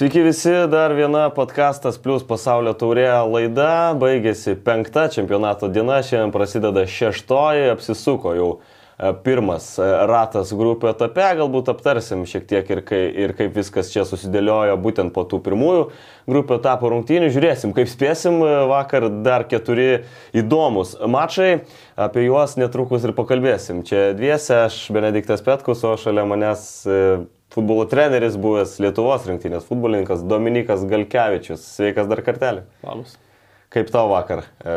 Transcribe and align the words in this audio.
Sveiki 0.00 0.22
visi, 0.24 0.48
dar 0.72 0.94
viena 0.96 1.26
podcastas 1.28 1.98
plus 2.00 2.22
pasaulio 2.24 2.72
taurė 2.72 3.04
laida. 3.28 3.92
Baigėsi 4.00 4.54
penkta 4.64 5.02
čempionato 5.12 5.68
diena, 5.68 5.98
šiandien 6.00 6.30
prasideda 6.32 6.86
šeštoji, 6.88 7.66
apsisuko 7.68 8.30
jau 8.32 8.46
e, 8.56 9.10
pirmas 9.26 9.66
e, 9.76 9.88
ratas 10.08 10.54
grupių 10.56 10.88
etape, 10.94 11.26
galbūt 11.42 11.68
aptarsim 11.74 12.22
šiek 12.24 12.46
tiek 12.48 12.70
ir, 12.72 12.80
kai, 12.88 13.00
ir 13.12 13.34
kaip 13.36 13.52
viskas 13.60 13.92
čia 13.92 14.06
susidėliojo 14.08 14.78
būtent 14.80 15.12
po 15.12 15.26
tų 15.28 15.42
pirmųjų 15.50 15.82
grupių 16.32 16.56
etapo 16.56 16.88
rungtynių. 16.94 17.28
Žiūrėsim, 17.34 17.74
kaip 17.76 17.90
spėsim, 17.92 18.38
e, 18.40 18.54
vakar 18.70 19.10
dar 19.20 19.44
keturi 19.50 20.06
įdomus 20.32 20.94
mačai, 21.12 21.50
apie 22.00 22.24
juos 22.24 22.56
netrukus 22.56 23.04
ir 23.04 23.12
pakalbėsim. 23.20 23.84
Čia 23.84 24.14
dviese, 24.16 24.62
aš 24.62 24.80
Benediktas 24.96 25.44
Petkus, 25.44 25.84
o 25.84 25.92
šalia 26.00 26.24
manęs 26.32 26.64
futbolo 27.50 27.86
treneris, 27.90 28.38
buvęs 28.40 28.78
Lietuvos 28.82 29.26
rinktinės 29.28 29.66
futbolininkas 29.68 30.22
Dominikas 30.30 30.84
Galkevičius. 30.88 31.64
Sveikas 31.76 32.10
dar 32.10 32.22
kartelį. 32.26 32.66
Labas. 32.86 33.16
Kaip 33.70 33.90
tau 33.94 34.08
vakar 34.10 34.44
e, 34.46 34.76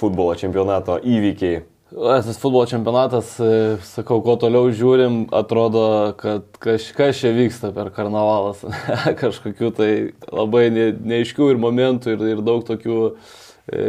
futbolo 0.00 0.34
čempionato 0.38 0.98
įvykiai? 1.02 1.64
Tas 1.96 2.38
futbolo 2.42 2.66
čempionatas, 2.66 3.36
e, 3.38 3.76
sakau, 3.86 4.18
kuo 4.22 4.34
toliau 4.42 4.72
žiūrim, 4.74 5.20
atrodo, 5.34 5.84
kad 6.18 6.58
kažkas 6.62 7.20
čia 7.22 7.30
vyksta 7.34 7.70
per 7.74 7.92
karnavalas. 7.94 8.64
Kažkokių 9.22 9.70
tai 9.76 9.90
labai 10.26 10.66
ne, 10.74 10.88
neaiškių 10.98 11.52
ir 11.52 11.62
momentų 11.62 12.16
ir, 12.16 12.26
ir 12.34 12.42
daug 12.46 12.66
tokių 12.66 12.98
e, 13.06 13.86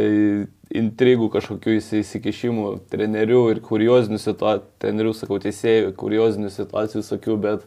intrigų, 0.78 1.26
kažkokių 1.34 1.74
įsikišimų 1.80 2.70
trenerių 2.92 3.42
ir 3.54 3.62
kuriozinių 3.66 4.22
situacijų, 4.22 4.66
trenerių, 4.82 5.14
sakau, 5.18 5.40
teisėjų, 5.42 5.92
kuriozinių 5.98 6.54
situacijų 6.54 7.02
visokių, 7.02 7.38
bet 7.48 7.66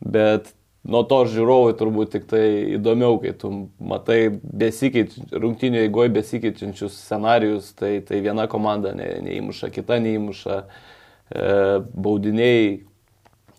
bet 0.00 0.52
nuo 0.86 1.02
to 1.08 1.20
žiūrovui 1.30 1.76
turbūt 1.78 2.12
tik 2.14 2.26
tai 2.30 2.44
įdomiau, 2.76 3.18
kai 3.22 3.32
tu 3.38 3.52
matai 3.82 4.20
besikeič, 4.32 5.16
rungtinio 5.34 5.82
eigoje 5.84 6.12
besikeičiančius 6.14 6.98
scenarius, 7.00 7.72
tai, 7.78 7.98
tai 8.06 8.20
viena 8.24 8.46
komanda 8.50 8.94
ne, 8.96 9.08
neįmuša, 9.26 9.72
kita 9.74 9.98
neįmuša, 10.04 10.60
e, 10.62 11.48
baudiniai, 12.06 12.68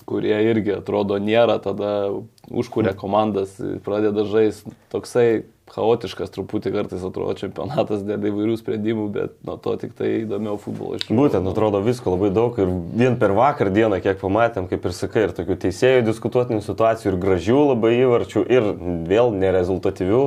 kurie 0.07 0.37
irgi 0.47 0.77
atrodo 0.77 1.19
nėra, 1.19 1.59
tada 1.63 2.09
užkuria 2.47 2.95
komandas, 2.97 3.57
pradeda 3.83 4.23
žaisti 4.27 4.71
toksai 4.93 5.29
chaotiškas 5.67 6.31
truputį 6.31 6.71
kartais 6.71 7.03
atrodo 7.03 7.33
čempionatas 7.35 8.03
dėl 8.07 8.29
įvairių 8.29 8.55
sprendimų, 8.59 9.07
bet 9.11 9.33
nuo 9.47 9.57
to 9.59 9.73
tik 9.81 9.97
tai 9.97 10.21
įdomiau 10.21 10.55
futbolo 10.61 10.95
iš 10.95 11.03
tikrųjų. 11.03 11.19
Būtent, 11.19 11.49
atrodo 11.51 11.81
visko 11.83 12.13
labai 12.13 12.29
daug 12.35 12.55
ir 12.61 12.71
vien 13.01 13.17
per 13.19 13.35
vakar 13.35 13.71
dieną, 13.75 13.99
kiek 14.03 14.21
pamatėm, 14.21 14.69
kaip 14.71 14.87
ir 14.87 14.95
sakai, 14.95 15.27
ir 15.27 15.35
tokių 15.35 15.59
teisėjų 15.65 16.05
diskutuotinių 16.07 16.63
situacijų, 16.63 17.11
ir 17.11 17.19
gražių 17.25 17.59
labai 17.73 17.93
įvarčių, 17.99 18.45
ir 18.47 18.71
vėl 19.11 19.35
nerezultatyvių 19.35 20.23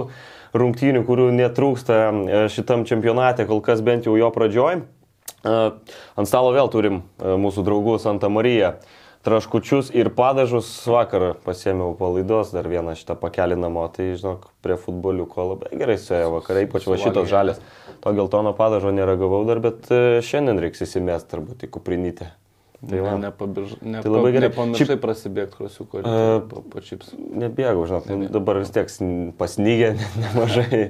rungtynių, 0.60 1.04
kurių 1.08 1.28
netrūksta 1.40 1.98
e, 2.04 2.46
šitam 2.52 2.84
čempionate, 2.88 3.46
kol 3.48 3.62
kas 3.64 3.80
bent 3.86 4.08
jau 4.08 4.16
jo 4.18 4.30
pradžioj. 4.34 4.80
E, 4.80 5.58
ant 6.20 6.28
stalo 6.28 6.50
vėl 6.52 6.68
turim 6.72 7.00
e, 7.00 7.36
mūsų 7.40 7.64
draugų 7.64 8.00
Santa 8.02 8.28
Marija 8.32 8.74
traškučius 9.26 9.90
ir 9.96 10.08
padažus 10.16 10.68
vakar 10.88 11.34
pasėmiau 11.44 11.92
palaidos, 11.98 12.54
dar 12.54 12.68
vieną 12.70 12.96
šitą 12.98 13.16
pakelį 13.20 13.58
namo, 13.60 13.84
tai 13.92 14.14
žinok, 14.16 14.48
prie 14.64 14.78
futboliuko 14.80 15.46
labai 15.52 15.72
gerai 15.76 15.98
suėjo 16.00 16.32
vakarai, 16.38 16.66
ypač 16.68 16.88
va 16.88 16.98
šitos 17.00 17.28
žalės. 17.30 17.62
To 18.00 18.14
geltono 18.16 18.54
padažo 18.56 18.92
neragavau 18.96 19.42
dar, 19.48 19.60
bet 19.60 19.90
e, 19.92 20.20
šiandien 20.24 20.62
reiks 20.62 20.86
įsimest 20.86 21.28
turbūt 21.28 21.66
į 21.66 21.72
kuprinytę. 21.76 22.30
Tai 22.80 23.00
va, 23.04 23.16
nepamirš, 23.20 23.74
nepa, 23.84 24.02
tai 24.06 24.10
labai 24.10 24.30
gerai. 24.32 24.48
Nepamiršai 24.48 24.86
Šiaip... 24.88 25.00
prasidėti 25.02 25.58
krosiuko 25.58 26.00
uh, 26.00 26.28
po, 26.48 26.62
po. 26.64 26.80
Nebėgau, 27.42 27.82
žinok, 27.90 28.06
Nebėg. 28.08 28.30
dabar 28.32 28.60
vis 28.62 28.72
tiek 28.72 28.94
pasnygė 29.36 29.90
nemažai. 30.22 30.86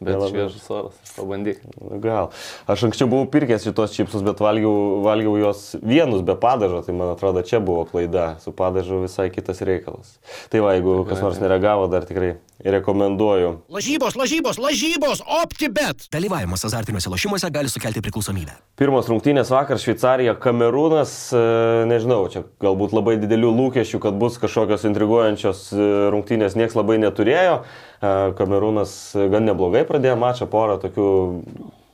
Bet 0.00 0.14
Nelabai. 0.14 0.30
šviežus 0.30 0.66
oras, 0.70 0.98
pabandyk. 1.16 1.62
Gal. 2.02 2.30
Aš 2.70 2.84
anksčiau 2.88 3.10
buvau 3.10 3.26
pirkęs 3.30 3.66
šitos 3.66 3.96
čipsus, 3.96 4.22
bet 4.26 4.38
valgiau, 4.42 5.00
valgiau 5.02 5.34
juos 5.40 5.72
vienus 5.82 6.22
be 6.22 6.36
padažo, 6.38 6.84
tai 6.86 6.94
man 6.94 7.14
atrodo 7.16 7.42
čia 7.42 7.58
buvo 7.58 7.82
klaida. 7.88 8.36
Su 8.42 8.54
padažu 8.54 9.02
visai 9.02 9.30
kitas 9.34 9.62
reikalas. 9.66 10.18
Tai 10.52 10.62
va, 10.62 10.76
jeigu 10.78 11.00
kas 11.08 11.24
nors 11.24 11.42
nereagavo, 11.42 11.88
dar 11.90 12.06
tikrai 12.06 12.36
rekomenduoju. 12.64 13.50
Lažybos, 13.70 14.16
lažybos, 14.18 14.58
lažybos, 14.58 15.22
optibet. 15.42 16.08
Dalyvavimas 16.12 16.64
azartiniuose 16.66 17.10
lošimuose 17.10 17.50
gali 17.54 17.70
sukelti 17.70 18.02
priklausomybę. 18.02 18.56
Pirmos 18.78 19.10
rungtynės 19.10 19.52
vakar 19.54 19.78
Šveicarija, 19.78 20.34
Kamerūnas, 20.42 21.12
e, 21.30 21.42
nežinau, 21.90 22.24
čia 22.32 22.42
galbūt 22.62 22.94
labai 22.96 23.16
didelių 23.22 23.52
lūkesčių, 23.60 24.02
kad 24.02 24.18
bus 24.18 24.40
kažkokios 24.42 24.86
intriguojančios 24.90 25.68
e, 25.70 25.90
rungtynės, 26.14 26.58
nieks 26.58 26.74
labai 26.78 26.98
neturėjo. 27.02 27.62
E, 27.98 28.10
Kamerūnas 28.38 28.92
gan 29.32 29.48
neblogai 29.48 29.82
pradėjo 29.88 30.18
mačą, 30.20 30.46
porą 30.50 30.78
tokių 30.82 31.08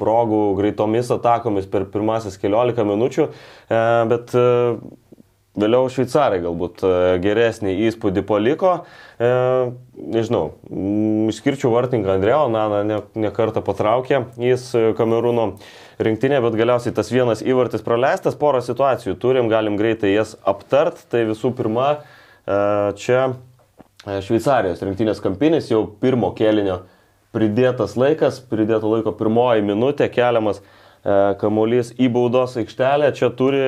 progų 0.00 0.42
greitomis 0.59 1.09
atakomis 1.15 1.69
per 1.70 1.87
pirmasis 1.88 2.37
keliolika 2.41 2.84
minučių, 2.84 3.31
e, 3.31 3.81
bet 4.10 4.34
e, 4.37 4.44
vėliau 5.54 5.88
šveicarai 5.88 6.43
galbūt 6.43 6.82
geresnį 7.22 7.76
įspūdį 7.87 8.25
paliko. 8.26 8.72
Nežinau, 9.22 10.41
išskirčiau 11.31 11.70
vartininką 11.70 12.16
Andreo, 12.16 12.41
Nana 12.50 12.81
ne, 12.82 12.97
ne 13.14 13.31
kartą 13.31 13.62
patraukė, 13.62 14.25
jis 14.43 14.66
Kamerūno 14.98 15.47
rinktinė, 16.03 16.43
bet 16.43 16.59
galiausiai 16.59 16.97
tas 16.98 17.14
vienas 17.14 17.47
įvartis 17.47 17.87
praleistas, 17.87 18.34
porą 18.34 18.64
situacijų 18.66 19.14
turim, 19.22 19.47
galim 19.47 19.78
greitai 19.78 20.10
jas 20.16 20.34
aptart. 20.43 21.06
Tai 21.14 21.22
visų 21.31 21.54
pirma, 21.54 21.93
čia 22.98 23.28
E, 23.28 23.53
Šveicarijos 24.04 24.82
rinktinės 24.84 25.20
kampinis 25.25 25.70
jau 25.70 25.84
pirmo 26.00 26.28
kėlinio 26.37 26.82
pridėtas 27.34 27.97
laikas, 27.97 28.38
pridėto 28.50 28.91
laiko 28.91 29.15
pirmoji 29.16 29.65
minutė, 29.65 30.10
keliamas 30.12 30.60
e, 30.60 30.65
kamuolys 31.41 31.94
į 31.97 32.10
baudos 32.12 32.59
aikštelę. 32.60 33.09
Čia 33.16 33.31
turi 33.34 33.62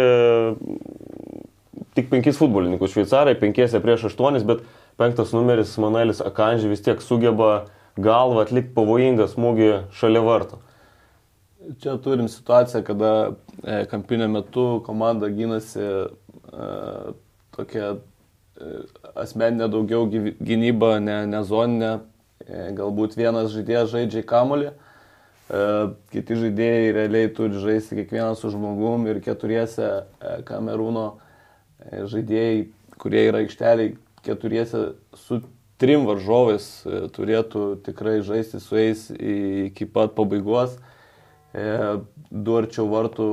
tik 1.97 2.11
penkis 2.13 2.37
futbolininkus 2.37 2.93
šveicarai, 2.93 3.35
penkiese 3.41 3.81
prieš 3.83 4.11
aštuonis, 4.11 4.45
bet 4.47 4.61
penktas 5.01 5.33
numeris 5.35 5.73
Manuelis 5.81 6.21
Akanži 6.25 6.69
vis 6.71 6.85
tiek 6.85 7.01
sugeba 7.03 7.67
galvą 7.97 8.45
atlikti 8.45 8.75
pavojingą 8.77 9.31
smūgį 9.33 9.71
šalia 9.97 10.23
varto. 10.25 10.61
Čia 11.83 11.97
turim 12.05 12.29
situaciją, 12.31 12.85
kada 12.87 13.15
e, 13.65 13.81
kampinio 13.91 14.29
metu 14.31 14.67
komanda 14.87 15.33
gynasi 15.33 15.89
tokia 17.57 17.97
asmeninė 19.17 19.69
daugiau 19.73 20.07
gynyba, 20.09 20.97
ne, 21.03 21.23
ne 21.31 21.43
zoninė. 21.47 21.95
E, 22.47 22.69
galbūt 22.77 23.17
vienas 23.19 23.51
žaidėjas 23.51 23.91
žaidžia 23.91 24.23
kamolį, 24.29 24.71
e, 24.71 25.63
kiti 26.13 26.37
žaidėjai 26.39 26.93
realiai 26.95 27.31
turi 27.35 27.59
žaisti 27.63 27.99
kiekvienas 27.99 28.43
su 28.43 28.53
žmogum 28.53 29.09
ir 29.11 29.19
keturiese 29.25 29.87
e, 29.89 30.37
kamerūno 30.47 31.07
žaidėjai, 32.13 32.69
kurie 33.03 33.25
yra 33.31 33.43
aikšteliai, 33.43 33.97
keturiese 34.27 34.83
su 35.19 35.41
trim 35.81 36.07
varžovais 36.09 36.69
turėtų 37.17 37.65
tikrai 37.87 38.21
žaisti 38.25 38.63
su 38.63 38.79
jais 38.79 39.03
iki 39.13 39.89
pat 39.93 40.15
pabaigos. 40.17 40.79
Du 41.53 42.57
arčiau 42.57 42.89
vartų 42.89 43.27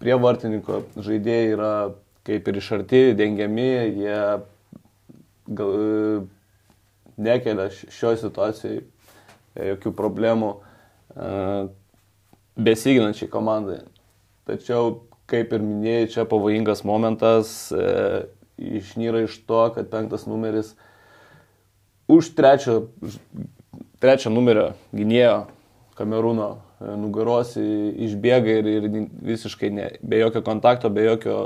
prie 0.00 0.16
vartininko 0.18 0.80
žaidėjai 0.96 1.52
yra 1.52 1.74
kaip 2.26 2.48
ir 2.48 2.58
iš 2.58 2.70
arti 2.78 3.02
dengiami, 3.18 3.68
jie 4.00 4.18
gal, 5.58 5.72
e, 5.76 6.20
nekelia 7.22 7.68
šioje 7.72 8.22
situacijoje 8.24 8.82
jokių 9.72 9.92
problemų 9.96 10.52
e, 10.56 11.32
besiginančiai 12.56 13.30
komandai. 13.32 13.82
Tačiau, 14.48 15.02
kaip 15.30 15.52
ir 15.54 15.64
minėjai, 15.64 16.08
čia 16.16 16.28
pavojingas 16.28 16.84
momentas 16.88 17.54
e, 17.72 18.24
išnyra 18.80 19.24
iš 19.26 19.38
to, 19.48 19.62
kad 19.76 19.90
penktas 19.92 20.26
numeris 20.28 20.74
už 22.10 22.32
trečio, 22.36 22.88
trečio 24.02 24.32
numerio 24.32 24.72
gynėjo 24.92 25.42
Kamerūno 25.92 26.46
nugaros 26.98 27.54
išbėga 27.56 28.58
ir, 28.60 28.68
ir 28.68 28.86
visiškai 29.24 29.70
ne, 29.74 29.88
be 30.02 30.20
jokio 30.22 30.42
kontakto, 30.46 30.90
be 30.90 31.04
jokio 31.06 31.36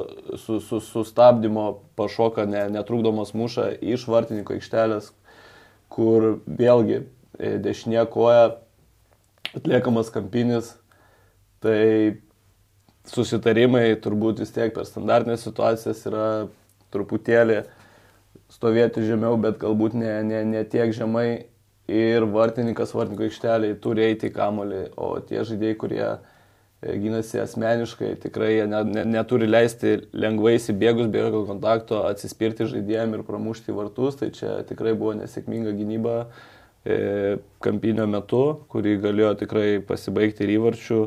su, 0.40 0.60
su, 0.64 0.80
sustabdymo 0.80 1.66
pašoka 1.98 2.46
ne, 2.48 2.66
netrukdomas 2.72 3.34
muša 3.36 3.70
iš 3.80 4.06
vartininko 4.10 4.56
aikštelės, 4.56 5.10
kur 5.92 6.38
vėlgi 6.46 7.00
e, 7.02 7.56
dešinė 7.62 8.06
koja 8.12 8.56
atliekamas 9.56 10.12
kampinis. 10.14 10.74
Tai 11.64 11.80
susitarimai 13.08 13.96
turbūt 14.02 14.42
vis 14.42 14.52
tiek 14.54 14.74
per 14.74 14.86
standartinės 14.86 15.44
situacijas 15.46 16.02
yra 16.08 16.26
truputėlį 16.94 17.62
stovėti 18.52 19.04
žemiau, 19.06 19.38
bet 19.40 19.58
galbūt 19.62 19.96
ne, 19.98 20.12
ne, 20.26 20.42
ne 20.46 20.62
tiek 20.68 20.92
žemai 20.94 21.46
ir 21.90 22.26
vartininkas 22.32 22.94
vartininko 22.94 23.28
aikšteliai 23.28 23.76
turi 23.82 24.06
eiti 24.08 24.30
į 24.30 24.34
kamolį, 24.34 24.80
o 24.96 25.16
tie 25.26 25.44
žaidėjai, 25.46 25.78
kurie 25.80 26.08
gynasi 26.82 27.40
asmeniškai, 27.40 28.12
tikrai 28.22 28.50
jie 28.52 28.66
ne, 28.68 28.82
ne, 28.84 29.04
neturi 29.16 29.48
leisti 29.48 29.96
lengvai 30.14 30.56
įsibėgus 30.58 31.08
be 31.12 31.22
jokio 31.22 31.44
kontakto 31.48 32.02
atsispirti 32.06 32.68
žaidėjim 32.68 33.16
ir 33.16 33.24
pramušti 33.26 33.74
vartus, 33.74 34.18
tai 34.20 34.30
čia 34.36 34.58
tikrai 34.68 34.92
buvo 34.98 35.14
nesėkminga 35.16 35.72
gynyba 35.78 36.18
e, 36.84 37.38
kampinio 37.64 38.06
metu, 38.10 38.42
kuri 38.72 38.98
galėjo 39.02 39.32
tikrai 39.42 39.70
pasibaigti 39.88 40.44
ir 40.46 40.56
įvarčių. 40.58 41.00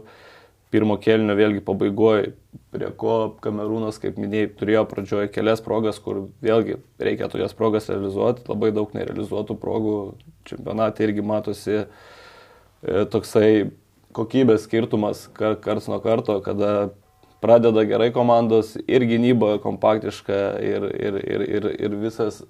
Pirmo 0.69 0.99
kelnio 1.01 1.33
vėlgi 1.33 1.63
pabaigoje, 1.65 2.33
prie 2.69 2.89
ko 3.01 3.15
Kamerūnas, 3.41 3.97
kaip 4.01 4.19
minėjai, 4.21 4.51
turėjo 4.59 4.83
pradžioje 4.91 5.31
kelias 5.33 5.63
progas, 5.65 5.97
kur 6.03 6.27
vėlgi 6.45 6.77
reikia 7.01 7.29
tokias 7.31 7.55
progas 7.57 7.89
realizuoti, 7.89 8.45
labai 8.49 8.69
daug 8.75 8.93
nerealizuotų 8.93 9.57
progų, 9.57 9.97
čempionate 10.49 11.07
irgi 11.07 11.25
matosi 11.25 11.75
e, 11.79 11.85
toksai 13.09 13.49
kokybės 14.13 14.67
skirtumas 14.67 15.25
kar, 15.33 15.57
kars 15.61 15.89
nuo 15.89 15.97
karto, 16.05 16.37
kada 16.45 16.91
pradeda 17.41 17.85
gerai 17.87 18.11
komandos 18.13 18.75
ir 18.85 19.05
gynyba 19.09 19.55
kompaktiška 19.63 20.39
ir, 20.65 20.89
ir, 20.93 21.21
ir, 21.23 21.45
ir, 21.49 21.69
ir 21.79 21.97
visas 22.01 22.43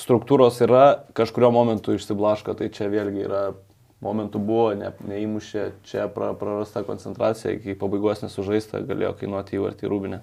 struktūros 0.00 0.58
yra, 0.64 1.04
kažkurio 1.14 1.52
momentu 1.54 1.94
išsiblaško, 1.94 2.56
tai 2.58 2.70
čia 2.74 2.90
vėlgi 2.90 3.28
yra 3.28 3.44
momentų 4.04 4.40
buvo, 4.44 4.68
ne, 4.78 4.92
neįmušė, 5.08 5.68
čia 5.88 6.08
pra, 6.12 6.32
prarasta 6.38 6.84
koncentracija, 6.86 7.56
iki 7.56 7.76
pabaigos 7.78 8.22
nesužaista, 8.24 8.82
galėjo 8.84 9.14
kainuoti 9.20 9.58
įvartį 9.58 9.90
rūbinę. 9.90 10.20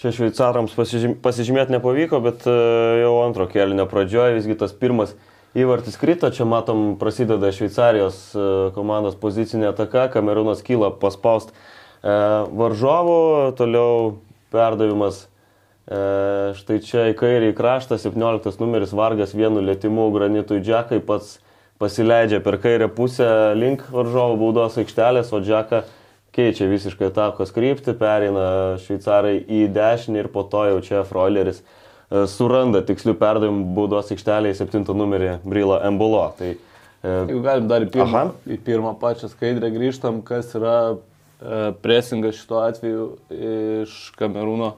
Čia 0.00 0.10
šveicarams 0.16 0.72
pasižym, 0.74 1.14
pasižymėti 1.22 1.76
nepavyko, 1.76 2.18
bet 2.24 2.46
e, 2.48 2.54
jau 3.02 3.12
antro 3.22 3.46
kelnio 3.50 3.86
pradžioje 3.90 4.38
visgi 4.40 4.56
tas 4.58 4.72
pirmas 4.74 5.12
įvartis 5.54 5.98
krito, 6.00 6.30
čia 6.34 6.46
matom 6.48 6.96
prasideda 6.98 7.52
Šveicarijos 7.54 8.22
e, 8.32 8.46
komandos 8.74 9.18
pozicinė 9.20 9.68
ataka, 9.70 10.08
Kamerūnas 10.14 10.64
kyla 10.66 10.90
paspaust 10.98 11.52
e, 11.52 12.16
varžovų, 12.50 13.20
toliau 13.60 14.16
perdavimas 14.52 15.28
štai 15.82 16.76
čia 16.86 17.08
į 17.10 17.14
kairį 17.18 17.48
kraštą, 17.58 17.96
17 17.98 18.60
numeris 18.62 18.92
Vargas 18.94 19.32
vienu 19.34 19.58
lėtimu 19.66 20.04
granitui 20.14 20.60
Džekai 20.62 21.00
pats 21.02 21.40
pasileidžia 21.82 22.40
per 22.44 22.60
kairę 22.62 22.88
pusę 22.94 23.28
link 23.58 23.84
varžovų 23.90 24.38
baudos 24.40 24.78
aikštelės, 24.78 25.34
o 25.34 25.42
Džeka 25.42 25.82
keičia 26.32 26.70
visiškai 26.70 27.10
atakos 27.10 27.52
kryptį, 27.52 27.98
pereina 27.98 28.48
šveicarai 28.86 29.40
į 29.42 29.66
dešinį 29.74 30.22
ir 30.22 30.32
po 30.32 30.46
to 30.48 30.64
jau 30.70 30.82
čia 30.86 31.04
Freuleris 31.04 31.60
E, 32.12 32.26
suranda 32.28 32.82
tikslių 32.84 33.14
perdavimų 33.20 33.70
baudos 33.76 34.12
aikštelėje 34.12 34.58
7 34.60 34.84
numerį 34.96 35.38
Bryla 35.46 35.80
Embolo. 35.88 36.26
Tai, 36.36 36.50
e, 36.52 37.14
Jeigu 37.30 37.40
galim 37.44 37.70
dar 37.70 37.86
į 37.86 37.88
pirmą, 37.94 38.24
Aha. 38.26 38.52
į 38.52 38.58
pirmą 38.66 38.92
pačią 39.00 39.30
skaidrę 39.32 39.70
grįžtam, 39.72 40.20
kas 40.26 40.52
yra 40.58 40.76
e, 40.92 40.96
presingas 41.84 42.36
šituo 42.40 42.60
atveju 42.66 43.06
iš 43.32 43.96
Kamerūno 44.18 44.74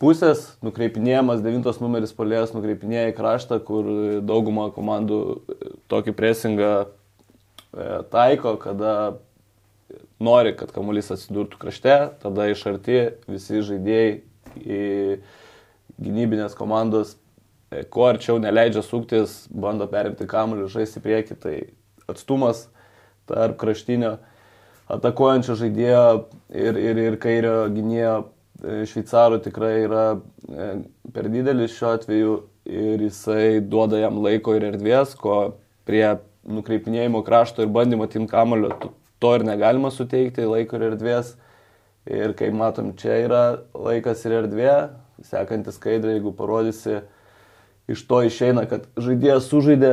pusės, 0.00 0.44
nukreipinėjamas 0.64 1.42
9 1.44 1.80
numeris 1.82 2.14
polės, 2.16 2.54
nukreipinėja 2.54 3.12
į 3.12 3.16
kraštą, 3.16 3.60
kur 3.66 3.88
dauguma 4.26 4.68
komandų 4.74 5.20
tokį 5.90 6.14
presingą 6.18 6.72
taiko, 8.10 8.56
kada 8.60 9.18
nori, 10.20 10.54
kad 10.58 10.72
kamuolys 10.74 11.12
atsidurtų 11.14 11.60
krašte, 11.60 11.96
tada 12.22 12.48
iš 12.50 12.64
arti 12.70 13.00
visi 13.30 13.62
žaidėjai 13.64 14.10
į 14.58 14.80
gynybinės 15.98 16.56
komandos 16.58 17.16
e, 17.70 17.84
kuo 17.84 18.08
arčiau 18.08 18.38
neleidžia 18.42 18.82
suktis, 18.86 19.44
bando 19.50 19.88
perimti 19.90 20.26
kamuolį, 20.28 20.68
žaisti 20.72 21.02
prieki, 21.04 21.36
tai 21.38 21.54
atstumas 22.10 22.66
tarp 23.28 23.58
kraštinio 23.60 24.16
atakuojančio 24.88 25.58
žaidėjo 25.60 26.04
ir, 26.48 26.78
ir, 26.80 27.02
ir 27.10 27.18
kairio 27.20 27.56
gynėjo 27.72 28.16
e, 28.24 28.28
šveicarų 28.62 29.40
tikrai 29.44 29.74
yra 29.84 30.04
e, 30.16 30.68
per 31.14 31.28
didelis 31.30 31.76
šiuo 31.76 31.92
atveju 31.94 32.36
ir 32.68 33.04
jisai 33.06 33.60
duoda 33.62 34.00
jam 34.00 34.18
laiko 34.24 34.56
ir 34.56 34.66
erdvės, 34.72 35.14
ko 35.18 35.58
prie 35.88 36.18
nukreipinėjimo 36.48 37.22
krašto 37.26 37.62
ir 37.62 37.70
bandymo 37.72 38.08
tim 38.10 38.26
kamulio 38.28 38.72
to 39.18 39.34
ir 39.36 39.44
negalima 39.46 39.90
suteikti, 39.94 40.46
laiko 40.46 40.78
ir 40.78 40.90
erdvės. 40.92 41.34
Ir 42.08 42.32
kaip 42.38 42.54
matom, 42.56 42.94
čia 42.96 43.18
yra 43.26 43.42
laikas 43.76 44.22
ir 44.24 44.38
erdvė, 44.38 44.74
sekantis 45.28 45.76
skaidrė, 45.76 46.14
jeigu 46.16 46.32
parodysi, 46.32 47.02
iš 47.90 48.04
to 48.08 48.22
išeina, 48.24 48.64
kad 48.70 48.86
žaidėjas 48.96 49.50
sužaidė, 49.50 49.90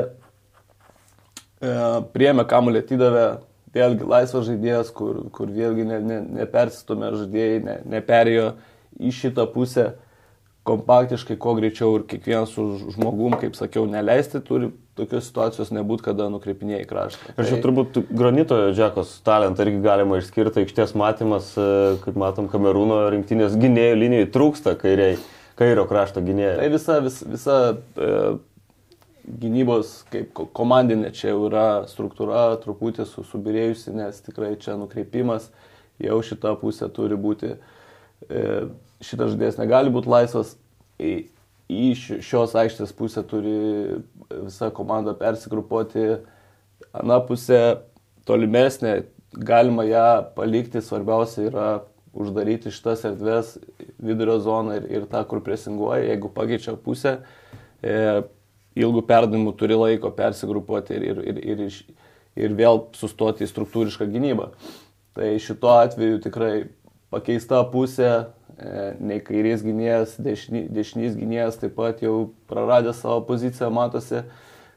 e, 1.59 1.73
priemė 2.15 2.45
kamuolį 2.47 2.85
atidavė, 2.85 3.25
vėlgi 3.75 4.07
laisvas 4.07 4.47
žaidėjas, 4.47 4.93
kur, 4.95 5.25
kur 5.35 5.51
vėlgi 5.51 5.85
ne, 5.89 5.99
ne, 6.03 6.21
nepersistumė 6.39 7.11
žaidėjai, 7.19 7.61
ne, 7.65 7.77
neperėjo 7.95 8.49
į 8.95 9.11
šitą 9.13 9.45
pusę 9.51 9.91
kompaktiškai, 10.65 11.37
kuo 11.37 11.53
greičiau 11.59 11.99
ir 11.99 12.07
kiekvienas 12.09 12.55
žmogum, 12.95 13.35
kaip 13.37 13.57
sakiau, 13.57 13.85
neleisti 13.89 14.41
turi 14.45 14.71
tokios 14.97 15.27
situacijos 15.27 15.69
nebūtų, 15.75 16.07
kada 16.07 16.29
nukreipinėjai 16.33 16.87
kraštą. 16.89 17.35
Ir 17.35 17.43
čia 17.43 17.57
tai... 17.57 17.61
turbūt 17.65 17.99
granito 18.09 18.57
Džekos 18.71 19.11
talentą 19.27 19.65
irgi 19.65 19.83
galima 19.83 20.17
išskirti, 20.21 20.63
aikštės 20.63 20.95
matymas, 20.97 21.51
e, 21.59 21.67
kaip 22.05 22.17
matom, 22.17 22.47
Kamerūno 22.51 23.03
rinktinės 23.13 23.57
gynėjų 23.59 23.99
linijai 23.99 24.29
trūksta 24.33 24.73
kairiai, 24.79 25.19
kairio 25.59 25.85
krašto 25.89 26.23
gynėjai. 26.25 26.57
Tai 26.63 26.71
visa, 26.73 26.97
vis, 27.03 27.19
visa 27.35 27.59
e, 27.75 28.13
gynybos 29.25 30.03
kaip 30.11 30.33
komandinė 30.55 31.11
čia 31.15 31.31
jau 31.31 31.45
yra 31.49 31.67
struktūra 31.89 32.47
truputį 32.63 33.07
subirėjusi, 33.09 33.93
nes 33.97 34.21
tikrai 34.25 34.53
čia 34.61 34.77
nukreipimas 34.79 35.49
jau 36.01 36.19
šita 36.25 36.53
pusė 36.61 36.89
turi 36.93 37.17
būti. 37.19 37.55
E, 38.29 38.43
šitas 39.05 39.33
žaidėjas 39.33 39.59
negali 39.59 39.93
būti 39.93 40.11
laisvas, 40.11 40.55
į 40.99 41.85
šios 41.97 42.53
aikštės 42.55 42.93
pusę 42.95 43.23
turi 43.25 43.55
visa 44.29 44.69
komanda 44.73 45.15
persigrupuoti, 45.17 46.21
ana 46.93 47.19
pusė 47.25 47.81
tolimesnė, 48.29 49.03
galima 49.35 49.85
ją 49.87 50.07
palikti, 50.37 50.81
svarbiausia 50.81 51.49
yra 51.49 51.67
uždaryti 52.15 52.71
šitas 52.71 53.03
erdves, 53.09 53.55
vidurio 53.99 54.37
zoną 54.39 54.77
ir, 54.79 54.85
ir 54.93 55.07
tą, 55.11 55.25
kur 55.27 55.41
presinguoja, 55.43 56.05
jeigu 56.07 56.31
pakeičia 56.31 56.77
pusę, 56.79 57.17
e, 57.83 58.23
ilgų 58.75 59.05
perdavimų 59.07 59.55
turi 59.59 59.77
laiko 59.79 60.11
persigrupuoti 60.15 60.97
ir, 60.97 61.05
ir, 61.11 61.41
ir, 61.43 61.65
ir, 61.65 61.99
ir 62.35 62.55
vėl 62.57 62.85
sustoti 62.97 63.45
į 63.45 63.51
struktūrišką 63.51 64.07
gynybą. 64.11 64.49
Tai 65.15 65.35
šituo 65.39 65.77
atveju 65.79 66.23
tikrai 66.25 66.55
pakeista 67.13 67.61
pusė, 67.71 68.25
E, 68.55 68.95
nei 69.03 69.19
kairės 69.19 69.65
gynėjas, 69.65 70.13
dešiny, 70.23 70.61
dešinys 70.71 71.17
gynėjas 71.19 71.57
taip 71.59 71.73
pat 71.75 71.99
jau 72.03 72.29
praradė 72.47 72.93
savo 72.95 73.19
poziciją, 73.27 73.67
matosi, 73.75 74.21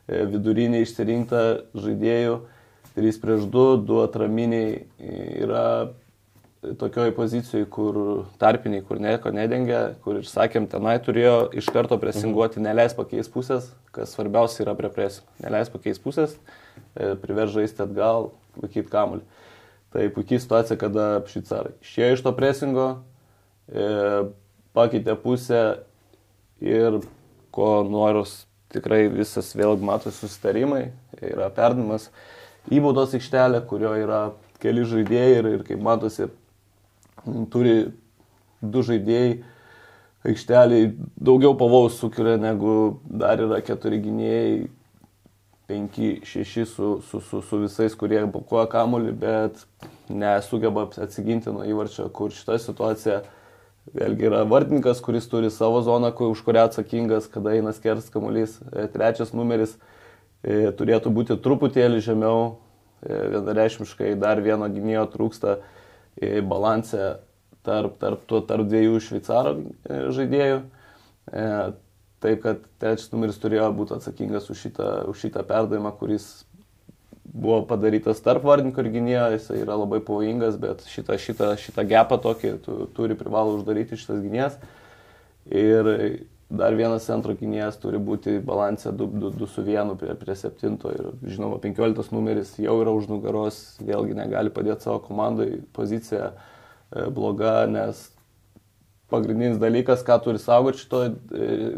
e, 0.09 0.25
vidurinė 0.33 0.81
išsirinkta 0.83 1.43
žaidėjų, 1.79 2.41
3 2.97 3.21
prieš 3.23 3.45
2, 3.55 3.67
2 3.87 4.01
atraminiai 4.09 4.73
yra 5.45 5.63
tokioj 6.79 7.13
pozicijoje, 7.17 7.67
kur 7.71 7.99
tarpiniai, 8.41 8.83
kur 8.85 9.01
nieko 9.01 9.33
nedengia, 9.35 9.95
kur 10.05 10.21
ir 10.21 10.29
sakėm, 10.29 10.69
tenai 10.71 10.97
turėjo 11.05 11.51
iš 11.59 11.69
karto 11.75 11.99
presinguoti, 12.01 12.63
neleis 12.65 12.97
pakeis 12.97 13.31
pusės, 13.33 13.71
kas 13.95 14.13
svarbiausia 14.17 14.65
yra 14.67 14.75
prie 14.79 14.91
presio. 14.93 15.25
Neleis 15.43 15.71
pakeis 15.73 16.01
pusės, 16.03 16.37
e, 16.95 17.15
privers 17.23 17.55
žaisti 17.55 17.85
atgal, 17.85 18.33
laikyti 18.61 18.93
kamuolį. 18.93 19.25
Tai 19.95 20.09
puikiai 20.13 20.43
situacija, 20.43 20.77
kada 20.81 21.07
šveicarai 21.31 21.73
išėjo 21.85 22.19
iš 22.19 22.25
to 22.27 22.35
presingo, 22.37 22.89
e, 23.73 23.87
pakeitė 24.77 25.17
pusę 25.23 25.63
ir 26.61 27.01
ko 27.55 27.71
noros 27.89 28.43
tikrai 28.75 29.07
visas 29.09 29.55
vėlgi 29.57 29.87
mato 29.87 30.13
susitarimai, 30.13 30.91
yra 31.25 31.49
perdavimas 31.55 32.11
į 32.69 32.83
baudos 32.85 33.15
aikštelę, 33.17 33.63
kurio 33.71 33.95
yra 33.97 34.21
keli 34.63 34.85
žaidėjai 34.89 35.39
ir, 35.39 35.49
ir 35.57 35.65
kaip 35.67 35.81
matosi, 35.83 36.29
turi 37.53 37.77
du 38.63 38.83
žaidėjai 38.87 39.39
aikšteliai 40.29 40.91
daugiau 41.15 41.55
pavojų 41.59 41.95
sukelia 41.95 42.37
negu 42.41 42.99
dar 43.07 43.41
yra 43.41 43.63
keturi 43.65 44.01
gynėjai, 44.03 44.69
penki, 45.69 46.15
šeši 46.27 46.65
su, 46.67 46.93
su, 47.05 47.21
su, 47.21 47.43
su 47.45 47.63
visais, 47.63 47.95
kurie 47.99 48.23
blokuoja 48.27 48.67
kamuolį, 48.73 49.13
bet 49.21 49.65
nesugeba 50.09 50.87
atsiginti 51.05 51.53
nuo 51.53 51.67
įvarčio, 51.69 52.09
kur 52.15 52.33
šita 52.35 52.57
situacija 52.63 53.21
Vėlgi 53.97 54.27
yra 54.29 54.43
vartininkas, 54.45 55.01
kuris 55.05 55.29
turi 55.31 55.49
savo 55.53 55.81
zoną, 55.85 56.11
už 56.13 56.43
kurią 56.45 56.67
atsakingas, 56.69 57.29
kada 57.33 57.55
eina 57.57 57.73
skers 57.73 58.11
kamuolys. 58.13 58.59
E, 58.73 58.85
trečias 58.93 59.33
numeris 59.33 59.77
e, 60.43 60.69
turėtų 60.77 61.13
būti 61.15 61.39
truputėlį 61.41 62.03
žemiau, 62.05 62.59
e, 63.01 63.17
vienareišmiškai 63.33 64.13
dar 64.21 64.43
vieno 64.45 64.69
gynėjo 64.69 65.07
trūksta 65.15 65.57
balansė 66.21 67.19
tarp, 67.67 67.99
tarp, 68.01 68.25
tuo, 68.31 68.41
tarp 68.47 68.69
dviejų 68.71 69.01
šveicaro 69.05 69.55
žaidėjų. 70.17 70.59
Taip, 72.19 72.41
kad 72.43 72.63
trečias 72.83 73.13
numeris 73.13 73.39
turėjo 73.39 73.69
būti 73.79 73.95
atsakingas 73.95 74.49
už 74.51 74.63
šitą, 74.67 74.89
už 75.13 75.21
šitą 75.23 75.45
perdavimą, 75.47 75.93
kuris 76.01 76.27
buvo 77.29 77.61
padarytas 77.69 78.23
tarp 78.25 78.43
vardininko 78.49 78.83
ir 78.83 78.91
gynėjo, 78.97 79.27
jis 79.37 79.47
yra 79.61 79.77
labai 79.79 80.01
pavojingas, 80.03 80.57
bet 80.59 80.83
šitą, 80.91 81.19
šitą, 81.21 81.53
šitą 81.61 81.85
gepą 81.87 82.19
tokį 82.25 82.53
tu, 82.65 82.79
turi 82.97 83.15
privalo 83.19 83.55
uždaryti 83.59 84.01
šitas 84.01 84.25
gynėjas. 84.25 84.59
Ir 85.47 85.93
dar 86.49 86.75
vienas 86.77 87.05
centro 87.05 87.35
gynėjas 87.37 87.77
turi 87.81 88.01
būti 88.01 88.39
balansė 88.45 88.95
2 88.97 89.49
su 89.53 89.65
1 89.65 89.97
prie, 90.01 90.15
prie 90.17 90.37
7 90.37 90.79
ir 90.95 91.11
žinoma 91.29 91.59
15 91.61 92.15
numeris 92.17 92.55
jau 92.57 92.79
yra 92.81 92.95
už 92.97 93.11
nugaros, 93.11 93.59
vėlgi 93.85 94.17
negali 94.17 94.53
padėti 94.53 94.89
savo 94.89 95.03
komandai, 95.05 95.61
pozicija 95.77 96.31
e, 96.33 97.05
bloga, 97.13 97.67
nes 97.69 98.07
pagrindinis 99.13 99.61
dalykas, 99.61 100.05
ką 100.05 100.19
turi 100.25 100.41
saugoti 100.41 100.83
šitoje 100.85 101.13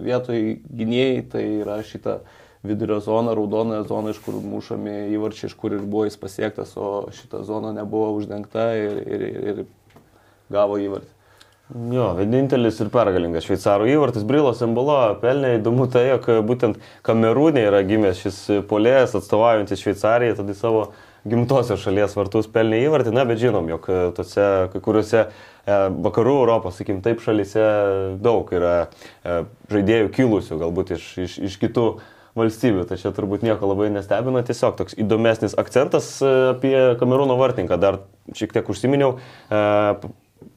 vietoje 0.06 0.60
gynėjai, 0.70 1.26
tai 1.34 1.44
yra 1.64 1.80
šita 1.86 2.20
vidurio 2.62 2.98
zona, 3.00 3.34
raudona 3.34 3.82
zona, 3.88 4.14
iš 4.14 4.18
kur 4.22 4.36
mušami 4.44 5.14
įvarčiai, 5.14 5.50
iš 5.50 5.54
kur 5.58 5.74
ir 5.74 5.86
buvo 5.86 6.04
jis 6.06 6.18
pasiektas, 6.20 6.74
o 6.76 7.08
šita 7.16 7.42
zona 7.48 7.72
nebuvo 7.74 8.12
uždengta 8.18 8.70
ir, 8.76 9.00
ir, 9.06 9.24
ir 9.52 9.62
gavo 10.52 10.78
įvartį. 10.82 11.19
Jo, 11.70 12.08
vienintelis 12.18 12.80
ir 12.82 12.88
pergalingas 12.90 13.46
šveicarų 13.46 13.86
įvartis 13.92 14.24
Brilos 14.26 14.62
Embolo 14.66 14.96
pelnė 15.22 15.54
įdomu 15.58 15.86
tai, 15.92 16.08
jog 16.08 16.26
būtent 16.48 16.80
Kamerūnė 17.06 17.68
yra 17.68 17.84
gimęs 17.86 18.24
šis 18.24 18.40
polėjas 18.70 19.14
atstovaujantis 19.20 19.84
Šveicarijai, 19.84 20.34
tada 20.40 20.56
savo 20.58 20.88
gimtosios 21.30 21.82
šalies 21.84 22.16
vartus 22.16 22.48
pelnė 22.50 22.80
įvartį, 22.88 23.14
na 23.14 23.26
bet 23.28 23.38
žinom, 23.42 23.68
jog 23.70 23.86
tose 24.16 24.46
kai 24.72 24.82
kuriuose 24.82 25.28
E, 25.70 25.80
vakarų 26.04 26.36
Europos, 26.42 26.78
sakykim, 26.78 27.02
taip 27.04 27.20
šalyse 27.24 27.64
daug 28.22 28.48
yra 28.56 28.76
e, 28.86 29.42
žaidėjų 29.72 30.08
kilusių, 30.16 30.56
galbūt 30.62 30.94
iš, 30.96 31.10
iš, 31.26 31.36
iš 31.50 31.58
kitų 31.60 31.86
valstybių, 32.38 32.86
tai 32.88 32.96
čia 33.00 33.12
turbūt 33.14 33.44
nieko 33.44 33.68
labai 33.68 33.90
nestebina, 33.92 34.42
tiesiog 34.46 34.78
toks 34.78 34.96
įdomesnis 35.00 35.56
akcentas 35.60 36.12
e, 36.24 36.32
apie 36.54 36.74
Kamerūno 37.00 37.36
vartininką, 37.40 37.78
dar 37.82 38.00
šiek 38.36 38.54
tiek 38.54 38.68
užsiminiau, 38.70 39.16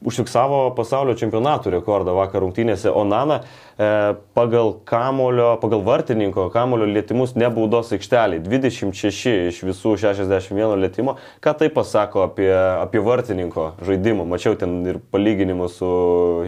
užfiksavo 0.04 0.58
pasaulio 0.76 1.14
čempionatų 1.18 1.72
rekordą 1.74 2.14
vakar 2.16 2.42
rungtynėse 2.44 2.92
Onana 2.92 3.40
e, 3.40 3.88
pagal 4.36 4.74
kamulio, 4.88 5.54
pagal 5.62 5.84
vartininko 5.86 6.48
kamulio 6.54 6.88
lietimus 6.90 7.34
nebaudos 7.38 7.92
aikštelį. 7.96 8.42
26 8.44 9.34
iš 9.50 9.62
visų 9.66 9.96
61 10.02 10.76
lietimo. 10.82 11.16
Ką 11.44 11.56
tai 11.60 11.70
pasako 11.72 12.26
apie, 12.28 12.50
apie 12.52 13.02
vartininko 13.04 13.72
žaidimą? 13.84 14.28
Mačiau 14.28 14.58
ten 14.60 14.80
ir 14.88 15.00
palyginimus 15.14 15.80
su 15.80 15.90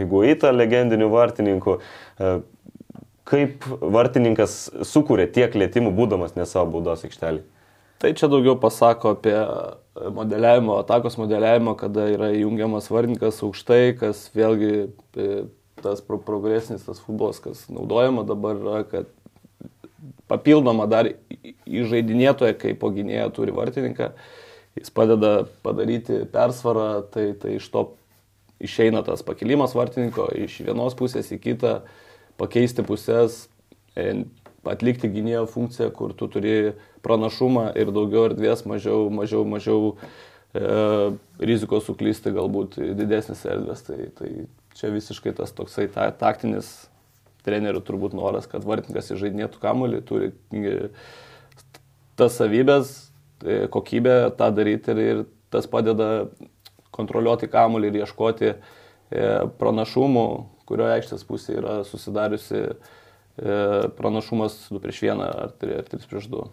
Higuita, 0.00 0.52
legendiniu 0.54 1.10
vartininku. 1.12 1.80
E, 2.20 2.36
kaip 3.26 3.66
vartininkas 3.82 4.66
sukūrė 4.86 5.26
tiek 5.34 5.54
lėtimų 5.58 5.90
būdamas 5.96 6.36
ne 6.38 6.46
savo 6.46 6.76
baudos 6.76 7.06
aikštelį? 7.08 7.42
Tai 7.98 8.12
čia 8.12 8.28
daugiau 8.28 8.58
pasako 8.60 9.14
apie 9.16 9.36
modeliavimo, 10.12 10.76
atakos 10.82 11.16
modeliavimo, 11.16 11.72
kada 11.80 12.10
yra 12.12 12.28
įjungiamas 12.36 12.90
vardininkas 12.92 13.40
aukštai, 13.46 13.96
kas 13.96 14.26
vėlgi 14.36 14.72
e, 15.16 15.28
tas 15.80 16.02
pro 16.04 16.18
progresinis 16.20 16.84
tas 16.84 17.00
futbolas, 17.00 17.40
kas 17.40 17.64
naudojama 17.72 18.26
dabar 18.28 18.60
yra, 18.60 18.82
kad 18.90 19.08
papildoma 20.28 20.84
dar 20.90 21.08
įžaidinėtoje, 21.64 22.56
kai 22.60 22.74
po 22.76 22.90
gynėją 22.92 23.30
turi 23.36 23.54
vartininką, 23.56 24.10
jis 24.76 24.92
padeda 24.92 25.46
padaryti 25.64 26.24
persvarą, 26.32 27.06
tai, 27.12 27.30
tai 27.40 27.56
iš 27.56 27.70
to 27.72 27.88
išeina 28.60 29.00
tas 29.06 29.24
pakilimas 29.24 29.76
vartininko 29.76 30.28
iš 30.44 30.60
vienos 30.66 30.96
pusės 30.98 31.32
į 31.32 31.40
kitą, 31.48 31.78
pakeisti 32.40 32.84
pusės, 32.84 33.46
e, 33.96 34.26
atlikti 34.66 35.08
gynėjo 35.12 35.46
funkciją, 35.48 35.90
kur 35.94 36.12
tu 36.18 36.28
turi 36.28 36.74
pranašumą 37.06 37.70
ir 37.78 37.94
daugiau 37.94 38.26
erdvės, 38.32 38.66
mažiau, 38.68 39.06
mažiau, 39.14 39.46
mažiau 39.46 39.94
e, 39.94 41.14
rizikos 41.38 41.86
suklysti, 41.86 42.34
galbūt 42.34 42.80
didesnis 42.98 43.46
erdvės. 43.46 43.86
Tai, 43.86 44.10
tai 44.18 44.34
čia 44.76 44.92
visiškai 44.92 45.32
tas 45.38 45.54
toksai 45.56 45.86
ta, 45.92 46.10
taktinis 46.12 46.74
trenerių 47.46 47.82
turbūt 47.86 48.16
noras, 48.16 48.48
kad 48.50 48.66
vartininkas 48.66 49.12
įžaidinėtų 49.14 49.62
kamuolį, 49.62 50.02
turi 50.06 50.32
e, 50.56 50.90
tas 52.18 52.36
savybės, 52.40 52.92
e, 53.44 53.64
kokybę 53.72 54.18
tą 54.38 54.50
daryti 54.56 54.92
ir, 54.94 55.02
ir 55.04 55.24
tas 55.54 55.68
padeda 55.70 56.26
kontroliuoti 56.96 57.48
kamuolį 57.52 57.92
ir 57.92 58.00
ieškoti 58.02 58.52
e, 58.52 58.56
pranašumų, 59.60 60.26
kurio 60.66 60.90
aikštės 60.96 61.26
pusė 61.28 61.60
yra 61.60 61.80
susidariusi 61.86 62.68
pranašumas 63.36 64.54
2 64.72 64.78
prieš 64.80 65.02
1 65.04 65.18
ar 65.20 65.50
3, 65.60 65.74
ar 65.82 65.88
3 65.92 66.06
prieš 66.08 66.30
2. 66.32 66.46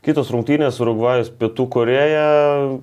Kitos 0.00 0.30
rungtynės 0.32 0.78
Urugvajus 0.80 1.28
Pietų 1.36 1.66
Koreja, 1.74 2.28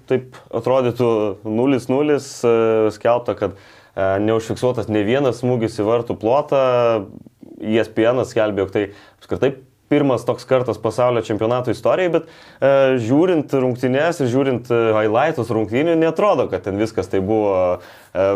taip 0.06 0.36
atrodytų 0.54 1.08
0-0, 1.50 2.18
e, 2.18 2.52
skelbta, 2.94 3.34
kad 3.40 3.56
e, 3.58 4.04
neužfiksuotas 4.22 4.92
ne 4.94 5.02
vienas 5.08 5.42
smūgis 5.42 5.80
į 5.82 5.88
vartų 5.88 6.18
plotą, 6.22 6.62
ESPN 7.58 8.22
skelbė, 8.30 8.68
jog 8.68 8.76
tai 8.76 8.84
apskritai 9.18 9.56
pirmas 9.90 10.26
toks 10.28 10.46
kartas 10.46 10.78
pasaulio 10.82 11.22
čempionato 11.24 11.72
istorijai, 11.72 12.12
bet 12.12 12.28
e, 12.28 12.72
žiūrint 13.04 13.54
rungtynės 13.56 14.22
ir 14.22 14.32
žiūrint 14.32 14.72
e, 14.72 14.80
highlightus 14.96 15.52
rungtynių, 15.54 15.96
netrodo, 16.00 16.48
kad 16.52 16.66
ten 16.68 16.80
viskas 16.80 17.08
tai 17.12 17.22
buvo 17.24 17.54
e, 17.78 18.28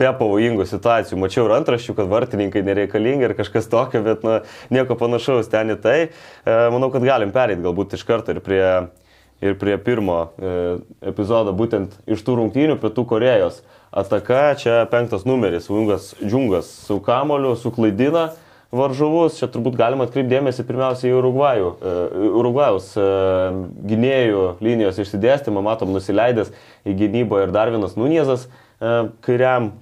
be 0.00 0.12
pavojingų 0.20 0.68
situacijų. 0.68 1.20
Mačiau 1.20 1.44
ir 1.48 1.56
antraščių, 1.58 1.96
kad 1.98 2.08
vartininkai 2.12 2.64
nereikalingi 2.66 3.28
ir 3.28 3.36
kažkas 3.38 3.68
tokio, 3.72 4.02
bet 4.06 4.24
na, 4.26 4.40
nieko 4.74 4.96
panašaus 4.98 5.52
ten 5.52 5.76
į 5.76 5.78
tai. 5.84 5.98
E, 6.08 6.56
manau, 6.72 6.92
kad 6.94 7.04
galim 7.04 7.34
pereiti 7.36 7.64
galbūt 7.66 7.98
iš 7.98 8.06
karto 8.08 8.32
ir 8.32 8.40
prie, 8.44 8.64
ir 9.44 9.60
prie 9.60 9.76
pirmo 9.84 10.22
e, 10.40 10.56
epizodo, 11.12 11.52
būtent 11.56 12.00
iš 12.08 12.24
tų 12.24 12.40
rungtynių 12.42 12.80
Pietų 12.80 13.04
Korejos. 13.12 13.62
Ataka, 13.88 14.52
čia 14.60 14.82
penktas 14.88 15.24
numeris, 15.24 15.70
Vungas 15.72 16.10
Džungas 16.20 16.68
su 16.84 16.98
kamoliu, 17.00 17.54
suklaidina 17.56 18.30
varžovus. 18.74 19.38
Čia 19.40 19.48
turbūt 19.52 19.78
galima 19.78 20.06
atkreipdėmėsi 20.08 20.66
pirmiausia 20.68 21.08
į 21.10 21.16
Urugvajų. 21.20 21.70
E, 21.70 21.94
Urugvajaus 22.40 22.90
e, 22.98 23.06
gynėjų 23.92 24.44
linijos 24.64 25.00
išsidėstymą, 25.04 25.64
matom, 25.64 25.94
nusileidęs 25.96 26.52
į 26.88 26.96
gynybą 27.02 27.44
ir 27.46 27.54
dar 27.54 27.72
vienas 27.74 27.96
Nuniezas 27.98 28.46
e, 28.48 28.92
kairiam 29.24 29.72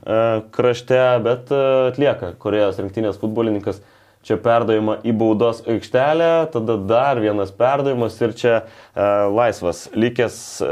krašte, 0.55 1.03
bet 1.27 1.53
atlieka 1.57 2.35
Korejos 2.43 2.81
rinktinės 2.83 3.21
futbolininkas. 3.23 3.83
Čia 4.27 4.41
perdavimą 4.43 4.97
į 5.07 5.13
baudos 5.15 5.61
aikštelę, 5.71 6.49
tada 6.51 6.75
dar 6.83 7.21
vienas 7.23 7.53
perdavimas 7.55 8.17
ir 8.19 8.33
čia 8.35 8.55
e, 8.59 8.65
laisvas 9.31 9.85
likęs 9.95 10.39
e, 10.67 10.71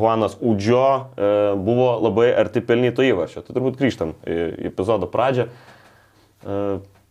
Juanas 0.00 0.34
Udžio 0.42 0.80
e, 1.14 1.28
buvo 1.62 1.92
labai 2.02 2.32
arti 2.34 2.58
pelnyto 2.58 3.06
įvarčio. 3.06 3.44
Tai 3.46 3.54
turbūt 3.54 3.78
grįžtam 3.78 4.16
į, 4.26 4.38
į 4.64 4.66
epizodo 4.72 5.06
pradžią. 5.12 5.46
E, 5.46 6.58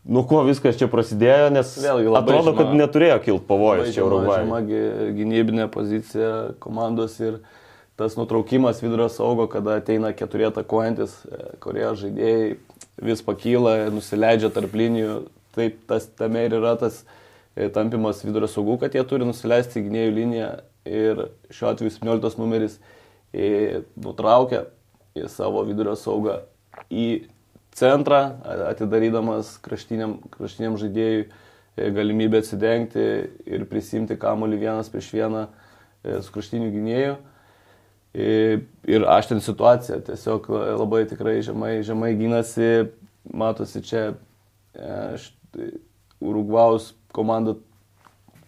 nuo 0.07 0.23
ko 0.27 0.41
viskas 0.47 0.77
čia 0.79 0.87
prasidėjo, 0.91 1.51
nes 1.53 1.73
Vėlgi, 1.83 2.09
atrodo, 2.15 2.51
žema, 2.51 2.57
kad 2.57 2.73
neturėjo 2.79 3.17
kilti 3.25 3.47
pavojus 3.49 3.93
čia 3.95 4.05
Urugvajui. 4.05 4.45
Žema 4.45 4.61
gynybinė 5.17 5.67
pozicija 5.73 6.31
komandos 6.63 7.17
ir 7.19 7.41
tas 7.99 8.15
nutraukimas 8.19 8.81
vidurio 8.83 9.09
saugo, 9.11 9.47
kada 9.51 9.79
ateina 9.81 10.13
keturi 10.15 10.47
atakuojantis 10.47 11.17
e, 11.25 11.43
korejos 11.63 12.03
žaidėjai, 12.03 12.49
vis 13.09 13.23
pakyla, 13.25 13.75
nusileidžia 13.93 14.51
tarp 14.53 14.75
linijų, 14.77 15.19
taip 15.57 15.81
tas 15.89 16.05
tame 16.19 16.45
ir 16.45 16.57
yra 16.59 16.75
tas 16.79 17.01
e, 17.55 17.67
tampimas 17.73 18.21
vidurio 18.25 18.49
saugų, 18.51 18.77
kad 18.85 18.95
jie 18.95 19.03
turi 19.09 19.27
nusileisti 19.27 19.83
gynėjų 19.85 20.13
liniją 20.19 20.51
ir 20.87 21.23
šiuo 21.51 21.71
atveju 21.73 21.97
17 21.97 22.39
numeris 22.39 22.77
e, 23.33 23.81
nutraukia 23.99 24.67
savo 25.33 25.63
vidurio 25.65 25.97
saugą 25.97 26.43
į 26.93 27.25
centrą, 27.77 28.22
atidarydamas 28.72 29.57
kraštiniam, 29.62 30.17
kraštiniam 30.34 30.77
žaidėjui 30.81 31.25
e, 31.27 31.89
galimybę 31.93 32.41
atsidengti 32.41 33.05
ir 33.46 33.65
prisimti 33.69 34.17
kamuolį 34.17 34.62
vienas 34.63 34.89
prieš 34.89 35.12
vieną 35.13 35.43
e, 35.46 36.17
su 36.25 36.34
kraštiniu 36.34 36.72
gynėju. 36.74 37.17
E, 38.17 38.29
ir 38.89 39.05
aš 39.13 39.29
ten 39.31 39.43
situaciją 39.46 40.00
tiesiog 40.07 40.50
labai 40.50 41.03
tikrai 41.10 41.38
žemai, 41.46 41.75
žemai 41.86 42.15
gynasi, 42.17 42.89
matosi 43.29 43.84
čia 43.86 44.10
Urugvaus 46.22 46.91
komanda 47.13 47.55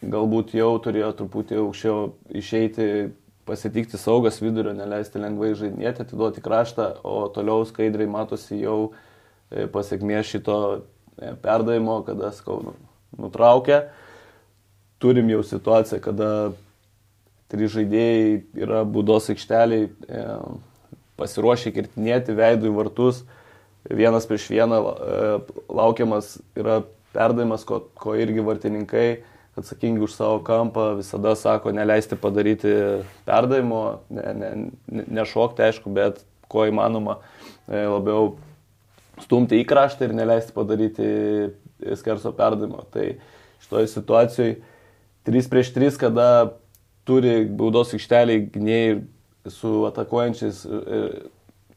galbūt 0.02 0.56
jau 0.58 0.72
turėjo 0.82 1.10
truputį 1.18 1.58
aukščiau 1.62 2.10
išeiti, 2.38 2.86
pasitikti 3.50 3.98
saugas 3.98 4.38
vidurio, 4.42 4.74
neleisti 4.78 5.22
lengvai 5.22 5.52
žaidinėti, 5.58 6.06
atiduoti 6.06 6.42
kraštą, 6.46 6.90
o 7.06 7.28
toliau 7.34 7.66
skaidriai 7.66 8.10
matosi 8.10 8.62
jau 8.62 8.78
uh, 8.88 9.00
pasiekmė 9.74 10.22
šito 10.28 10.58
e, 10.76 11.34
perdavimo, 11.44 12.00
kada 12.08 12.32
skau 12.36 12.60
nu, 12.64 12.76
nutraukė. 13.18 13.84
Turim 15.00 15.30
jau 15.32 15.42
situaciją, 15.48 16.02
kada 16.04 16.30
trys 17.50 17.74
žaidėjai 17.78 18.40
yra 18.66 18.84
būdos 18.86 19.32
aikšteliai, 19.34 19.90
e, 19.90 20.24
pasiruošę 21.20 21.74
kirtinėti 21.76 22.36
veidų 22.36 22.70
į 22.70 22.76
vartus, 22.78 23.24
vienas 23.90 24.28
prieš 24.30 24.46
vieną 24.52 24.78
laukiamas 25.72 26.38
yra 26.56 26.82
perdavimas, 27.16 27.66
ko, 27.68 27.82
ko 27.98 28.16
irgi 28.20 28.44
vartininkai 28.46 29.08
atsakingi 29.60 30.04
už 30.06 30.14
savo 30.16 30.40
kampą, 30.46 30.94
visada 31.00 31.36
sako 31.36 31.74
neleisti 31.76 32.16
padaryti 32.16 32.72
perdavimo, 33.28 34.00
ne, 34.10 34.34
ne, 34.34 34.52
ne, 34.88 35.04
nešokti, 35.20 35.66
aišku, 35.68 35.92
bet 35.94 36.22
kuo 36.52 36.66
įmanoma 36.70 37.20
e, 37.68 37.84
labiau 37.84 38.38
stumti 39.24 39.60
į 39.62 39.68
kraštą 39.70 40.08
ir 40.08 40.16
neleisti 40.18 40.56
padaryti 40.56 41.10
skerso 42.00 42.32
perdavimo. 42.36 42.86
Tai 42.94 43.12
šitoje 43.64 43.92
situacijoje 43.92 44.56
3 45.30 45.50
prieš 45.52 45.74
3, 45.76 45.98
kada 46.00 46.28
turi 47.08 47.44
baudos 47.46 47.94
aikštelį 47.96 48.38
gynėjai 48.54 48.96
su 49.50 49.84
atakuojančiais 49.90 50.64
e, 50.66 51.02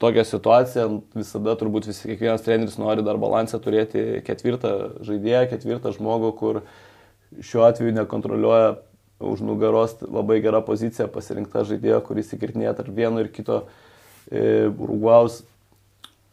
tokią 0.02 0.24
situaciją, 0.26 0.86
visada 1.14 1.54
turbūt 1.58 1.86
visi, 1.90 2.08
kiekvienas 2.10 2.42
treneris 2.44 2.78
nori 2.80 3.04
dar 3.06 3.20
balansą 3.22 3.60
turėti 3.62 4.22
ketvirtą 4.26 4.72
žaidėją, 5.06 5.44
ketvirtą 5.52 5.92
žmogų, 5.94 6.32
kur 6.40 6.62
šiuo 7.38 7.64
atveju 7.68 7.94
nekontroliuoja 8.00 8.74
už 9.22 9.44
nugaros 9.46 9.94
labai 10.02 10.40
gera 10.42 10.60
pozicija 10.66 11.06
pasirinkta 11.12 11.62
žaidėjo, 11.68 12.02
kuris 12.08 12.34
įkirtinėja 12.34 12.74
tarp 12.80 12.96
vieno 12.96 13.22
ir 13.22 13.30
kito 13.32 13.62
e, 14.26 14.66
Urugvaus 14.72 15.42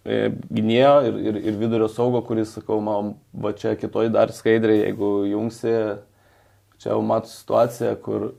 gynėjo 0.10 0.94
ir, 1.10 1.20
ir, 1.30 1.40
ir 1.52 1.60
vidurio 1.60 1.90
saugo, 1.92 2.22
kuris, 2.26 2.56
sakau, 2.58 2.80
man 2.84 3.14
va 3.34 3.54
čia 3.58 3.76
kitoj 3.80 4.10
dar 4.16 4.34
skaidrė, 4.34 4.80
jeigu 4.86 5.12
jungsi, 5.30 5.76
čia 6.82 6.94
jau 6.94 7.02
matau 7.06 7.32
situaciją, 7.32 7.96
kur 8.04 8.32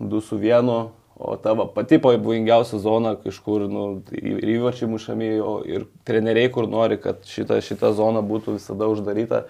2 0.00 0.22
su 0.26 0.38
1 0.42 0.86
O 1.18 1.36
tavo 1.36 1.66
pati 1.66 1.98
pavojingiausia 1.98 2.78
zona 2.78 3.14
kažkur, 3.16 3.62
nu, 3.72 3.84
ir 4.12 4.50
įvačiai 4.52 4.88
mušami, 4.92 5.28
o 5.40 5.54
ir 5.64 5.86
treneriai, 6.04 6.50
kur 6.52 6.68
nori, 6.68 6.98
kad 7.00 7.22
šita, 7.24 7.56
šita 7.64 7.94
zona 7.96 8.20
būtų 8.20 8.58
visada 8.58 8.84
uždaryta, 8.92 9.46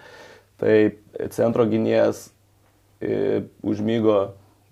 tai 0.62 0.76
centro 1.35 1.66
gynėjas 1.66 2.28
e, 3.02 3.42
užmygo, 3.66 4.20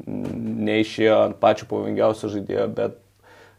neišėjo 0.06 1.16
ant 1.24 1.40
pačio 1.42 1.66
pavojingiausio 1.72 2.30
žaidėjo, 2.36 2.68
bet 2.78 2.94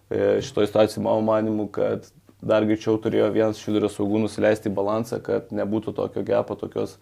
e, 0.07 0.39
šitoje 0.39 0.71
situacijoje 0.71 1.03
mano 1.03 1.27
manimu, 1.27 1.67
kad 1.75 2.07
dar 2.43 2.65
greičiau 2.67 2.97
turėjo 3.01 3.29
vienas 3.35 3.61
šiudurio 3.61 3.89
saugų 3.91 4.25
nusileisti 4.25 4.73
balansą, 4.73 5.21
kad 5.23 5.53
nebūtų 5.55 5.95
tokio 5.95 6.25
gepo, 6.27 6.57
tokios, 6.59 6.97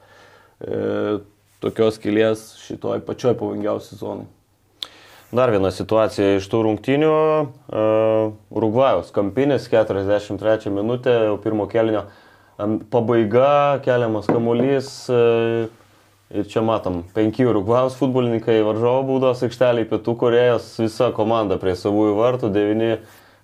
e, 0.62 1.20
tokios 1.64 2.00
kilės 2.04 2.54
šitoj 2.68 3.04
pačioj 3.08 3.38
pavojingiausiai 3.40 4.00
zonai. 4.00 4.30
Dar 5.34 5.50
viena 5.50 5.72
situacija 5.74 6.36
iš 6.38 6.46
tų 6.46 6.60
rungtynių. 6.68 7.14
Uh, 7.74 8.34
Urugvajos 8.54 9.08
kampinis, 9.16 9.66
43 9.72 10.70
minutė, 10.70 11.16
pirmo 11.42 11.66
kelnio 11.72 12.04
pabaiga, 12.94 13.80
keliamas 13.82 14.30
kamuolys. 14.30 14.92
Uh, 15.10 15.72
ir 16.30 16.46
čia 16.50 16.62
matom, 16.66 17.02
penki 17.18 17.48
Urugvajos 17.50 17.98
futbolininkai 17.98 18.60
varžovo 18.66 19.02
būdos 19.10 19.42
aikšteliai, 19.48 19.90
pietų 19.90 20.16
Korejos, 20.22 20.70
visa 20.82 21.10
komanda 21.18 21.58
prie 21.62 21.74
savųjų 21.82 22.14
vartų, 22.18 22.54
devyni 22.54 22.92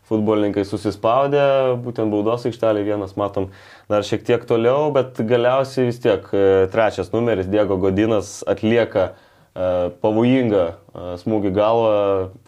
futbolininkai 0.10 0.66
susispaudė, 0.68 1.46
būtent 1.86 2.12
baudos 2.12 2.46
aikštelį 2.50 2.84
vienas 2.88 3.16
matom 3.20 3.50
dar 3.92 4.06
šiek 4.06 4.26
tiek 4.28 4.46
toliau, 4.50 4.90
bet 4.96 5.22
galiausiai 5.22 5.90
vis 5.90 6.02
tiek 6.04 6.28
e, 6.34 6.46
trečias 6.74 7.14
numeris 7.16 7.50
Diego 7.50 7.78
Godinas 7.82 8.40
atlieka 8.50 9.12
E, 9.60 9.90
pavojingą 10.04 10.62
e, 10.70 11.06
smūgį 11.20 11.52
galvą, 11.56 11.94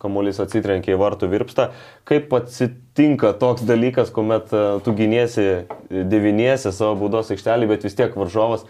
kamuolys 0.04 0.38
atsitrenkia 0.44 0.94
į 0.94 1.00
vartų 1.02 1.32
virpstą. 1.32 1.72
Kaip 2.08 2.32
atsitinka 2.38 3.34
toks 3.42 3.66
dalykas, 3.68 4.12
kuomet 4.14 4.54
tu 4.86 4.94
gynėsi, 4.96 5.48
deviniesi 5.90 6.72
savo 6.72 7.00
baudos 7.02 7.34
aikštelį, 7.34 7.72
bet 7.74 7.88
vis 7.88 7.98
tiek 7.98 8.16
varžovas 8.18 8.68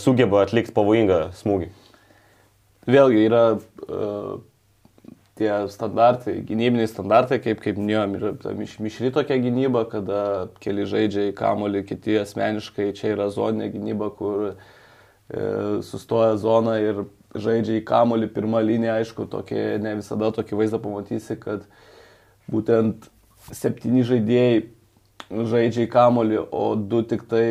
sugeba 0.00 0.46
atlikti 0.46 0.72
pavojingą 0.72 1.20
smūgį? 1.36 1.68
Vėlgi 2.88 3.24
yra 3.28 3.42
uh, 3.52 4.38
tie 5.38 5.52
standartai, 5.72 6.38
gynybiniai 6.46 6.88
standartai, 6.90 7.38
kaip, 7.44 7.60
kaip 7.62 7.78
minėjom, 7.78 8.16
yra 8.18 8.54
miš, 8.58 8.78
mišri 8.82 9.12
tokia 9.14 9.38
gynyba, 9.42 9.84
kada 9.90 10.22
keli 10.62 10.86
žaidžia 10.88 11.28
į 11.30 11.36
kamolį, 11.38 11.84
kiti 11.88 12.18
asmeniškai, 12.20 12.90
čia 12.98 13.14
yra 13.14 13.28
zoninė 13.34 13.70
gynyba, 13.74 14.10
kur 14.18 14.50
uh, 14.50 15.78
sustoja 15.86 16.34
zona 16.40 16.78
ir 16.82 17.04
žaidžia 17.38 17.78
į 17.78 17.86
kamolį, 17.88 18.30
pirmą 18.34 18.64
liniją, 18.64 18.98
aišku, 19.02 19.28
tokie, 19.30 19.62
ne 19.82 19.98
visada 20.00 20.32
tokį 20.34 20.58
vaizdą 20.62 20.82
pamatysi, 20.82 21.38
kad 21.40 21.66
būtent 22.50 23.08
septyni 23.54 24.04
žaidėjai 24.08 24.66
žaidžia 25.28 25.84
į 25.84 25.92
kamolį, 25.92 26.40
o 26.50 26.72
du 26.78 27.02
tik 27.06 27.26
tai 27.28 27.44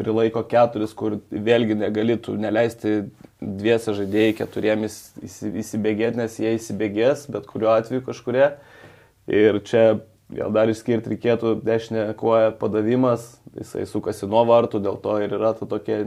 prilaiko 0.00 0.42
keturis, 0.50 0.94
kur 0.96 1.18
vėlgi 1.30 1.76
negalėtų 1.78 2.34
neleisti 2.40 2.94
dviese 3.40 3.94
žaidėjai 3.94 4.34
keturiems 4.40 4.96
įsibėgėti, 5.24 6.18
nes 6.18 6.38
jie 6.40 6.54
įsibėgės, 6.56 7.28
bet 7.30 7.46
kuriuo 7.50 7.74
atveju 7.76 8.04
kažkurie. 8.06 8.48
Ir 9.30 9.60
čia 9.68 9.84
gal 10.34 10.52
dar 10.54 10.70
išskirti 10.72 11.12
reikėtų 11.14 11.58
dešinę 11.64 12.06
koją 12.18 12.54
padavimas, 12.60 13.26
jisai 13.58 13.84
sukasi 13.88 14.28
nuo 14.30 14.42
vartų, 14.48 14.80
dėl 14.84 14.98
to 15.04 15.18
ir 15.22 15.36
yra 15.36 15.52
ta 15.56 15.68
tokia 15.70 16.04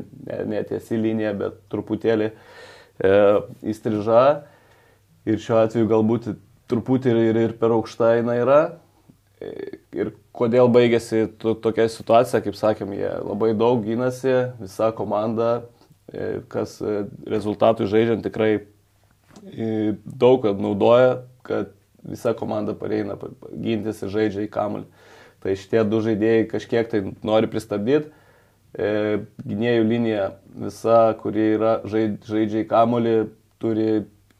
netiesi 0.49 0.99
linija, 0.99 1.33
bet 1.37 1.61
truputėlį 1.71 2.31
e, 2.31 3.13
įstriža 3.71 4.25
ir 5.27 5.39
šiuo 5.43 5.61
atveju 5.63 5.89
galbūt 5.91 6.29
truputį 6.71 7.13
ir, 7.13 7.21
ir, 7.29 7.41
ir 7.47 7.55
per 7.59 7.75
aukšta 7.77 8.17
jinai 8.17 8.41
yra. 8.41 8.61
E, 9.37 9.79
ir 9.93 10.11
kodėl 10.35 10.69
baigėsi 10.73 11.27
to, 11.41 11.53
tokia 11.61 11.87
situacija, 11.91 12.41
kaip 12.45 12.57
sakėm, 12.57 12.93
jie 12.97 13.11
labai 13.21 13.51
daug 13.57 13.83
gynasi, 13.85 14.33
visa 14.61 14.89
komanda, 14.97 15.67
e, 16.09 16.39
kas 16.49 16.79
e, 16.81 17.03
rezultatų 17.29 17.89
žaidžiant 17.91 18.25
tikrai 18.25 18.51
daug 20.17 20.41
kad 20.41 20.57
naudoja, 20.59 21.19
kad 21.45 21.75
visa 22.07 22.33
komanda 22.33 22.73
pareina 22.73 23.17
gintis 23.53 24.01
ir 24.01 24.09
žaidžia 24.13 24.45
į 24.47 24.51
kamuolį. 24.51 24.87
Tai 25.43 25.53
šitie 25.53 25.83
du 25.85 25.99
žaidėjai 26.01 26.47
kažkiek 26.49 26.89
tai 26.89 27.01
nori 27.25 27.49
pristabdyti 27.51 28.09
e, 28.73 29.19
gynėjų 29.45 29.83
linija 29.87 30.29
visa, 30.65 31.13
kuri 31.21 31.51
yra 31.55 31.73
žaidžia 31.87 32.63
į 32.63 32.69
kamolį, 32.71 33.15
turi 33.61 33.89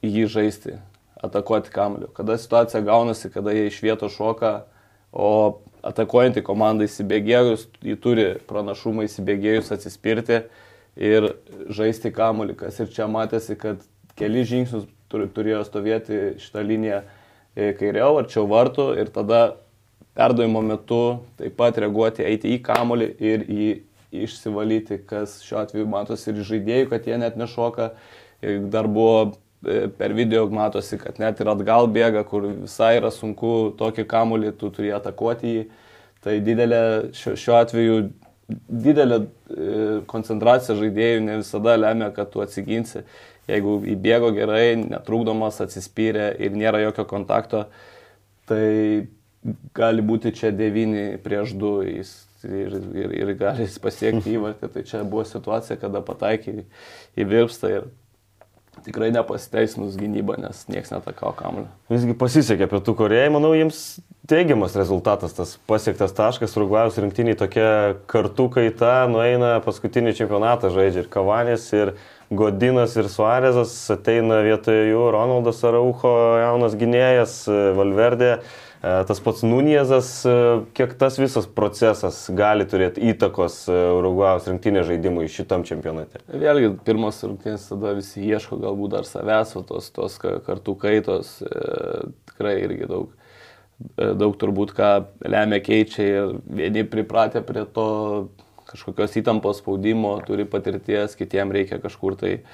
jį 0.06 0.26
žaisti, 0.32 0.78
atakuoti 1.24 1.74
kamoliu. 1.74 2.10
Kada 2.18 2.38
situacija 2.40 2.82
gaunasi, 2.86 3.32
kada 3.34 3.54
jie 3.56 3.68
iš 3.70 3.80
vietos 3.86 4.18
šoka, 4.18 4.56
o 5.18 5.60
atakuojantį 5.88 6.44
komandą 6.46 6.86
įsibėgėjus, 6.88 7.68
jį 7.86 7.96
turi 8.04 8.26
pranašumą 8.50 9.08
įsibėgėjus 9.08 9.72
atsispirti 9.74 10.44
ir 10.98 11.32
žaisti 11.74 12.12
kamolį. 12.14 12.58
Kas 12.60 12.80
ir 12.84 12.92
čia 12.94 13.08
matėsi, 13.10 13.58
kad 13.60 13.82
keli 14.20 14.44
žingsnius 14.48 14.88
turėjo 15.10 15.64
stovėti 15.66 16.38
šitą 16.44 16.64
liniją 16.66 17.02
e, 17.02 17.72
kairiau, 17.78 18.18
arčiau 18.22 18.46
vartų 18.50 18.92
ir 19.02 19.12
tada 19.14 19.42
perdavimo 20.18 20.64
metu 20.66 21.02
taip 21.40 21.58
pat 21.60 21.78
reaguoti, 21.82 22.26
eiti 22.26 22.56
į 22.56 22.62
kamolį 22.66 23.12
ir 23.22 23.46
į 23.48 23.68
išsivalyti, 24.24 25.02
kas 25.08 25.42
šiuo 25.46 25.62
atveju 25.64 25.88
matosi 25.92 26.32
ir 26.32 26.46
žaidėjų, 26.48 26.88
kad 26.94 27.08
jie 27.10 27.18
net 27.20 27.38
nešoka. 27.40 27.92
Ir 28.46 28.68
dar 28.72 28.88
buvo 28.92 29.38
per 29.62 30.14
video 30.14 30.46
matosi, 30.54 31.00
kad 31.02 31.18
net 31.22 31.42
ir 31.42 31.50
atgal 31.52 31.90
bėga, 31.90 32.24
kur 32.28 32.46
visai 32.52 32.98
yra 33.00 33.12
sunku 33.14 33.74
tokį 33.80 34.06
kamulį, 34.10 34.54
tu 34.60 34.70
turi 34.74 34.94
atakuoti 34.96 35.54
jį. 35.56 35.66
Tai 36.24 36.38
didelė, 36.44 36.82
šiuo 37.16 37.58
atveju 37.58 37.98
didelė 38.48 39.20
e, 39.22 39.26
koncentracija 40.10 40.78
žaidėjų 40.80 41.26
ne 41.26 41.40
visada 41.42 41.76
lemia, 41.78 42.12
kad 42.16 42.32
tu 42.34 42.42
atsiginsi. 42.44 43.04
Jeigu 43.48 43.78
įbėgo 43.94 44.32
gerai, 44.36 44.76
netrukdomas, 44.80 45.62
atsispyrė 45.64 46.32
ir 46.44 46.56
nėra 46.58 46.82
jokio 46.84 47.06
kontakto, 47.08 47.66
tai 48.50 49.08
gali 49.78 50.04
būti 50.04 50.34
čia 50.36 50.52
9 50.56 51.22
prieš 51.24 51.54
2, 51.60 51.76
jis 52.00 52.16
ir, 52.44 52.76
ir, 52.98 53.14
ir 53.22 53.34
gali 53.40 53.68
pasiekti 53.84 54.34
įvartį. 54.38 54.72
Tai 54.74 54.84
čia 54.90 55.04
buvo 55.04 55.24
situacija, 55.28 55.80
kada 55.82 56.04
pataikė 56.06 56.60
į 57.18 57.28
virpstą 57.28 57.72
ir 57.74 57.88
tikrai 58.86 59.10
nepasiteisinus 59.16 59.98
gynybą, 60.00 60.38
nes 60.42 60.66
niekas 60.72 60.94
netakavo 60.94 61.34
kamuolio. 61.38 61.72
Visgi 61.92 62.16
pasisekė 62.18 62.70
Pietų 62.72 62.96
Korejai, 63.00 63.32
manau, 63.34 63.54
jiems 63.58 64.00
teigiamas 64.28 64.76
rezultatas, 64.76 65.34
tas 65.38 65.56
pasiektas 65.70 66.14
taškas, 66.18 66.56
Urugvajos 66.60 67.00
rinktiniai 67.00 67.38
tokia 67.40 67.70
kartų 68.12 68.50
kaita, 68.58 68.94
nueina 69.12 69.58
paskutinį 69.66 70.14
čempionatą 70.18 70.72
žaidžia 70.76 71.06
ir 71.06 71.12
Kavanės, 71.14 71.68
ir 71.78 71.94
Godinas, 72.28 72.98
ir 73.00 73.08
Suarezas, 73.08 73.74
ateina 73.94 74.42
vietoje 74.44 74.90
jų 74.90 75.06
Ronaldas 75.16 75.64
Araucho, 75.64 76.12
jaunas 76.42 76.76
gynėjas, 76.80 77.40
Valverdė. 77.78 78.34
E, 78.84 79.04
tas 79.10 79.20
pats 79.20 79.42
Nuniezas, 79.42 80.10
e, 80.26 80.34
kiek 80.78 80.94
tas 81.02 81.18
visas 81.18 81.48
procesas 81.50 82.20
gali 82.38 82.68
turėti 82.70 83.02
įtakos 83.10 83.64
e, 83.72 83.78
Urugvajos 83.98 84.50
rinktinės 84.52 84.86
žaidimui 84.92 85.26
šitam 85.34 85.66
čempionate? 85.66 86.22
Vėlgi, 86.30 86.76
pirmas 86.86 87.24
rungtynės 87.26 87.66
tada 87.72 87.96
visi 87.98 88.22
ieško 88.28 88.60
galbūt 88.62 88.94
dar 88.94 89.10
savęs, 89.10 89.56
o 89.58 89.66
tos, 89.66 89.90
tos 89.96 90.20
kartų 90.22 90.78
kaitos 90.84 91.40
tikrai 92.30 92.56
irgi 92.68 92.90
daug, 92.92 93.12
daug 93.98 94.38
turbūt 94.38 94.76
ką 94.78 94.92
lemia 95.26 95.62
keičia 95.64 96.08
ir 96.08 96.38
vieni 96.46 96.86
pripratę 96.86 97.42
prie 97.46 97.66
to 97.66 97.90
kažkokios 98.68 99.16
įtampos 99.18 99.62
spaudimo, 99.64 100.18
turi 100.28 100.46
patirties, 100.46 101.16
kitiems 101.18 101.56
reikia 101.56 101.82
kažkur 101.82 102.18
tai 102.20 102.34
e, 102.38 102.46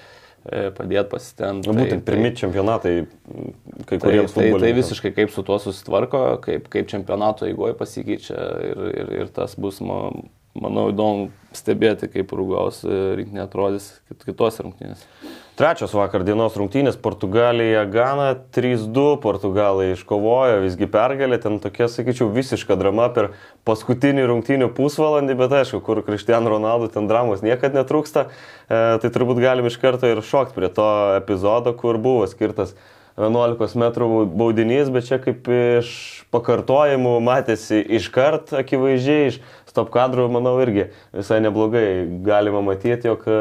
padėti 0.76 1.10
pasitenti. 1.10 1.70
Nu, 1.70 1.76
būtent 1.78 2.04
pirmi 2.08 2.34
čempionatai, 2.36 2.94
m, 3.08 3.54
kai 3.88 3.96
Tai, 3.98 4.00
kuriems 4.04 4.34
tai, 4.34 4.44
tai 4.44 4.50
futbolininkams. 4.52 4.80
visiškai 4.82 5.12
kaip 5.16 5.32
su 5.32 5.44
tuo 5.48 5.60
susitvarko, 5.64 6.24
kaip, 6.44 6.68
kaip 6.74 6.90
čempionato 6.92 7.48
eigoje 7.48 7.78
pasikeičia 7.80 8.40
ir, 8.72 8.84
ir, 8.92 9.14
ir 9.24 9.32
tas 9.36 9.56
bus, 9.56 9.80
ma, 9.82 10.12
manau, 10.58 10.90
įdomu 10.94 11.32
stebėti, 11.54 12.10
kaip 12.10 12.34
Rūgaus 12.34 12.82
rinkinė 12.86 13.44
atrodys 13.46 13.90
kit- 14.10 14.26
kitose 14.26 14.66
rungtynėse. 14.66 15.06
Trečios 15.54 15.92
vakar 15.94 16.24
dienos 16.26 16.56
rungtynės 16.58 16.96
Portugalija 16.98 17.84
Gana 17.86 18.32
3-2, 18.56 19.20
Portugalai 19.22 19.92
iškovojo 19.94 20.64
visgi 20.64 20.88
pergalę, 20.90 21.38
ten 21.42 21.60
tokia, 21.62 21.86
sakyčiau, 21.94 22.32
visiška 22.34 22.74
drama 22.80 23.12
per 23.14 23.36
paskutinį 23.70 24.26
rungtynių 24.32 24.72
pusvalandį, 24.74 25.38
bet 25.38 25.54
aišku, 25.60 25.84
kur 25.86 26.02
Kristian 26.06 26.50
Ronaldo 26.50 26.90
ten 26.90 27.06
dramos 27.10 27.46
niekada 27.46 27.84
netrūksta, 27.84 28.26
e, 28.26 28.82
tai 28.98 29.14
turbūt 29.14 29.44
galim 29.46 29.70
iš 29.70 29.78
karto 29.78 30.10
ir 30.10 30.26
šokti 30.26 30.58
prie 30.58 30.74
to 30.74 30.90
epizodo, 31.22 31.78
kur 31.78 32.02
buvo 32.02 32.26
skirtas 32.26 32.74
11 33.18 33.76
m 33.78 34.26
baudinys, 34.34 34.90
bet 34.90 35.06
čia 35.06 35.20
kaip 35.22 35.46
iš 35.46 36.26
pakartojimų 36.34 37.20
matėsi 37.22 37.78
iškart 38.00 38.56
akivaizdžiai, 38.58 39.28
iš 39.30 39.38
stop 39.74 39.90
kadrų, 39.94 40.30
manau, 40.32 40.56
irgi 40.62 40.92
visai 41.16 41.42
neblogai 41.44 42.06
galima 42.26 42.62
matyti, 42.66 43.10
jog 43.10 43.26
e, 43.26 43.38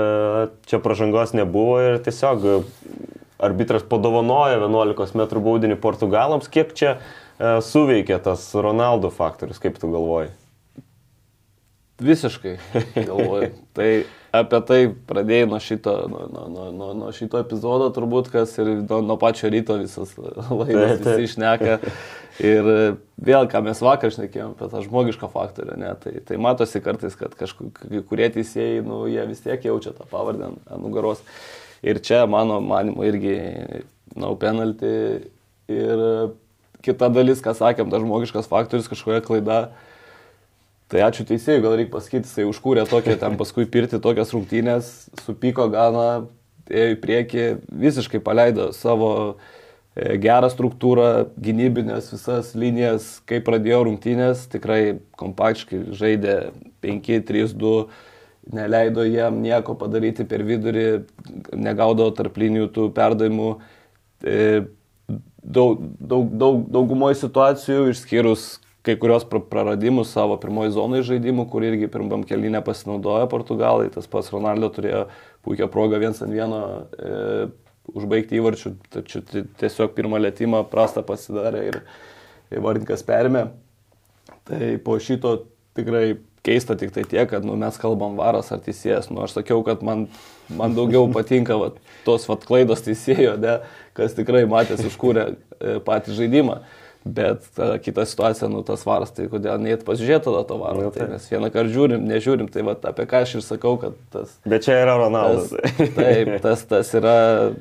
čia 0.68 0.80
pažangos 0.82 1.34
nebuvo 1.36 1.76
ir 1.84 1.98
tiesiog 2.04 2.46
e, 2.48 2.60
arbitras 3.42 3.84
padovanojo 3.88 4.62
11 4.64 5.18
m 5.18 5.26
baudinį 5.44 5.76
Portugalams. 5.82 6.48
Kiek 6.52 6.72
čia 6.78 6.94
e, 6.96 7.58
suveikė 7.68 8.22
tas 8.24 8.48
Ronaldo 8.56 9.12
faktorius, 9.12 9.60
kaip 9.62 9.76
tu 9.82 9.92
galvoji? 9.92 10.32
Visiškai, 12.02 12.56
galvoju. 12.96 13.52
tai 13.76 13.90
apie 14.32 14.60
tai 14.66 14.80
pradėjai 15.08 15.48
nuo 15.50 15.60
šito, 15.62 15.92
nuo, 16.08 16.24
nuo, 16.32 16.46
nuo, 16.72 16.88
nuo, 16.96 17.10
šito 17.14 17.40
epizodo 17.42 17.90
turbūt, 17.94 18.30
kas 18.32 18.56
ir 18.62 18.70
nuo, 18.80 19.02
nuo 19.04 19.18
pačio 19.20 19.50
ryto 19.52 19.76
visas 19.80 20.14
laidas 20.60 21.02
visi 21.04 21.28
išneka. 21.28 21.78
Ir 22.40 22.64
vėl, 23.20 23.44
ką 23.50 23.60
mes 23.66 23.80
vakar 23.84 24.12
šnekėjom 24.14 24.54
apie 24.54 24.68
tą 24.72 24.80
žmogišką 24.86 25.28
faktorių, 25.34 25.76
ne, 25.82 25.90
tai, 26.00 26.14
tai 26.24 26.38
matosi 26.40 26.80
kartais, 26.80 27.16
kad 27.18 27.34
kažkokie 27.36 28.00
kurie 28.08 28.30
teisėjai, 28.32 28.80
nu, 28.86 29.02
jie 29.10 29.26
vis 29.28 29.44
tiek 29.44 29.66
jaučia 29.68 29.92
tą 29.96 30.08
pavardę 30.08 30.48
ant 30.48 30.80
nugaros. 30.80 31.20
Ir 31.84 32.00
čia, 32.00 32.24
mano 32.30 32.60
manimo, 32.64 33.04
irgi 33.04 33.36
no 34.16 34.32
penalty. 34.40 35.28
Ir 35.72 36.04
kita 36.82 37.10
dalis, 37.12 37.42
ką 37.44 37.54
sakėm, 37.58 37.90
tas 37.92 38.02
žmogiškas 38.02 38.48
faktorius, 38.50 38.90
kažkokia 38.90 39.24
klaida. 39.26 39.62
Tai 40.92 41.04
ačiū 41.06 41.24
teisėjui, 41.28 41.62
gal 41.64 41.76
reikia 41.78 41.92
pasakyti, 41.94 42.28
jisai 42.28 42.44
užkūrė 42.48 42.84
tokią, 42.88 43.16
ten 43.20 43.36
paskui 43.40 43.64
pirti 43.64 44.00
tokias 44.02 44.32
rungtynės, 44.34 44.90
supyko 45.24 45.70
gana, 45.72 46.26
ėjo 46.68 46.96
į 46.96 46.98
priekį, 47.00 47.46
visiškai 47.80 48.20
paleido 48.24 48.70
savo 48.76 49.12
e, 49.32 49.61
gerą 49.94 50.48
struktūrą, 50.52 51.08
gynybinės 51.42 52.12
visas 52.14 52.54
linijas, 52.56 53.18
kai 53.28 53.42
pradėjo 53.44 53.82
rungtynės, 53.88 54.46
tikrai 54.52 54.98
kompaktiškai 55.20 55.82
žaidė 55.98 56.36
5-3-2, 56.84 57.74
neleido 58.56 59.04
jam 59.04 59.42
nieko 59.44 59.76
padaryti 59.78 60.24
per 60.28 60.46
vidurį, 60.48 60.86
negaudavo 61.52 62.14
tarp 62.16 62.40
linijų 62.40 62.70
tų 62.72 62.88
perdavimų. 62.96 63.52
E, 64.24 64.64
daug, 65.42 65.84
daug, 66.00 66.32
daug, 66.40 66.66
daugumoje 66.72 67.20
situacijų, 67.20 67.90
išskyrus 67.92 68.54
kai 68.82 68.96
kurios 68.98 69.24
pra- 69.28 69.42
praradimus 69.46 70.10
savo 70.10 70.36
pirmoji 70.42 70.72
zonai 70.74 71.02
žaidimų, 71.06 71.46
kur 71.50 71.62
irgi 71.62 71.86
pirmam 71.90 72.24
kelynę 72.26 72.62
pasinaudojo 72.66 73.28
Portugalai, 73.30 73.90
tas 73.94 74.08
pats 74.10 74.32
Ronaldo 74.34 74.72
turėjo 74.74 75.04
puikią 75.46 75.68
progą 75.70 76.00
viens 76.02 76.18
ant 76.22 76.34
vieno 76.34 76.62
e, 76.98 77.46
užbaigti 77.90 78.38
įvarčių, 78.38 78.74
tačiau 78.92 79.22
ti- 79.26 79.46
tiesiog 79.60 79.94
pirmą 79.96 80.20
lėtymą 80.22 80.64
prastą 80.70 81.02
pasidarė 81.06 81.64
ir 81.70 81.80
Vardikas 82.52 83.02
perėmė. 83.02 83.46
Tai 84.44 84.76
po 84.84 84.98
šito 85.00 85.46
tikrai 85.76 86.18
keista 86.42 86.74
tik 86.76 86.90
tai 86.94 87.04
tiek, 87.08 87.28
kad 87.30 87.44
nu, 87.46 87.54
mes 87.56 87.78
kalbam 87.80 88.16
varas 88.18 88.50
ar 88.52 88.60
teisėjas. 88.64 89.10
Nu, 89.10 89.22
aš 89.24 89.38
sakiau, 89.38 89.62
kad 89.66 89.82
man, 89.86 90.08
man 90.50 90.74
daugiau 90.76 91.06
patinka 91.16 91.56
va, 91.58 91.70
tos 92.06 92.26
va, 92.28 92.36
klaidos 92.36 92.82
teisėjo, 92.84 93.36
ne, 93.40 93.60
kas 93.96 94.16
tikrai 94.18 94.44
matęs 94.50 94.84
užkūrė 94.90 95.26
e, 95.32 95.76
patį 95.86 96.18
žaidimą. 96.18 96.60
Bet 97.04 97.48
ta, 97.56 97.78
kita 97.82 98.04
situacija, 98.06 98.46
nu 98.52 98.60
tas 98.66 98.84
varas, 98.86 99.10
tai 99.14 99.26
kodėl 99.30 99.58
net 99.58 99.82
pasižiūrėti 99.86 100.28
tada 100.28 100.44
to 100.46 100.58
varo. 100.60 100.84
Nu, 100.84 100.92
Tai 100.94 101.00
taip. 101.02 101.14
mes 101.16 101.24
vieną 101.32 101.48
kartą 101.50 101.72
žiūrim, 101.74 102.04
nežiūrim, 102.06 102.50
tai 102.52 102.62
va, 102.68 102.76
apie 102.92 103.06
ką 103.10 103.24
aš 103.26 103.34
ir 103.40 103.44
sakau, 103.46 103.74
kad 103.82 103.96
tas... 104.14 104.36
Bet 104.46 104.68
čia 104.68 104.76
yra 104.84 104.94
Ronaldas. 105.00 105.50
Tas, 105.50 105.90
taip, 105.96 106.30
tas, 106.44 106.62
tas 106.70 106.92
yra 106.94 107.16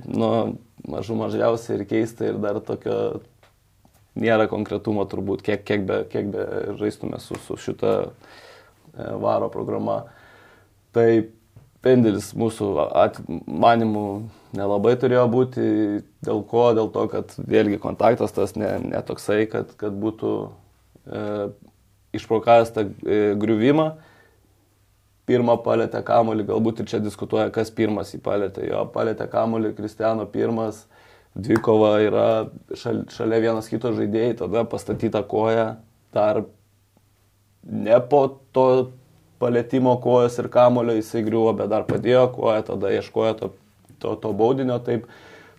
nu, 0.05 0.29
mažų 0.93 1.17
mažiausiai 1.23 1.79
ir 1.79 1.87
keista 1.89 2.29
ir 2.29 2.37
dar 2.43 2.61
tokio 2.65 2.99
nėra 4.21 4.45
konkretumo 4.51 5.07
turbūt, 5.09 5.41
kiek, 5.45 5.65
kiek, 5.65 5.85
be, 5.89 6.01
kiek 6.11 6.29
be 6.33 6.45
žaistume 6.77 7.17
su, 7.23 7.39
su 7.47 7.57
šita 7.57 7.93
e, 8.05 8.09
varo 9.23 9.49
programa. 9.49 10.03
Tai 10.93 11.07
pendelis 11.85 12.31
mūsų 12.37 12.69
manimų 13.47 14.05
nelabai 14.57 14.93
turėjo 15.01 15.25
būti, 15.31 15.65
dėl 16.25 16.43
ko, 16.49 16.69
dėl 16.77 16.91
to, 16.93 17.07
kad 17.11 17.33
vėlgi 17.39 17.79
kontaktas 17.81 18.35
tas 18.35 18.55
ne, 18.59 18.75
ne 18.91 19.01
toksai, 19.05 19.45
kad, 19.49 19.73
kad 19.79 19.95
būtų 19.97 20.31
e, 20.41 21.25
išprokavęs 22.17 22.73
tą 22.75 22.85
e, 22.85 23.21
griuvimą 23.41 23.91
pirmą 25.29 25.57
palėtę 25.63 26.01
kamolį, 26.05 26.47
galbūt 26.49 26.81
ir 26.81 26.89
čia 26.91 26.99
diskutuoja, 27.03 27.51
kas 27.53 27.71
pirmas 27.73 28.11
jį 28.11 28.21
palėtė. 28.25 28.65
Jo 28.67 28.83
palėtė 28.91 29.27
kamolį, 29.31 29.73
Kristiano 29.77 30.25
pirmas, 30.27 30.85
dvikova 31.37 31.93
yra 32.03 32.27
šal, 32.75 33.05
šalia 33.13 33.39
vienas 33.45 33.69
kito 33.71 33.93
žaidėjai, 33.95 34.39
tada 34.41 34.65
pastatyta 34.67 35.21
koja, 35.23 35.77
dar 36.15 36.43
ne 37.63 38.01
po 38.11 38.25
to 38.51 38.67
palėtimo 39.41 39.97
kojos 40.03 40.37
ir 40.41 40.47
kamolio 40.53 40.95
jisai 40.99 41.25
griuvo, 41.25 41.51
bet 41.57 41.71
dar 41.73 41.87
padėjo 41.89 42.27
koją, 42.35 42.61
tada 42.69 42.93
ieškojo 42.95 43.33
to, 43.39 43.51
to, 44.01 44.15
to 44.21 44.33
baudinio, 44.37 44.77
taip, 44.85 45.07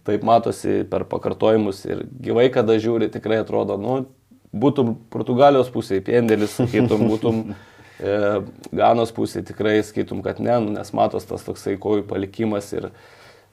taip 0.07 0.25
matosi 0.27 0.83
per 0.91 1.07
pakartojimus 1.11 1.85
ir 1.89 2.05
gyvai, 2.23 2.49
kada 2.55 2.79
žiūri, 2.81 3.11
tikrai 3.13 3.43
atrodo, 3.43 3.79
nu, 3.81 3.99
būtum 4.53 4.95
Portugalijos 5.13 5.73
pusėje, 5.73 6.05
pėndėlis, 6.07 6.57
sakytum, 6.61 7.07
būtum 7.11 7.43
e, 7.53 8.15
Ganos 8.73 9.13
pusėje, 9.17 9.49
tikrai 9.53 9.79
skaitum, 9.87 10.23
kad 10.25 10.41
ne, 10.43 10.55
nu, 10.63 10.77
nes 10.77 10.95
matos 10.97 11.27
tas 11.29 11.45
toksai 11.47 11.79
kojų 11.81 12.07
palikimas 12.11 12.71
ir 12.77 12.91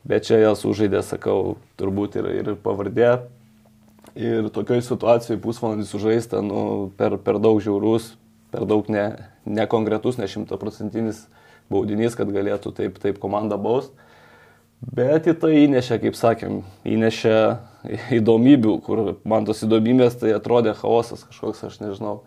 bet 0.08 0.28
čia 0.28 0.40
jas 0.44 0.64
užaidė, 0.68 1.02
sakau, 1.06 1.58
turbūt 1.80 2.20
ir, 2.20 2.32
ir 2.42 2.56
pavardė. 2.64 3.18
Ir 4.20 4.48
tokioj 4.52 4.82
situacijoje 4.84 5.40
pusvalandį 5.44 5.86
sužaista, 5.88 6.40
nu, 6.44 6.90
per, 6.98 7.20
per 7.22 7.38
daug 7.40 7.60
žiaurus, 7.64 8.14
per 8.54 8.66
daug 8.70 8.90
ne, 8.92 9.06
nekonkretus, 9.46 10.20
ne 10.20 10.28
šimtaprocentinis 10.30 11.26
baudinys, 11.70 12.18
kad 12.18 12.32
galėtų 12.34 12.74
taip, 12.78 13.00
taip 13.02 13.20
komanda 13.22 13.60
baust. 13.62 13.94
Bet 14.80 15.28
į 15.28 15.36
tai 15.42 15.52
įnešė, 15.66 15.98
kaip 16.06 16.16
sakėm, 16.16 16.62
įnešė 16.88 17.36
įdomybių, 18.16 18.76
kur 18.86 19.02
man 19.28 19.48
tos 19.48 19.66
įdomybės 19.66 20.16
tai 20.22 20.32
atrodė 20.38 20.74
chaosas 20.80 21.26
kažkoks, 21.28 21.66
aš 21.68 21.82
nežinau. 21.84 22.22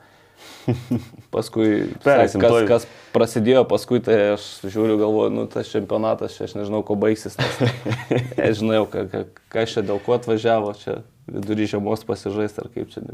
Paskui, 1.34 1.94
Pereisim 2.02 2.42
kas, 2.42 2.52
tuoj. 2.52 2.66
kas 2.68 2.86
prasidėjo, 3.14 3.62
paskui 3.70 4.00
tai 4.04 4.16
aš 4.34 4.46
žiūriu, 4.66 4.96
galvoju, 5.00 5.32
nu 5.34 5.46
tas 5.50 5.70
čempionatas, 5.70 6.36
aš 6.42 6.56
nežinau, 6.58 6.82
ko 6.86 6.96
baigsis. 6.98 7.38
Nes, 7.38 7.60
aš 8.46 8.60
žinau, 8.60 8.84
ka, 8.90 9.06
ka, 9.10 9.24
kas 9.54 9.74
čia 9.74 9.84
dėl 9.86 10.02
ko 10.02 10.16
atvažiavo, 10.18 10.74
čia 10.82 11.00
vidury 11.30 11.68
žiemos 11.70 12.02
pasižaisti 12.08 12.64
ar 12.64 12.70
kaip 12.74 12.90
čia. 12.92 13.04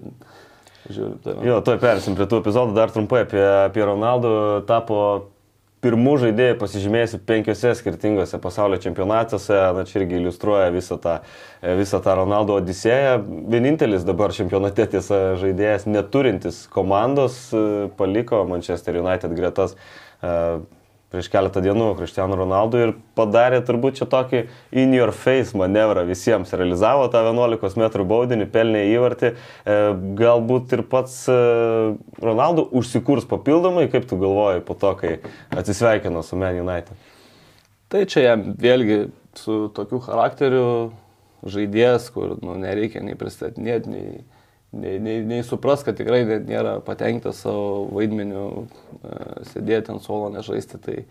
Žiūriu, 0.88 1.18
va. 1.24 1.40
Jo, 1.44 1.58
tuoj 1.64 1.80
persim 1.82 2.16
prie 2.16 2.26
tų 2.28 2.40
epizodų, 2.42 2.76
dar 2.76 2.92
trumpai 2.94 3.24
apie, 3.26 3.42
apie 3.68 3.84
Ronaldo. 3.84 4.30
Tapo 4.68 5.00
pirmų 5.84 6.16
žaidėjų 6.24 6.56
pasižymėjusi 6.58 7.20
penkiose 7.28 7.72
skirtingose 7.78 8.40
pasaulio 8.42 8.80
čempionatuose, 8.82 9.58
na 9.76 9.84
čia 9.86 10.00
irgi 10.00 10.18
iliustruoja 10.18 10.72
visą 10.74 10.98
tą, 11.02 11.18
visą 11.78 12.00
tą 12.02 12.16
Ronaldo 12.18 12.56
odisėją. 12.58 13.18
Vienintelis 13.52 14.06
dabar 14.08 14.34
čempionate 14.34 14.88
tiesa 14.90 15.36
žaidėjas 15.38 15.86
neturintis 15.90 16.64
komandos 16.72 17.38
paliko 18.00 18.42
Manchester 18.48 18.98
United 18.98 19.36
gretas 19.38 19.76
e, 19.76 20.34
prieš 21.12 21.30
keletą 21.32 21.62
dienų 21.64 21.88
Cristiano 21.98 22.36
Ronaldo 22.36 22.80
ir 22.82 22.92
padarė 23.16 23.60
turbūt 23.64 24.00
čia 24.00 24.08
tokį 24.10 24.42
in 24.76 24.92
your 24.96 25.12
face 25.16 25.56
manevrą 25.56 26.04
visiems. 26.08 26.52
Realizavo 26.52 27.08
tą 27.12 27.22
11 27.30 27.80
m 27.80 28.06
baudinį, 28.10 28.48
pelnė 28.52 28.84
įvartį. 28.92 29.32
E, 29.32 29.78
Galbūt 30.18 30.76
ir 30.76 30.84
pats 30.90 31.20
e, 31.32 31.38
Ronaldo 32.22 32.66
užsikurs 32.76 33.28
papildomai, 33.30 33.88
kaip 33.92 34.08
tu 34.10 34.20
galvoji, 34.20 34.64
po 34.68 34.76
to, 34.78 34.92
kai 35.00 35.14
atsisveikino 35.56 36.22
su 36.26 36.36
Man 36.36 36.60
United. 36.60 37.08
Tai 37.88 38.04
čia 38.04 38.26
jam 38.26 38.50
vėlgi 38.60 39.06
su 39.38 39.66
tokiu 39.72 40.02
charakteriu 40.04 40.64
žaidėjas, 41.48 42.10
kur 42.12 42.36
nu, 42.42 42.56
nereikia 42.60 43.00
nei 43.04 43.16
pristatinėti, 43.16 43.92
nei, 43.92 44.24
nei, 44.72 44.98
nei, 45.00 45.22
nei 45.26 45.42
supras, 45.46 45.84
kad 45.86 45.96
tikrai 45.98 46.22
nėra 46.26 46.78
patenkintas 46.84 47.42
savo 47.44 47.88
vaidmeniu, 47.96 48.66
e, 49.00 49.18
sėdėti 49.52 49.94
ant 49.94 50.04
suolo, 50.04 50.30
nežaisti. 50.34 50.80
Tai, 50.84 51.02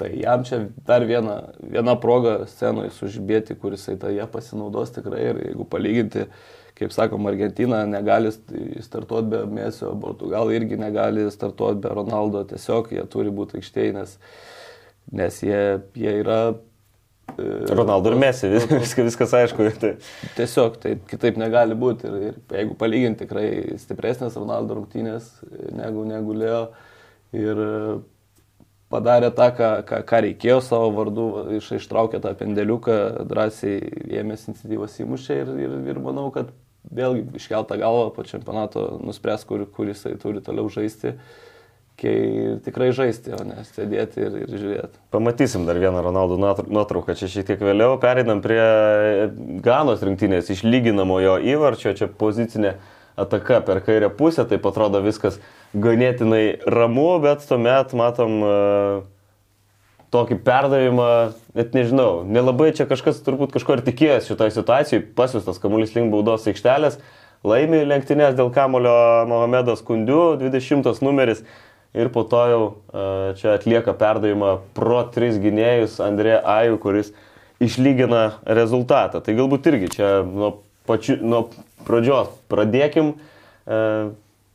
Tai 0.00 0.08
jam 0.16 0.44
čia 0.48 0.62
dar 0.88 1.04
viena, 1.04 1.34
viena 1.60 1.92
proga 2.00 2.46
scenoje 2.48 2.88
sužibėti, 2.96 3.52
kuris 3.60 3.82
tai 4.00 4.14
jie 4.14 4.24
pasinaudos 4.32 4.94
tikrai 4.94 5.26
ir 5.26 5.40
jeigu 5.44 5.66
palyginti, 5.68 6.22
kaip 6.78 6.94
sakom, 6.94 7.28
Argentina 7.28 7.82
negali 7.84 8.30
startuoti 8.32 9.28
be 9.28 9.42
Mesio, 9.58 9.92
Portugalai 10.00 10.56
irgi 10.56 10.78
negali 10.80 11.26
startuoti 11.28 11.84
be 11.84 11.92
Ronaldo, 11.98 12.46
tiesiog 12.48 12.88
jie 12.96 13.04
turi 13.12 13.34
būti 13.34 13.60
aikštėje, 13.60 13.92
nes, 13.98 14.16
nes 15.20 15.42
jie, 15.44 15.60
jie 16.00 16.16
yra 16.22 16.40
Ronaldo 17.38 18.12
ir 18.12 18.18
Mesi, 18.20 18.48
vis, 18.52 18.66
viskas, 18.70 19.06
viskas 19.10 19.34
aišku. 19.38 19.66
Tai. 19.80 19.90
Tiesiog 20.36 20.78
tai 20.82 20.94
kitaip 21.10 21.40
negali 21.40 21.76
būti. 21.78 22.08
Ir, 22.08 22.30
ir 22.30 22.56
jeigu 22.60 22.76
palyginti 22.80 23.24
tikrai 23.24 23.48
stipresnės 23.80 24.38
Ronaldo 24.40 24.78
rungtynės 24.78 25.32
negu, 25.76 26.06
negu 26.08 26.36
Leo 26.36 26.62
ir 27.36 27.60
padarė 28.90 29.30
tą, 29.34 29.50
ką, 29.54 29.68
ką, 29.86 30.00
ką 30.08 30.22
reikėjo 30.26 30.58
savo 30.66 30.88
vardu, 30.96 31.26
iš, 31.58 31.68
ištraukė 31.78 32.18
tą 32.24 32.34
pendeliuką, 32.38 32.96
drąsiai 33.30 33.78
ėmėsi 34.22 34.50
iniciatyvos 34.50 34.98
įmušė 35.04 35.36
ir, 35.44 35.52
ir, 35.66 35.76
ir 35.92 36.00
manau, 36.02 36.26
kad 36.34 36.50
vėlgi 36.90 37.28
iškeltą 37.38 37.78
galvą 37.78 38.08
po 38.16 38.24
čempionato 38.26 38.88
nuspręs, 39.04 39.46
kur, 39.46 39.62
kur 39.70 39.92
jisai 39.92 40.16
turi 40.18 40.42
toliau 40.42 40.66
žaisti. 40.72 41.14
Uh, 41.14 41.49
kai 42.00 42.14
tikrai 42.64 42.90
žaisti, 42.96 43.34
o 43.36 43.42
ne 43.46 43.60
sėdėti 43.68 44.24
ir, 44.24 44.38
ir 44.44 44.54
žiūrėti. 44.54 45.02
Pamatysim 45.14 45.66
dar 45.68 45.78
vieną 45.80 46.02
Ronaldo 46.06 46.38
nuotrauką, 46.40 47.16
čia 47.18 47.28
šiek 47.30 47.50
tiek 47.52 47.62
vėliau 47.64 47.98
pereinam 48.02 48.42
prie 48.44 48.62
Ganos 49.64 50.02
rinktinės 50.06 50.50
išlyginamojo 50.56 51.38
įvarčio, 51.52 51.94
čia 51.98 52.08
pozicinė 52.08 52.78
ataka 53.20 53.60
per 53.66 53.82
kairę 53.84 54.10
pusę, 54.16 54.46
tai 54.48 54.58
atrodo 54.58 55.02
viskas 55.04 55.38
ganėtinai 55.76 56.60
ramu, 56.66 57.12
bet 57.22 57.44
tuomet 57.46 57.92
matom 57.98 58.36
uh, 58.42 59.02
tokį 60.14 60.40
perdavimą, 60.46 61.08
net 61.54 61.74
nežinau, 61.76 62.22
nelabai 62.26 62.72
čia 62.74 62.86
kažkas 62.90 63.22
turbūt 63.26 63.54
kažko 63.54 63.78
ir 63.78 63.84
tikėjęs 63.86 64.30
šitoje 64.30 64.54
situacijoje, 64.56 65.06
pasiustas 65.18 65.60
kamuolys 65.62 65.94
link 65.94 66.10
baudos 66.14 66.48
aikštelės, 66.50 66.98
laimi 67.46 67.84
lenktynės 67.86 68.34
dėl 68.38 68.50
kamulio 68.54 68.94
Mohamedas 69.30 69.84
Kundiu, 69.86 70.34
20 70.40 71.04
numeris 71.06 71.44
ir 71.94 72.10
po 72.14 72.24
to 72.28 72.42
jau 72.50 72.62
čia 73.40 73.56
atlieka 73.56 73.94
perdavimą 73.98 74.54
pro 74.76 75.02
tris 75.14 75.38
gynėjus 75.42 75.98
Andrė 76.04 76.38
Aju, 76.38 76.78
kuris 76.82 77.12
išlygina 77.60 78.40
rezultatą. 78.46 79.20
Tai 79.24 79.36
galbūt 79.36 79.68
irgi 79.72 79.92
čia 79.96 80.10
nuo, 80.24 80.60
pačiu, 80.88 81.18
nuo 81.20 81.48
pradžios 81.86 82.32
pradėkim, 82.50 83.14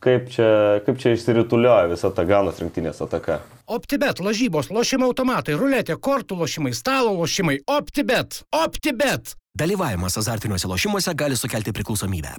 kaip 0.06 0.26
čia, 0.32 0.48
kaip 0.86 0.98
čia 1.02 1.14
išsiritulioja 1.16 1.92
visa 1.92 2.10
ta 2.14 2.24
ganos 2.28 2.58
rinktinės 2.62 3.02
ataka. 3.04 3.40
OptiBet, 3.66 4.20
lažybos, 4.22 4.70
lošimo 4.70 5.08
automatai, 5.10 5.56
ruletė, 5.58 5.96
kortų 5.98 6.38
lošimai, 6.42 6.74
stalo 6.76 7.14
lošimai, 7.18 7.60
OptiBet, 7.66 8.44
OptiBet. 8.54 9.34
Dalyvavimas 9.56 10.18
azartiniuose 10.20 10.68
lošimuose 10.70 11.14
gali 11.18 11.38
sukelti 11.38 11.74
priklausomybę. 11.74 12.36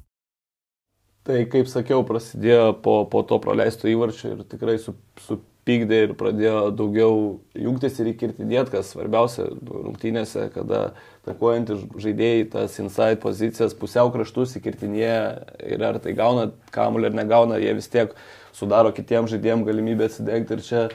Tai 1.28 1.42
kaip 1.52 1.68
sakiau, 1.68 2.06
prasidėjo 2.08 2.78
po, 2.84 3.02
po 3.12 3.20
to 3.28 3.36
praleisto 3.44 3.90
įvarčio 3.92 4.30
ir 4.32 4.44
tikrai 4.48 4.78
su, 4.80 4.94
supykdė 5.26 5.98
ir 6.06 6.13
pradėjo 6.16 6.70
daugiau 6.72 7.18
jungtis 7.52 8.00
ir 8.00 8.13
įkirtinėti, 8.13 8.72
kas 8.72 8.94
svarbiausia 8.94 9.50
rungtynėse, 9.68 10.46
kada 10.54 10.94
takuojantys 11.28 11.84
žaidėjai 12.00 12.46
tas 12.54 12.80
inside 12.80 13.20
pozicijas 13.20 13.76
pusiau 13.76 14.13
kraštus 14.13 14.56
įkirtinėja 14.62 15.20
ir 15.68 15.84
ar 15.84 16.00
tai 16.00 16.16
gauna 16.16 16.48
kamuolį 16.72 17.12
ar 17.12 17.20
negauna, 17.20 17.60
jie 17.60 17.76
vis 17.76 17.92
tiek 17.92 18.16
sudaro 18.56 18.96
kitiems 18.96 19.34
žaidėjams 19.36 19.68
galimybę 19.68 20.08
atsidengti. 20.08 20.56
Ir 20.56 20.63
čia 20.63 20.86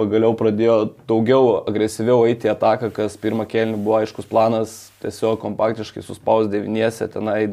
pagaliau 0.00 0.34
pradėjo 0.36 0.76
daugiau 1.08 1.60
agresyviau 1.68 2.24
eiti 2.28 2.48
į 2.48 2.54
ataką, 2.54 2.90
kas 2.94 3.18
pirmą 3.20 3.46
kėlinį 3.50 3.80
buvo 3.84 3.98
aiškus 4.00 4.28
planas, 4.30 4.74
tiesiog 5.02 5.40
kompaktiškai 5.42 6.02
suspaus 6.04 6.48
devyniese, 6.52 7.08
tenai 7.12 7.44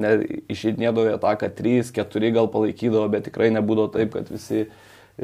išeidinėdavo 0.51 1.11
į 1.11 1.15
ataką 1.17 1.51
3, 1.57 1.93
4 1.97 2.33
gal 2.35 2.49
palaikydavo, 2.53 3.07
bet 3.11 3.27
tikrai 3.27 3.51
nebūdavo 3.55 3.91
taip, 3.95 4.13
kad 4.15 4.31
visi 4.31 4.67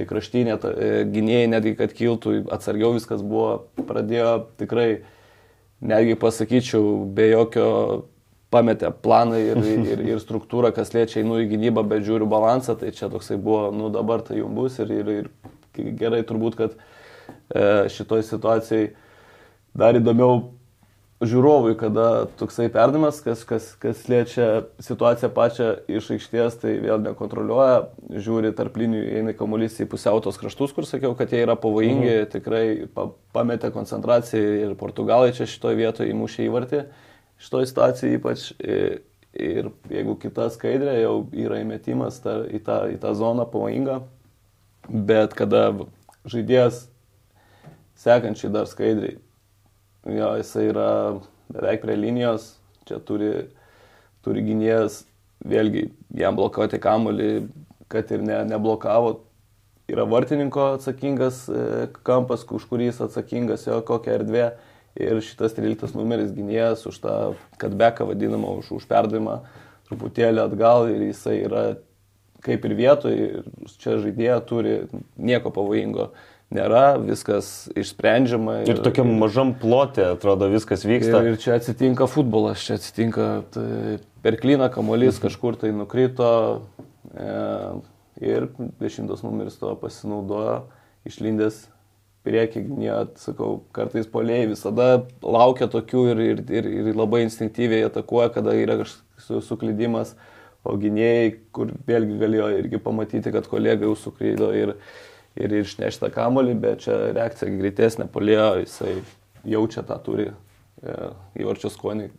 kraštinė 0.09 0.55
e, 0.57 0.93
gynėjai 1.13 1.49
netgi 1.53 1.75
kad 1.79 1.93
kiltų, 1.95 2.37
atsargiau 2.53 2.95
viskas 2.95 3.21
buvo, 3.23 3.67
pradėjo 3.87 4.31
tikrai, 4.61 4.87
netgi 5.83 6.17
pasakyčiau, 6.19 7.03
be 7.13 7.29
jokio 7.31 7.67
pametė 8.53 8.89
planą 9.03 9.39
ir, 9.41 9.59
ir, 9.65 10.01
ir 10.13 10.19
struktūrą, 10.21 10.73
kas 10.75 10.91
liečia 10.93 11.21
einu 11.21 11.39
į 11.41 11.51
gynybą, 11.53 11.85
bet 11.89 12.03
žiūriu 12.05 12.27
balansą, 12.29 12.75
tai 12.77 12.91
čia 12.93 13.09
toksai 13.13 13.39
buvo, 13.41 13.69
nu 13.73 13.89
dabar 13.93 14.21
tai 14.25 14.41
jums 14.41 14.57
bus 14.57 14.81
ir, 14.83 14.91
ir, 14.93 15.13
ir 15.23 15.95
gerai 15.97 16.21
turbūt, 16.27 16.57
kad 16.59 16.75
E, 16.77 17.02
šitoj 17.93 18.23
situacijai. 18.27 18.91
Dar 19.73 19.97
įdomiau 19.97 20.51
žiūrovui, 21.27 21.75
kada 21.79 22.25
toksai 22.39 22.67
perdavimas, 22.73 23.19
kas, 23.23 23.43
kas, 23.47 23.69
kas 23.79 24.03
liečia 24.11 24.47
situaciją 24.83 25.29
pačią 25.33 25.69
iš 25.91 26.09
aikštės, 26.15 26.57
tai 26.61 26.75
vėl 26.83 27.01
nekontroliuoja, 27.03 27.77
žiūri 28.23 28.53
tarp 28.57 28.77
linijų, 28.81 29.05
eina 29.19 29.35
kamuolys 29.37 29.79
į 29.83 29.87
pusiautos 29.91 30.39
kraštus, 30.41 30.73
kur 30.75 30.87
sakiau, 30.89 31.13
kad 31.19 31.33
jie 31.33 31.43
yra 31.45 31.55
pavojingi, 31.59 32.11
mhm. 32.11 32.29
tikrai 32.33 32.65
pa, 32.93 33.07
pametė 33.35 33.71
koncentraciją 33.75 34.59
ir 34.67 34.77
portugalai 34.79 35.33
čia 35.35 35.47
šitoje 35.49 35.79
vietoje 35.79 36.13
įmušė 36.13 36.47
įvartį, 36.49 36.83
šitoje 37.43 37.71
situacijoje 37.71 38.19
ypač. 38.19 38.47
Ir, 38.63 39.01
ir 39.33 39.71
jeigu 39.89 40.13
kita 40.21 40.49
skaidrė 40.53 40.99
jau 41.01 41.15
yra 41.33 41.63
įmetimas 41.63 42.19
ta, 42.21 42.43
į, 42.45 42.59
tą, 42.67 42.83
į 42.93 42.99
tą 43.01 43.15
zoną 43.17 43.47
pavojingą, 43.49 44.03
bet 44.91 45.33
kada 45.37 45.71
žaidėjas 46.29 46.83
sekančiai 48.03 48.51
dar 48.53 48.67
skaidriai. 48.69 49.17
Jo, 50.03 50.33
jisai 50.39 50.67
yra 50.71 50.87
beveik 51.53 51.83
prie 51.83 51.95
linijos, 51.95 52.53
čia 52.87 52.99
turi, 53.07 53.31
turi 54.25 54.43
gynėjas, 54.43 55.03
vėlgi 55.47 55.87
jam 56.19 56.35
blokuoti 56.35 56.79
kamuolį, 56.83 57.29
kad 57.91 58.11
ir 58.11 58.25
ne, 58.25 58.41
neblokavo. 58.49 59.21
Yra 59.91 60.05
vartininko 60.07 60.73
atsakingas 60.77 61.43
e, 61.51 61.87
kampas, 62.07 62.45
už 62.47 62.67
kurį 62.69 62.87
jis 62.89 63.01
atsakingas, 63.03 63.65
jo 63.67 63.81
kokia 63.87 64.17
erdvė. 64.19 64.45
Ir 64.93 65.19
šitas 65.25 65.55
13 65.57 65.95
numeris 65.97 66.31
gynėjas 66.35 66.85
už 66.85 66.99
tą 67.01 67.15
kadbeką 67.61 68.05
vadinamą, 68.11 68.59
už, 68.61 68.75
už 68.77 68.85
perdavimą 68.91 69.39
truputėlį 69.87 70.43
atgal 70.43 70.85
ir 70.91 71.07
jisai 71.09 71.39
yra 71.47 71.63
kaip 72.43 72.65
ir 72.67 72.75
vietoje, 72.75 73.43
čia 73.79 73.97
žaidėja 74.03 74.37
turi 74.47 74.75
nieko 75.15 75.51
pavojingo 75.55 76.11
nėra, 76.53 76.97
viskas 77.01 77.69
išsprendžiama. 77.79 78.59
Ir, 78.63 78.75
ir 78.75 78.81
tokiam 78.85 79.09
mažam 79.21 79.53
plotė, 79.59 80.09
atrodo, 80.15 80.49
viskas 80.51 80.85
vyksta. 80.87 81.21
Ir, 81.23 81.33
ir 81.33 81.41
čia 81.41 81.57
atsitinka 81.57 82.07
futbolas, 82.11 82.63
čia 82.65 82.77
atsitinka 82.79 83.29
tai, 83.53 83.99
per 84.25 84.39
klyną 84.41 84.69
kamuolys 84.73 85.17
mhm. 85.17 85.25
kažkur 85.27 85.59
tai 85.61 85.73
nukrito 85.75 86.31
e, 87.13 87.29
ir 88.23 88.49
dešimtas 88.81 89.23
numeris 89.25 89.57
to 89.61 89.73
pasinaudojo, 89.81 90.63
išlindęs 91.09 91.63
priekį, 92.23 92.61
net, 92.79 93.17
sakau, 93.19 93.57
kartais 93.75 94.07
poliai 94.07 94.45
visada 94.47 95.03
laukia 95.19 95.67
tokių 95.71 96.03
ir, 96.13 96.21
ir, 96.23 96.43
ir, 96.55 96.69
ir 96.79 96.95
labai 96.95 97.25
instinktyviai 97.25 97.89
atakuoja, 97.89 98.29
kada 98.37 98.53
yra 98.55 98.79
kažkoks 98.79 99.43
suklydimas, 99.43 100.13
o 100.63 100.77
gynėjai, 100.79 101.33
kur 101.55 101.73
vėlgi 101.87 102.21
galėjo 102.21 102.47
irgi 102.61 102.79
pamatyti, 102.79 103.33
kad 103.35 103.49
kolega 103.51 103.83
jau 103.83 103.97
suklydo 103.99 104.53
ir, 104.55 104.77
ir 105.39 105.55
išnešti 105.61 106.05
tą 106.05 106.11
kamolį, 106.13 106.55
bet 106.61 106.85
čia 106.85 106.97
reakcija 107.15 107.51
greitesnė, 107.57 108.07
polėjo, 108.13 108.49
jisai 108.61 108.97
jaučia 109.49 109.83
tą 109.87 109.97
turi 110.03 110.29
e, 110.29 110.95
įvarčio 111.41 111.71
skonį. 111.73 112.09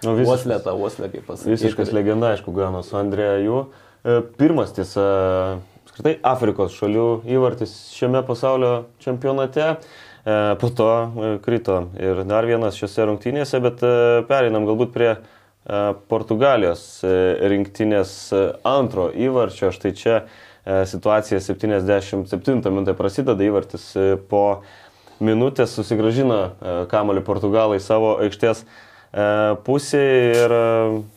Nu, 0.00 0.14
Voslė, 0.24 0.56
ta 0.64 0.72
voslė, 0.76 1.10
kaip 1.12 1.26
pasakyti. 1.28 1.52
Visiškas 1.52 1.90
legenda, 1.92 2.32
aišku, 2.34 2.54
Ganos 2.56 2.88
Andrėja 2.96 3.40
jų. 3.44 3.64
E, 4.00 4.20
pirmas, 4.40 4.74
tiesa, 4.76 5.02
apskritai 5.84 6.14
Afrikos 6.26 6.72
šalių 6.78 7.08
įvartis 7.28 7.74
šiame 7.94 8.22
pasaulio 8.26 8.72
čempionate. 9.04 9.74
E, 9.76 10.38
po 10.60 10.70
to 10.76 10.88
krito 11.44 11.82
ir 12.00 12.24
dar 12.28 12.48
vienas 12.48 12.80
šiuose 12.80 13.10
rungtynėse, 13.10 13.60
bet 13.60 13.84
pereinam 14.30 14.68
galbūt 14.68 14.96
prie 14.96 15.12
Portugalijos 16.08 16.82
rinktinės 17.52 18.12
antro 18.66 19.10
įvarčio. 19.12 19.68
Štai 19.76 19.92
čia 19.94 20.14
situacija 20.64 21.40
77 21.40 22.70
minutė 22.70 22.94
prasideda 22.96 23.44
įvartis 23.46 23.86
e, 23.96 24.14
po 24.30 24.62
minutės 25.20 25.72
susigražina 25.76 26.40
e, 26.40 26.74
kamolį 26.90 27.24
portugalai 27.26 27.80
savo 27.80 28.16
aikštės 28.24 28.64
pusėje 29.66 30.18
ir 30.38 30.52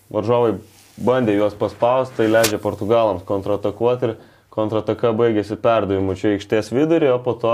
varžovai 0.09 0.55
bandė 0.97 1.35
juos 1.35 1.53
paspausti, 1.53 2.15
tai 2.17 2.25
leidžia 2.25 2.57
portugalams 2.57 3.21
kontratakuoti 3.27 4.07
ir 4.07 4.15
kontrataka 4.49 5.11
baigėsi 5.13 5.59
perdavimu 5.61 6.15
čia 6.17 6.31
aikštės 6.33 6.71
vidurį, 6.73 7.11
o 7.13 7.19
po 7.21 7.35
to 7.37 7.53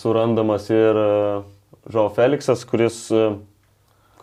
surandamas 0.00 0.70
ir 0.72 0.96
Žao 1.92 2.08
Feliksas, 2.16 2.64
kuris, 2.64 3.04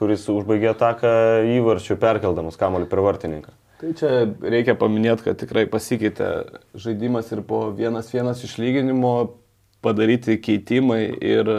kuris 0.02 0.26
užbaigė 0.34 0.72
ataką 0.74 1.14
įvarčių 1.60 2.02
perkeldamas 2.02 2.58
kamolį 2.58 2.90
per 2.90 3.06
vartininką. 3.06 3.54
Tai 3.82 3.92
čia 3.98 4.10
reikia 4.46 4.76
paminėti, 4.78 5.26
kad 5.26 5.40
tikrai 5.42 5.64
pasikeitė 5.66 6.26
žaidimas 6.78 7.32
ir 7.34 7.40
po 7.42 7.64
vienas 7.74 8.12
vienas 8.14 8.44
išlyginimo 8.46 9.14
padaryti 9.82 10.36
keitimai 10.38 11.08
ir 11.18 11.50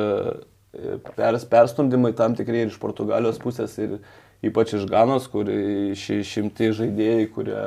pers, 1.16 1.46
perstumdymai 1.50 2.12
tam 2.14 2.36
tikrai 2.38 2.60
ir 2.62 2.70
iš 2.70 2.76
Portugalijos 2.78 3.40
pusės, 3.42 3.74
ir 3.82 3.96
ypač 4.46 4.76
iš 4.78 4.86
Ganos, 4.90 5.26
kur 5.32 5.50
išimti 5.50 6.70
žaidėjai, 6.78 7.26
kurie 7.34 7.64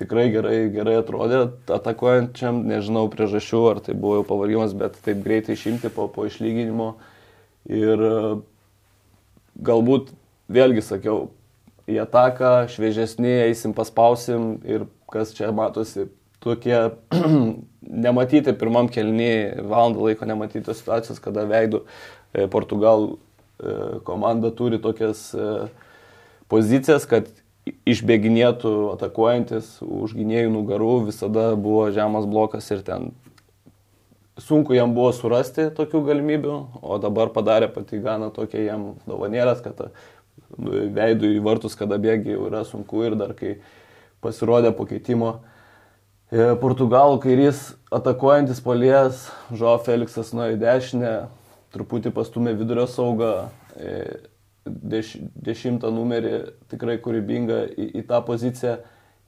tikrai 0.00 0.24
gerai, 0.32 0.56
gerai 0.72 0.96
atrodė 1.02 1.42
atakuojančiam, 1.76 2.62
nežinau 2.72 3.04
priežasčių, 3.12 3.62
ar 3.74 3.82
tai 3.84 3.92
buvo 3.92 4.22
jau 4.22 4.24
pavargimas, 4.32 4.72
bet 4.72 4.96
taip 5.04 5.20
greitai 5.26 5.58
išimti 5.58 5.92
po, 5.92 6.08
po 6.08 6.24
išlyginimo. 6.30 6.94
Ir 7.68 8.08
galbūt, 9.60 10.10
vėlgi 10.48 10.88
sakiau, 10.88 11.28
į 11.90 11.98
ataką, 12.04 12.52
šviežesni, 12.72 13.32
eisim 13.48 13.74
paspausim 13.76 14.56
ir 14.68 14.86
kas 15.12 15.34
čia 15.36 15.50
matosi, 15.54 16.08
tokie 16.42 16.78
nematyti 18.06 18.54
pirmam 18.58 18.90
kelnį, 18.92 19.62
valandą 19.68 20.08
laiko 20.08 20.28
nematyti 20.28 20.74
situacijos, 20.74 21.20
kada 21.22 21.46
veidų 21.48 21.82
e, 21.82 22.46
Portugal 22.52 23.12
e, 23.12 24.00
komanda 24.06 24.52
turi 24.54 24.80
tokias 24.82 25.30
e, 25.34 25.48
pozicijas, 26.52 27.06
kad 27.08 27.30
išbėginėtų 27.86 28.72
atakuojantis 28.96 29.76
už 29.86 30.16
gynėjų 30.18 30.50
nugarų, 30.50 30.94
visada 31.12 31.52
buvo 31.54 31.86
žemas 31.94 32.26
blokas 32.26 32.66
ir 32.74 32.82
ten 32.86 33.12
sunku 34.40 34.74
jam 34.74 34.94
buvo 34.96 35.12
surasti 35.14 35.68
tokių 35.76 36.02
galimybių, 36.08 36.56
o 36.82 36.98
dabar 36.98 37.30
padarė 37.34 37.68
pati 37.70 38.00
Gana 38.02 38.32
tokia 38.34 38.64
jam 38.64 38.94
dovanėlės, 39.06 39.62
kad 39.62 39.92
veidų 40.58 41.32
į 41.36 41.40
vartus, 41.44 41.76
kada 41.78 41.98
bėgi 42.00 42.34
jau 42.34 42.46
yra 42.48 42.64
sunku 42.68 43.04
ir 43.06 43.16
dar 43.18 43.34
kai 43.38 43.56
pasirodė 44.22 44.72
po 44.76 44.86
keitimo. 44.88 45.40
E, 46.32 46.52
Portugalų 46.60 47.18
kairys 47.22 47.72
atakuojantis 47.92 48.62
polies, 48.64 49.26
Žo 49.52 49.76
Feliksas 49.84 50.32
nuėjo 50.36 50.56
į 50.56 50.60
dešinę, 50.62 51.14
truputį 51.74 52.12
pastumė 52.14 52.54
vidurio 52.56 52.86
saugą, 52.88 53.32
e, 53.76 53.96
deš, 54.64 55.16
dešimtą 55.48 55.90
numerį 55.92 56.34
tikrai 56.72 56.98
kūrybingą 57.02 57.64
į, 57.74 57.88
į 58.00 58.04
tą 58.08 58.22
poziciją 58.24 58.78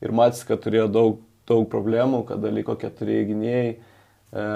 ir 0.05 0.15
matys, 0.17 0.45
kad 0.49 0.63
turėjo 0.65 0.87
daug, 0.93 1.19
daug 1.49 1.67
problemų, 1.73 2.25
kada 2.29 2.53
liko 2.53 2.77
keturi 2.81 3.25
gynėjai. 3.29 3.75
E, 3.75 4.47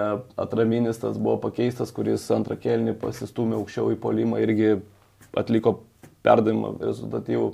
atraminis 0.40 1.00
tas 1.02 1.18
buvo 1.18 1.36
pakeistas, 1.42 1.92
kuris 1.94 2.24
antrą 2.34 2.56
kelnį 2.60 2.96
pasistumė 3.02 3.58
aukščiau 3.58 3.92
į 3.94 4.00
polimą 4.02 4.40
irgi 4.42 4.78
atliko 5.38 5.80
perdavimą 6.28 6.76
rezultatyvų. 6.82 7.48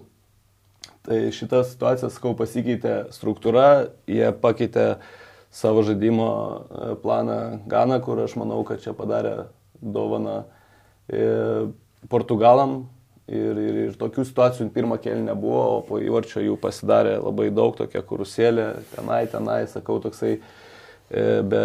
Tai 1.05 1.19
šitą 1.37 1.61
situaciją, 1.69 2.09
sakau, 2.13 2.33
pasikeitė 2.37 2.95
struktūra, 3.13 3.91
jie 4.09 4.31
pakeitė 4.41 4.95
savo 5.55 5.85
žaidimo 5.87 6.31
e, 6.31 6.89
planą 7.03 7.39
Gana, 7.71 8.01
kur 8.05 8.23
aš 8.25 8.35
manau, 8.41 8.63
kad 8.67 8.83
čia 8.83 8.95
padarė 8.97 9.51
dovaną 9.81 10.43
e, 11.09 11.69
Portugalam. 12.11 12.85
Ir, 13.25 13.57
ir, 13.57 13.77
ir 13.87 13.93
tokių 13.97 14.27
situacijų 14.29 14.67
pirmą 14.75 14.99
kėlį 15.01 15.23
nebuvo, 15.31 15.61
o 15.79 15.85
po 15.87 15.97
įvarčio 16.03 16.43
jų 16.45 16.59
pasidarė 16.61 17.15
labai 17.23 17.47
daug, 17.57 17.73
tokia 17.79 18.03
kurusėlė, 18.05 18.67
tenai, 18.91 19.23
tenai, 19.33 19.63
sakau, 19.73 19.97
toksai 20.05 20.35
e, 20.35 21.23
be, 21.41 21.63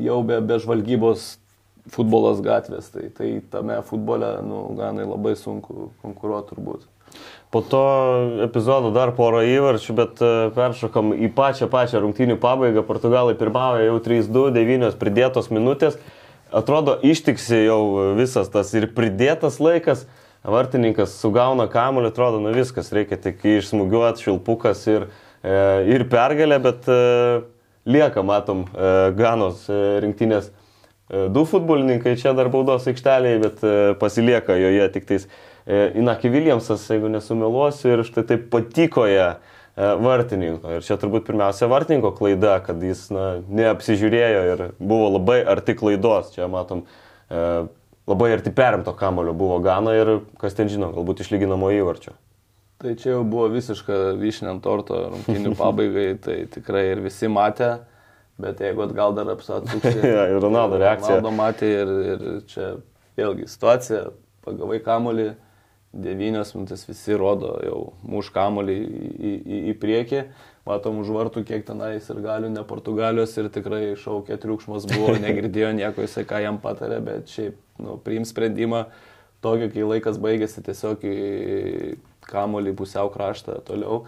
jau 0.00 0.22
be, 0.24 0.38
be 0.40 0.56
žvalgybos 0.62 1.34
futbolas 1.92 2.40
gatvės, 2.44 2.88
tai, 2.92 3.08
tai 3.12 3.30
tame 3.52 3.76
futbole, 3.88 4.30
nu, 4.46 4.66
ganai 4.78 5.04
labai 5.04 5.34
sunku 5.36 5.90
konkuruoti 6.02 6.54
turbūt. 6.54 6.86
Po 7.50 7.60
to 7.62 7.82
epizodo 8.42 8.90
dar 8.90 9.12
porą 9.14 9.44
įvarčių, 9.46 9.94
bet 9.94 10.22
e, 10.24 10.30
peršokom 10.56 11.12
į 11.14 11.30
pačią 11.36 11.68
pačią 11.70 12.00
rungtynių 12.02 12.38
pabaigą. 12.42 12.82
Portugalai 12.86 13.36
pirmauja 13.38 13.84
jau 13.86 14.00
3-2, 14.02 14.48
9 14.56 14.96
pridėtos 14.98 15.52
minutės. 15.54 16.00
Atrodo, 16.54 16.96
ištiksi 17.06 17.60
jau 17.66 17.78
visas 18.18 18.50
tas 18.50 18.72
ir 18.74 18.88
pridėtas 18.96 19.60
laikas. 19.62 20.08
Vartininkas 20.44 21.14
sugauna 21.20 21.68
kamuolį, 21.72 22.10
atrodo, 22.10 22.42
nu 22.42 22.50
viskas, 22.52 22.90
reikia 22.92 23.16
tik 23.22 23.46
išsmugiuoti 23.48 24.26
šilpukas 24.26 24.82
ir, 24.90 25.06
e, 25.46 25.54
ir 25.94 26.08
pergalę, 26.10 26.58
bet 26.64 26.90
e, 26.90 26.98
lieka, 27.86 28.26
matom, 28.26 28.66
Ganos 29.14 29.68
rinktinės 30.02 30.50
du 31.08 31.44
futbolininkai 31.48 32.14
čia 32.20 32.32
dar 32.36 32.48
baudos 32.52 32.86
aikštelėje, 32.88 33.40
bet 33.42 33.64
e, 33.64 33.74
pasilieka 34.00 34.56
joje 34.56 34.86
tik 34.94 35.08
tais 35.10 35.26
e, 35.26 35.90
Inaki 36.00 36.30
Williamsas, 36.32 36.86
jeigu 36.88 37.10
nesumeluosiu, 37.12 37.90
ir 37.92 38.04
štai 38.08 38.24
taip 38.30 38.48
patikoja 38.54 39.34
vartininko. 39.74 40.76
Ir 40.76 40.84
čia 40.86 40.94
turbūt 41.02 41.24
pirmiausia 41.26 41.66
vartininko 41.66 42.12
klaida, 42.14 42.60
kad 42.62 42.82
jis 42.82 43.08
na, 43.10 43.40
neapsižiūrėjo 43.42 44.44
ir 44.52 44.66
buvo 44.78 45.08
labai 45.16 45.40
arti 45.50 45.74
klaidos. 45.74 46.28
Čia 46.36 46.46
matom, 46.46 46.84
labai 48.06 48.28
arti 48.36 48.52
perimto 48.54 48.94
kamulio 48.94 49.34
buvo 49.34 49.58
Gana 49.64 49.96
ir 49.98 50.12
kas 50.38 50.54
ten 50.54 50.70
žino, 50.70 50.92
galbūt 50.94 51.24
išlyginamo 51.24 51.72
įvarčio. 51.74 52.14
Tai 52.84 52.94
čia 53.00 53.14
jau 53.14 53.24
buvo 53.26 53.48
visiška 53.50 54.14
vyšnė 54.20 54.50
ant 54.54 54.62
torto 54.64 54.98
rungtynių 55.14 55.54
pabaigai, 55.58 56.08
tai 56.22 56.38
tikrai 56.54 56.90
ir 56.92 57.02
visi 57.04 57.30
matė. 57.32 57.78
Bet 58.40 58.60
jeigu 58.60 58.82
atgal 58.82 59.14
dar 59.14 59.30
apsatsuksi. 59.30 59.94
ja, 60.16 60.26
ir 60.32 60.40
Ronaldo 60.42 60.80
reakcija. 60.82 61.20
Ronaldo 61.20 61.34
matė 61.38 61.70
ir, 61.70 61.92
ir 62.14 62.24
čia 62.50 62.70
vėlgi 63.18 63.46
situacija, 63.50 64.08
pagavai 64.44 64.80
kamolį, 64.82 65.28
devynios 65.94 66.50
minutės 66.56 66.82
visi 66.88 67.14
rodo 67.18 67.52
jau 67.62 67.78
muš 68.02 68.32
kamolį 68.34 68.74
į, 68.74 68.88
į, 69.14 69.32
į, 69.38 69.60
į 69.70 69.74
priekį, 69.78 70.24
matom 70.66 70.98
už 71.02 71.12
vartų, 71.14 71.44
kiek 71.46 71.62
tenais 71.68 72.08
ir 72.10 72.20
galių, 72.24 72.50
ne 72.56 72.64
Portugalijos 72.66 73.36
ir 73.38 73.50
tikrai 73.54 73.82
šaukė 74.00 74.38
triukšmas 74.42 74.88
buvo, 74.90 75.14
negirdėjo 75.24 75.70
nieko 75.78 76.02
jisai, 76.02 76.26
ką 76.28 76.42
jam 76.42 76.58
patarė, 76.62 76.98
bet 77.06 77.30
šiaip, 77.30 77.60
nu, 77.84 77.98
priim 78.02 78.26
sprendimą 78.26 78.88
tokį, 79.44 79.70
kai 79.76 79.88
laikas 79.94 80.18
baigėsi 80.22 80.64
tiesiog 80.66 81.06
į 81.06 81.16
kamolį 82.26 82.74
pusiau 82.78 83.10
kraštą 83.14 83.60
toliau. 83.68 84.04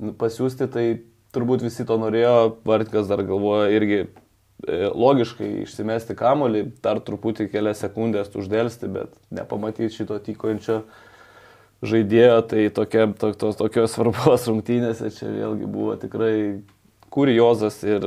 Nu, 0.00 0.14
pasiūsti 0.16 0.68
tai 0.72 0.86
turbūt 1.32 1.64
visi 1.64 1.86
to 1.88 1.96
norėjo, 2.00 2.34
Vartikas 2.68 3.08
dar 3.10 3.22
galvoja 3.26 3.70
irgi 3.74 4.00
e, 4.02 4.08
logiškai 4.88 5.48
išsimesti 5.62 6.16
kamolį, 6.18 6.66
dar 6.84 7.00
truputį 7.04 7.48
kelias 7.52 7.82
sekundės 7.84 8.32
uždėlsti, 8.36 8.90
bet 8.92 9.16
nepamatyti 9.34 9.92
šito 9.96 10.18
tykojančio 10.22 10.82
žaidėjo, 11.82 12.36
tai 12.50 12.68
tokia, 12.74 13.08
to, 13.18 13.32
to, 13.38 13.54
tokios 13.58 13.92
svarbos 13.96 14.46
rungtynėse 14.50 15.10
čia 15.16 15.32
vėlgi 15.32 15.70
buvo 15.70 15.96
tikrai 16.00 16.36
kuriozas 17.12 17.80
ir 17.84 18.06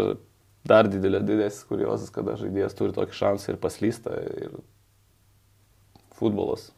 dar 0.65 0.89
didelė 0.89 1.21
didesnis 1.21 1.65
kuriozas, 1.69 2.09
kada 2.13 2.37
žaidėjas 2.39 2.77
turi 2.77 2.95
tokį 2.95 3.19
šansą 3.19 3.53
ir 3.53 3.61
paslysta 3.61 4.15
ir 4.45 4.55
futbolas. 6.15 6.71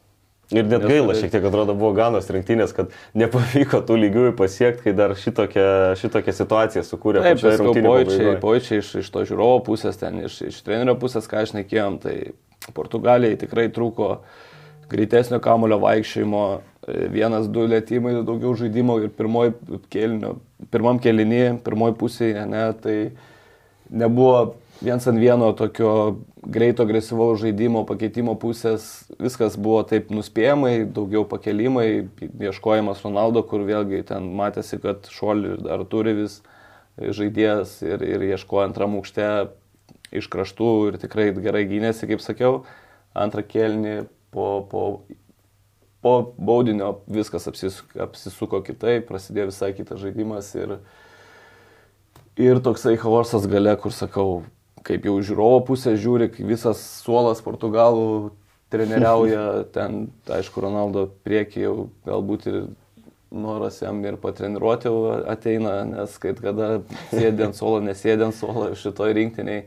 Ir 0.48 0.64
net 0.64 0.84
gaila, 0.88 1.12
šiek 1.12 1.28
tiek 1.34 1.44
atrodo 1.44 1.74
buvo 1.76 1.90
ganos 1.96 2.30
rinktinės, 2.32 2.72
kad 2.72 2.94
nepavyko 3.18 3.82
tų 3.84 3.98
lygiųjų 4.00 4.32
pasiekti, 4.38 4.86
kai 4.86 4.94
dar 4.96 5.12
šitokią, 5.18 5.68
šitokią 6.00 6.32
situaciją 6.38 6.84
sukūrė. 6.88 7.20
Taip, 7.26 7.42
pojčiai, 7.84 8.36
pojčiai 8.40 8.78
iš, 8.80 8.94
iš 9.02 9.10
to 9.12 9.26
žiūrovo 9.28 9.58
pusės, 9.66 10.00
ten 10.00 10.22
iš, 10.24 10.40
iš 10.48 10.62
trenerio 10.64 10.96
pusės, 11.00 11.28
ką 11.28 11.42
aš 11.44 11.52
nekėjom, 11.58 11.98
tai 12.00 12.14
Portugalijai 12.72 13.36
tikrai 13.42 13.66
trūko 13.74 14.14
greitesnio 14.88 15.36
kamulio 15.44 15.76
vaikščiojimo, 15.82 16.44
vienas, 17.12 17.48
du 17.52 17.66
lėtymai, 17.68 18.14
daugiau 18.24 18.54
žaidimo 18.56 18.96
ir 19.04 19.12
kelnio, 19.92 20.38
pirmam 20.72 21.00
kelinį, 21.02 21.58
pirmoji 21.66 21.98
pusėje, 22.00 22.46
ne, 22.48 22.64
tai 22.80 22.96
nebuvo 23.88 24.54
viens 24.80 25.06
ant 25.10 25.18
vieno 25.18 25.50
tokio 25.58 25.92
greito 26.42 26.84
agresyvaus 26.86 27.40
žaidimo 27.42 27.84
pakeitimo 27.88 28.34
pusės 28.38 29.08
viskas 29.18 29.56
buvo 29.58 29.82
taip 29.88 30.12
nuspėjamai, 30.14 30.86
daugiau 30.94 31.24
pakelimai, 31.28 32.08
ieškojimas 32.48 33.02
Ronaldo, 33.06 33.42
kur 33.42 33.66
vėlgi 33.66 34.04
ten 34.12 34.30
matėsi, 34.38 34.78
kad 34.82 35.08
šuolį 35.10 35.56
dar 35.66 35.82
turi 35.90 36.14
vis 36.22 36.40
žaidėjas 36.98 37.80
ir, 37.86 38.04
ir 38.06 38.26
ieškojo 38.32 38.66
antram 38.68 38.98
aukšte 38.98 39.26
iš 40.14 40.28
kraštų 40.32 40.70
ir 40.88 41.00
tikrai 41.02 41.30
gerai 41.36 41.64
gynėsi, 41.68 42.08
kaip 42.10 42.22
sakiau. 42.24 42.62
Antrą 43.18 43.42
kelnį 43.46 43.96
po, 44.34 44.46
po, 44.70 44.84
po 46.04 46.14
baudinio 46.38 47.00
viskas 47.10 47.48
apsisuko, 47.50 47.98
apsisuko 48.06 48.62
kitaip, 48.66 49.08
prasidėjo 49.10 49.50
visai 49.50 49.72
kitas 49.76 50.00
žaidimas 50.02 50.52
ir, 50.58 50.78
ir 52.38 52.62
toksai 52.64 52.96
chaosas 53.00 53.48
gale, 53.50 53.74
kur 53.80 53.94
sakau, 53.94 54.42
kaip 54.86 55.06
jau 55.08 55.16
žiūrovo 55.24 55.62
pusė 55.68 55.94
žiūri, 56.00 56.30
visas 56.46 56.80
suolas 57.02 57.42
portugalų 57.44 58.32
treneriauja, 58.72 59.44
ten, 59.76 60.08
aišku, 60.28 60.62
Ronaldo 60.64 61.08
prieki 61.26 61.64
jau 61.64 61.74
galbūt 62.08 62.48
ir 62.50 62.60
noras 63.30 63.82
jam 63.82 64.00
ir 64.08 64.16
patreniruoti 64.20 64.90
ateina, 65.28 65.82
nes 65.88 66.14
kaip 66.20 66.40
kada 66.44 66.78
sėdė 67.12 67.50
ant 67.50 67.58
suolo, 67.58 67.82
nesėdė 67.84 68.30
ant 68.30 68.36
suolo 68.36 68.70
šitoj 68.78 69.12
rinktiniai, 69.18 69.66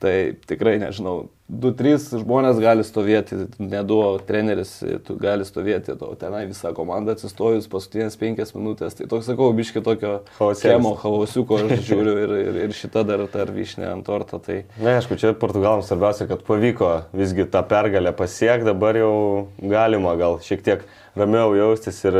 tai 0.00 0.16
tikrai 0.48 0.78
nežinau, 0.80 1.26
2-3 1.46 2.24
žmonės 2.24 2.58
gali 2.58 2.82
stovėti, 2.82 3.36
ne 3.62 3.82
du 3.86 4.00
treneris, 4.26 4.72
tu 5.06 5.14
gali 5.20 5.44
stovėti, 5.46 5.94
o 6.02 6.16
tenai 6.18 6.42
visa 6.48 6.72
komanda 6.74 7.14
atsistojus 7.14 7.68
paskutinės 7.70 8.18
penkias 8.18 8.50
minutės. 8.56 8.96
Tai 8.98 9.06
toks, 9.12 9.28
sakau, 9.30 9.52
biški 9.54 9.82
tokio 9.86 10.16
chemo, 10.58 10.96
chaosiuko 10.98 11.60
aš 11.68 11.84
žiūriu 11.86 12.16
ir, 12.24 12.34
ir, 12.40 12.58
ir 12.66 12.74
šita 12.74 13.04
dar 13.06 13.22
dar 13.30 13.52
vyšnė 13.54 13.86
ant 13.92 14.06
torto. 14.08 14.40
Tai... 14.42 14.64
Na, 14.80 14.96
aišku, 14.98 15.20
čia 15.22 15.36
Portugalams 15.38 15.86
svarbiausia, 15.86 16.26
kad 16.32 16.42
pavyko 16.48 16.90
visgi 17.14 17.46
tą 17.52 17.62
pergalę 17.70 18.10
pasiekti, 18.18 18.66
dabar 18.66 18.98
jau 18.98 19.14
galima 19.62 20.16
gal 20.18 20.40
šiek 20.42 20.66
tiek 20.66 20.82
ramiau 21.14 21.54
jaustis 21.54 22.02
ir 22.08 22.18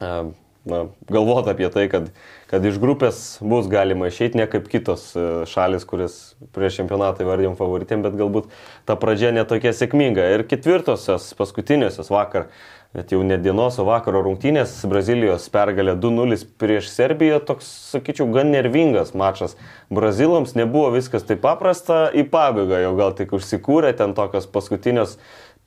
na, 0.00 0.82
galvoti 1.12 1.52
apie 1.52 1.68
tai, 1.76 1.86
kad 1.92 2.08
kad 2.48 2.64
iš 2.64 2.78
grupės 2.80 3.20
bus 3.44 3.68
galima 3.68 4.08
išeiti 4.08 4.40
ne 4.40 4.46
kaip 4.48 4.70
kitos 4.72 5.10
e, 5.12 5.26
šalis, 5.50 5.84
kuris 5.88 6.16
prieš 6.56 6.80
čempionatą 6.80 7.26
įvardėm 7.26 7.58
favoritėm, 7.58 8.02
bet 8.06 8.16
galbūt 8.16 8.48
ta 8.88 8.96
pradžia 8.96 9.34
netokia 9.36 9.74
sėkminga. 9.76 10.24
Ir 10.32 10.46
ketvirtosios, 10.48 11.28
paskutiniosios 11.36 12.08
vakar, 12.12 12.48
net 12.96 13.12
jau 13.12 13.20
ne 13.26 13.36
dienos, 13.36 13.76
o 13.76 13.84
vakaro 13.84 14.22
rungtynės, 14.24 14.78
Brazilijos 14.88 15.50
pergalė 15.52 15.92
2-0 16.00 16.40
prieš 16.60 16.88
Serbiją, 16.94 17.42
toks, 17.44 17.68
sakyčiau, 17.92 18.30
gan 18.32 18.48
nervingas 18.54 19.12
mačas. 19.12 19.58
Brazilams 19.92 20.56
nebuvo 20.56 20.94
viskas 20.96 21.28
taip 21.28 21.44
paprasta, 21.44 22.06
į 22.16 22.24
pabaigą 22.32 22.80
jau 22.80 22.96
gal 22.96 23.12
tik 23.18 23.36
užsikūrė, 23.36 23.92
ten 24.00 24.16
tokios 24.16 24.48
paskutinios 24.48 25.18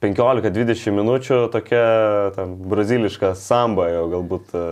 15-20 0.01 0.97
minučių 0.97 1.43
tokia 1.53 1.83
tam, 2.33 2.55
braziliška 2.71 3.35
samba, 3.37 3.91
jau 3.93 4.07
galbūt 4.15 4.55
e, 4.57 4.69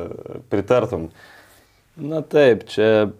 pritartum. 0.50 1.12
Na 2.00 2.22
taip, 2.24 2.64
čia 2.72 3.12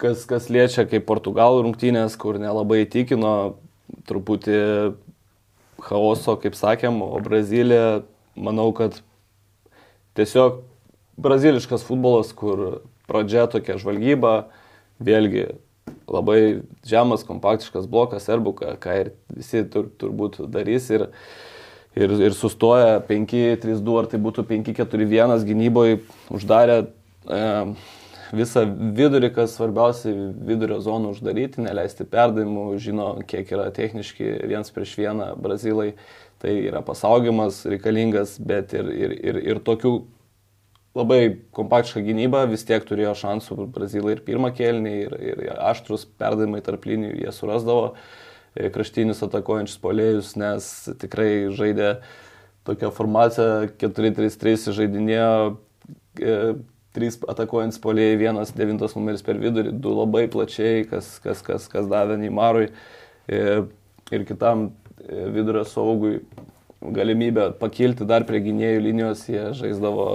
kas, 0.00 0.22
kas 0.24 0.46
liečia 0.48 0.86
kaip 0.88 1.04
Portugalų 1.04 1.66
rungtynės, 1.66 2.14
kur 2.16 2.38
nelabai 2.40 2.86
įtikino, 2.86 3.56
truputį 4.08 4.60
chaoso, 5.84 6.36
kaip 6.40 6.56
sakėm, 6.56 7.02
o 7.04 7.20
Brazilija, 7.20 8.06
manau, 8.32 8.70
kad 8.76 9.02
tiesiog 10.16 10.62
braziliškas 11.20 11.84
futbolas, 11.84 12.32
kur 12.32 12.80
pradžia 13.04 13.44
tokia 13.52 13.76
žvalgyba, 13.80 14.46
vėlgi 14.96 15.50
labai 16.08 16.62
žemas, 16.88 17.26
kompaktiškas 17.26 17.84
blokas, 17.90 18.24
serbų, 18.30 18.54
ką 18.80 18.96
ir 19.02 19.12
visi 19.28 19.60
tur, 19.68 19.90
turbūt 20.00 20.40
darys. 20.52 20.88
Ir, 20.88 21.08
ir, 21.98 22.16
ir 22.30 22.38
sustoja 22.38 22.96
5-3-2, 23.04 24.00
ar 24.00 24.08
tai 24.08 24.22
būtų 24.24 24.46
5-4-1 24.48 25.46
gynyboje, 25.52 26.00
uždarė 26.32 26.80
e, 26.80 27.44
visą 28.34 28.64
vidurį, 28.96 29.30
kas 29.36 29.54
svarbiausia, 29.56 30.12
vidurio 30.48 30.80
zoną 30.84 31.12
uždaryti, 31.14 31.62
neleisti 31.64 32.06
perdavimų, 32.10 32.66
žino, 32.82 33.12
kiek 33.28 33.50
yra 33.54 33.68
techniški 33.74 34.32
viens 34.50 34.72
prieš 34.74 34.96
vieną 34.98 35.32
brazilai, 35.42 35.92
tai 36.42 36.56
yra 36.66 36.82
pasaugimas 36.84 37.64
reikalingas, 37.68 38.36
bet 38.42 38.74
ir, 38.76 38.90
ir, 38.92 39.16
ir, 39.30 39.40
ir 39.54 39.62
tokių 39.64 39.94
labai 40.96 41.20
kompaktišką 41.56 42.02
gynybą 42.06 42.44
vis 42.50 42.64
tiek 42.68 42.84
turėjo 42.88 43.14
šansų 43.20 43.66
brazilai 43.74 44.16
ir 44.16 44.22
pirmą 44.24 44.52
kelnį, 44.56 44.94
ir, 45.06 45.16
ir 45.30 45.42
aštrus 45.70 46.06
perdavimai 46.18 46.62
tarp 46.64 46.86
linijų 46.88 47.18
jie 47.20 47.34
surasdavo 47.36 47.90
e, 47.92 48.70
kraštinius 48.72 49.20
atakuojančius 49.26 49.82
polėjus, 49.82 50.32
nes 50.40 50.70
tikrai 51.02 51.52
žaidė 51.56 51.98
tokią 52.66 52.90
formaciją 52.96 53.68
4-3-3 53.82 54.72
žaidinėjo 54.80 55.34
e, 56.20 56.38
trys 56.96 57.18
atakuojant 57.28 57.76
polėjai, 57.84 58.16
vienas 58.20 58.52
devintas 58.56 58.96
numeris 58.96 59.24
per 59.26 59.38
vidurį, 59.40 59.74
du 59.82 59.92
labai 59.94 60.26
plačiai, 60.32 60.86
kas, 60.88 61.16
kas, 61.24 61.42
kas, 61.44 61.68
kas 61.72 61.88
davė 61.90 62.18
Neimarui 62.20 62.70
e, 62.70 63.42
ir 64.12 64.26
kitam 64.28 64.70
e, 64.70 65.28
vidurio 65.34 65.66
saugui 65.68 66.18
galimybę 66.96 67.50
pakilti 67.60 68.06
dar 68.08 68.26
prie 68.28 68.40
gynėjų 68.44 68.82
linijos, 68.84 69.26
jie 69.30 69.48
žaisdavo 69.58 70.08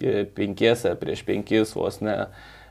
e, 0.00 0.24
penkiese 0.36 0.94
prieš 1.00 1.24
penkis 1.28 1.76
vos 1.76 2.00
ne 2.04 2.18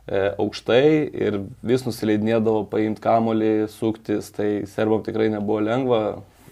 aukštai 0.03 0.87
ir 1.15 1.37
vis 1.63 1.85
nusileidinėdavo 1.85 2.65
paimti 2.67 2.99
kamolį, 3.05 3.69
suktis, 3.71 4.33
tai 4.35 4.65
serbam 4.67 4.99
tikrai 5.05 5.29
nebuvo 5.31 5.61
lengva, 5.63 6.01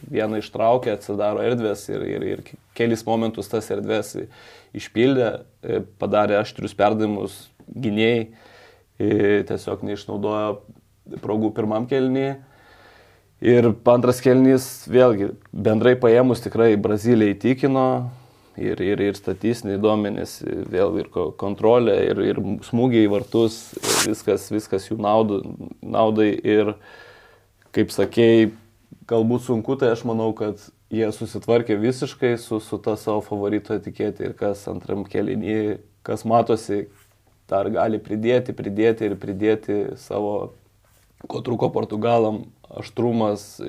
vieną 0.08 0.40
ištraukė, 0.42 0.96
atsidaro 0.96 1.44
erdvės 1.44 1.84
ir, 1.92 2.06
ir, 2.08 2.24
ir 2.24 2.44
kelis 2.78 3.04
momentus 3.08 3.52
tas 3.52 3.68
erdvės 3.74 4.16
išpildė, 4.78 5.32
e, 5.64 5.82
padarė 6.02 6.40
aštrius 6.40 6.76
perdavimus 6.78 7.48
gynėjai, 7.72 8.30
e, 9.02 9.12
tiesiog 9.50 9.84
neišnaudojo 9.88 11.20
progų 11.24 11.52
pirmam 11.58 11.88
kelnyje. 11.90 12.38
Ir 13.42 13.72
antras 13.90 14.20
kelnys, 14.22 14.86
vėlgi, 14.86 15.32
bendrai 15.50 15.96
paėmus 15.98 16.44
tikrai 16.44 16.76
Brazilija 16.78 17.34
įtikino 17.34 17.86
ir, 18.62 18.82
ir, 18.86 19.02
ir 19.02 19.18
statistiniai 19.18 19.80
duomenys, 19.82 20.36
vėl 20.46 21.00
ir 21.02 21.10
kontrolė, 21.12 21.96
ir, 22.12 22.22
ir 22.34 22.42
smūgiai 22.68 23.08
į 23.08 23.12
vartus, 23.16 23.58
viskas, 24.06 24.46
viskas 24.54 24.86
jų 24.92 25.00
naudai, 25.02 25.42
naudai. 25.82 26.30
Ir, 26.38 26.76
kaip 27.74 27.90
sakėjai, 27.96 28.52
galbūt 29.10 29.48
sunku, 29.48 29.78
tai 29.80 29.94
aš 29.96 30.06
manau, 30.06 30.30
kad 30.38 30.62
jie 30.92 31.08
susitvarkė 31.16 31.78
visiškai 31.80 32.36
su, 32.42 32.60
su 32.60 32.80
ta 32.84 32.98
savo 33.00 33.24
favorito 33.24 33.76
etiketė 33.78 34.30
ir 34.30 34.36
kas 34.38 34.66
antram 34.72 35.06
kelinį, 35.08 35.80
kas 36.06 36.26
matosi, 36.28 36.86
dar 37.52 37.70
gali 37.72 38.00
pridėti, 38.00 38.56
pridėti 38.56 39.08
ir 39.08 39.18
pridėti 39.20 39.80
savo, 40.00 40.54
ko 41.28 41.42
truko 41.46 41.72
Portugalam, 41.72 42.44
aštrumas, 42.82 43.60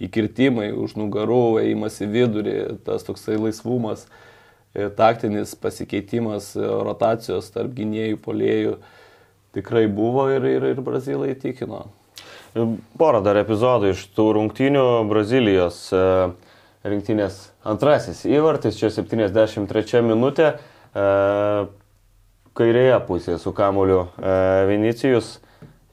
įkirtimai 0.00 0.70
už 0.72 0.96
nugarų, 1.00 1.60
ėjimas 1.62 2.00
į 2.00 2.08
vidurį, 2.14 2.56
tas 2.86 3.04
toksai 3.04 3.36
laisvumas, 3.40 4.06
taktinis 4.96 5.52
pasikeitimas, 5.60 6.54
rotacijos 6.56 7.50
tarp 7.52 7.74
gynėjų, 7.76 8.20
polėjų 8.24 8.76
tikrai 9.56 9.86
buvo 9.90 10.28
ir, 10.32 10.46
ir, 10.46 10.68
ir 10.72 10.84
brazilai 10.84 11.34
įtikino. 11.34 11.88
Porą 12.50 13.20
dar 13.22 13.38
epizodų 13.38 13.92
iš 13.92 14.00
tų 14.16 14.24
rungtynių 14.34 14.84
Brazilijos 15.06 15.84
e, 15.94 16.00
rinktinės 16.82 17.36
antrasis 17.62 18.24
įvartis, 18.26 18.78
čia 18.80 18.88
73 18.90 20.00
minutė, 20.02 20.56
e, 20.90 21.04
kairėje 22.58 22.96
pusėje 23.06 23.36
su 23.38 23.52
kamuliu 23.54 24.00
e, 24.02 24.32
Vinicijus, 24.66 25.36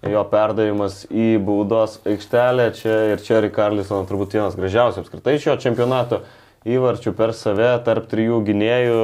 jo 0.02 0.24
perdavimas 0.32 1.04
į 1.14 1.36
baudos 1.46 2.00
aikštelę, 2.10 2.72
čia 2.80 2.96
ir 3.12 3.22
čia 3.22 3.44
Rikarlison 3.46 4.10
turbūt 4.10 4.34
vienas 4.40 4.58
gražiausių 4.58 5.04
apskritai 5.04 5.36
šio 5.44 5.60
čempionato 5.62 6.24
įvarčių 6.66 7.14
per 7.18 7.36
save 7.38 7.70
tarp 7.86 8.10
trijų 8.10 8.42
gynėjų 8.48 8.98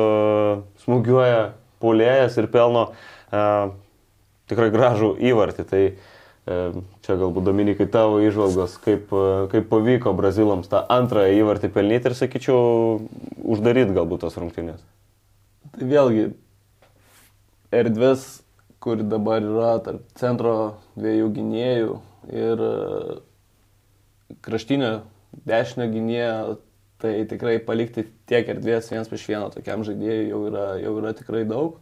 smūgiuoja 0.88 1.46
pulėjas 1.84 2.40
ir 2.42 2.50
pelno 2.50 2.88
e, 2.90 3.46
tikrai 4.50 4.72
gražų 4.74 5.14
įvartį. 5.22 5.68
Tai 5.70 5.84
E, 5.84 6.13
čia 6.44 7.16
galbūt 7.16 7.46
Dominikai 7.48 7.88
tavo 7.88 8.18
išvalgos, 8.20 8.76
kaip, 8.84 9.12
e, 9.16 9.48
kaip 9.54 9.70
pavyko 9.72 10.12
brazilams 10.18 10.68
tą 10.72 10.82
antrąją 10.92 11.38
įvartį 11.40 11.70
pelnyti 11.72 12.12
ir, 12.12 12.16
sakyčiau, 12.20 12.58
uždaryti 13.56 13.96
galbūt 13.96 14.26
tas 14.26 14.36
rungtynės. 14.40 14.82
Tai 15.74 15.88
vėlgi, 15.88 16.26
erdvės, 17.72 18.26
kur 18.84 19.06
dabar 19.08 19.46
yra 19.46 19.78
tarp 19.86 20.04
centro 20.20 20.58
dviejų 21.00 21.32
gynėjų 21.38 21.96
ir 22.36 22.68
e, 22.68 22.74
kraštinio 24.44 24.92
dešinio 25.48 25.88
gynėjo, 25.96 26.60
tai 27.04 27.16
tikrai 27.28 27.56
palikti 27.64 28.06
tiek 28.30 28.52
erdvės 28.52 28.92
vienas 28.92 29.10
prieš 29.12 29.26
vieną 29.32 29.48
tokiam 29.56 29.84
žaidėjui 29.88 30.30
jau 30.30 30.44
yra, 30.52 30.68
jau 30.84 30.94
yra 31.00 31.16
tikrai 31.16 31.48
daug. 31.48 31.80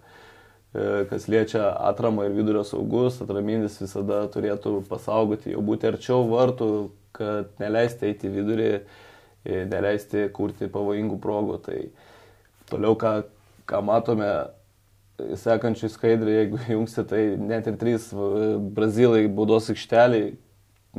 E, 0.71 1.05
kas 1.09 1.27
liečia 1.27 1.65
atramą 1.89 2.25
ir 2.27 2.35
vidurio 2.37 2.63
saugus, 2.67 3.19
atraminis 3.23 3.75
visada 3.81 4.21
turėtų 4.31 4.77
pasaugoti, 4.87 5.51
jau 5.55 5.63
būti 5.67 5.89
arčiau 5.89 6.23
vartų, 6.29 6.69
kad 7.17 7.51
neleisti 7.59 8.07
eiti 8.07 8.31
vidurį, 8.31 8.71
e, 9.43 9.65
neleisti 9.67 10.29
kurti 10.31 10.71
pavojingų 10.71 11.19
progų. 11.19 11.59
Tai 11.65 11.79
toliau, 12.71 12.95
ką, 12.95 13.13
ką 13.67 13.83
matome 13.83 14.31
sekančiai 15.43 15.91
skaidrį, 15.91 16.37
jeigu 16.39 16.61
jungsi, 16.77 17.03
tai 17.09 17.23
net 17.35 17.67
ir 17.67 17.79
trys 17.81 18.07
brazilai 18.77 19.25
baudos 19.27 19.67
aikšteliai 19.73 20.31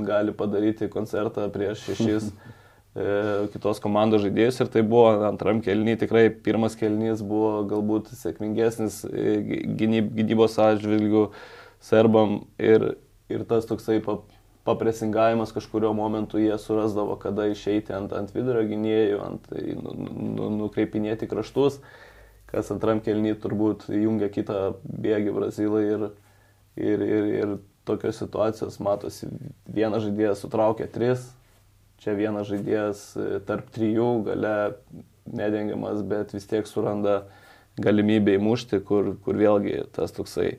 gali 0.04 0.32
padaryti 0.36 0.88
koncertą 0.92 1.48
prieš 1.52 1.88
šešis 1.88 2.28
E, 2.32 2.58
kitos 2.92 3.80
komandos 3.80 4.20
žaidėjus 4.20 4.58
ir 4.60 4.68
tai 4.68 4.82
buvo 4.84 5.24
antram 5.24 5.62
kelnyje 5.64 6.02
tikrai 6.02 6.26
pirmas 6.28 6.76
kelnys 6.76 7.22
buvo 7.24 7.62
galbūt 7.70 8.10
sėkmingesnis 8.18 8.98
e, 9.08 9.38
gynyb, 9.80 10.10
gynybos 10.18 10.58
atžvilgių 10.60 11.30
serbam 11.80 12.42
ir, 12.60 12.98
ir 13.32 13.46
tas 13.48 13.64
toksai 13.70 13.96
papresingavimas 14.68 15.56
kažkurio 15.56 15.94
momentu 15.96 16.38
jie 16.38 16.52
surasdavo, 16.60 17.16
kada 17.16 17.48
išeiti 17.48 17.96
ant, 17.96 18.12
ant 18.12 18.36
vidurio 18.36 18.62
gynėjų, 18.68 19.24
ant 19.24 19.50
nu, 19.56 19.96
nu, 20.36 20.52
nukreipinėti 20.60 21.26
kraštus, 21.32 21.80
kas 22.52 22.70
antram 22.76 23.00
kelnyje 23.00 23.40
turbūt 23.40 23.88
jungia 23.88 24.28
kitą 24.28 24.74
bėgį 24.84 25.32
Brazilai 25.40 25.86
ir, 25.96 26.08
ir, 26.76 27.08
ir, 27.08 27.34
ir 27.40 27.60
tokios 27.88 28.20
situacijos 28.20 28.76
matosi, 28.84 29.32
vienas 29.64 30.04
žaidėjas 30.04 30.44
sutraukia 30.44 30.92
tris, 30.92 31.32
čia 32.02 32.16
vienas 32.18 32.48
žaidėjas 32.50 33.02
e, 33.16 33.28
tarp 33.46 33.70
trijų 33.74 34.08
gale 34.26 34.54
nedengiamas, 35.32 36.02
bet 36.06 36.34
vis 36.34 36.48
tiek 36.50 36.66
suranda 36.66 37.22
galimybę 37.80 38.36
įmušti, 38.36 38.82
kur, 38.84 39.14
kur 39.24 39.38
vėlgi 39.38 39.84
tas 39.94 40.12
toksai 40.12 40.56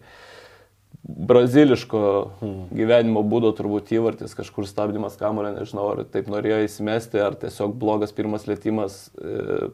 braziliško 1.04 2.04
hmm. 2.40 2.60
gyvenimo 2.72 3.26
būdo 3.28 3.52
turbūt 3.58 3.92
įvartis, 3.94 4.36
kažkur 4.38 4.68
stabdymas 4.70 5.18
kamulio, 5.20 5.52
nežinau, 5.58 5.90
ar 5.92 6.06
taip 6.10 6.30
norėjo 6.32 6.62
įsimesti, 6.64 7.20
ar 7.20 7.36
tiesiog 7.42 7.76
blogas 7.80 8.16
pirmas 8.16 8.48
lėtymas 8.48 9.10
e, 9.20 9.74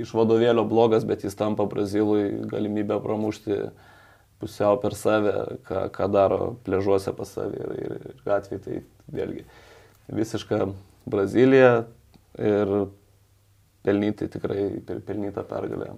iš 0.00 0.14
vadovėlio 0.16 0.64
blogas, 0.68 1.04
bet 1.08 1.26
jis 1.26 1.36
tampa 1.36 1.68
brazilui 1.68 2.48
galimybę 2.48 2.98
pramušti 3.04 3.66
pusiau 4.40 4.80
per 4.80 4.96
save, 4.96 5.36
ką, 5.68 5.86
ką 5.92 6.08
daro 6.12 6.40
pležuose 6.64 7.12
pas 7.16 7.30
savį 7.36 7.62
ir, 7.62 7.76
ir, 7.84 7.94
ir 8.12 8.24
gatvėje. 8.24 8.62
Tai 8.64 8.80
vėlgi 9.16 9.46
visiška 10.12 10.66
Brazilija 11.06 11.84
ir 12.38 12.72
pelnyti 13.86 14.26
tikrai 14.28 14.80
pelnytą 15.06 15.44
pergalę. 15.46 15.92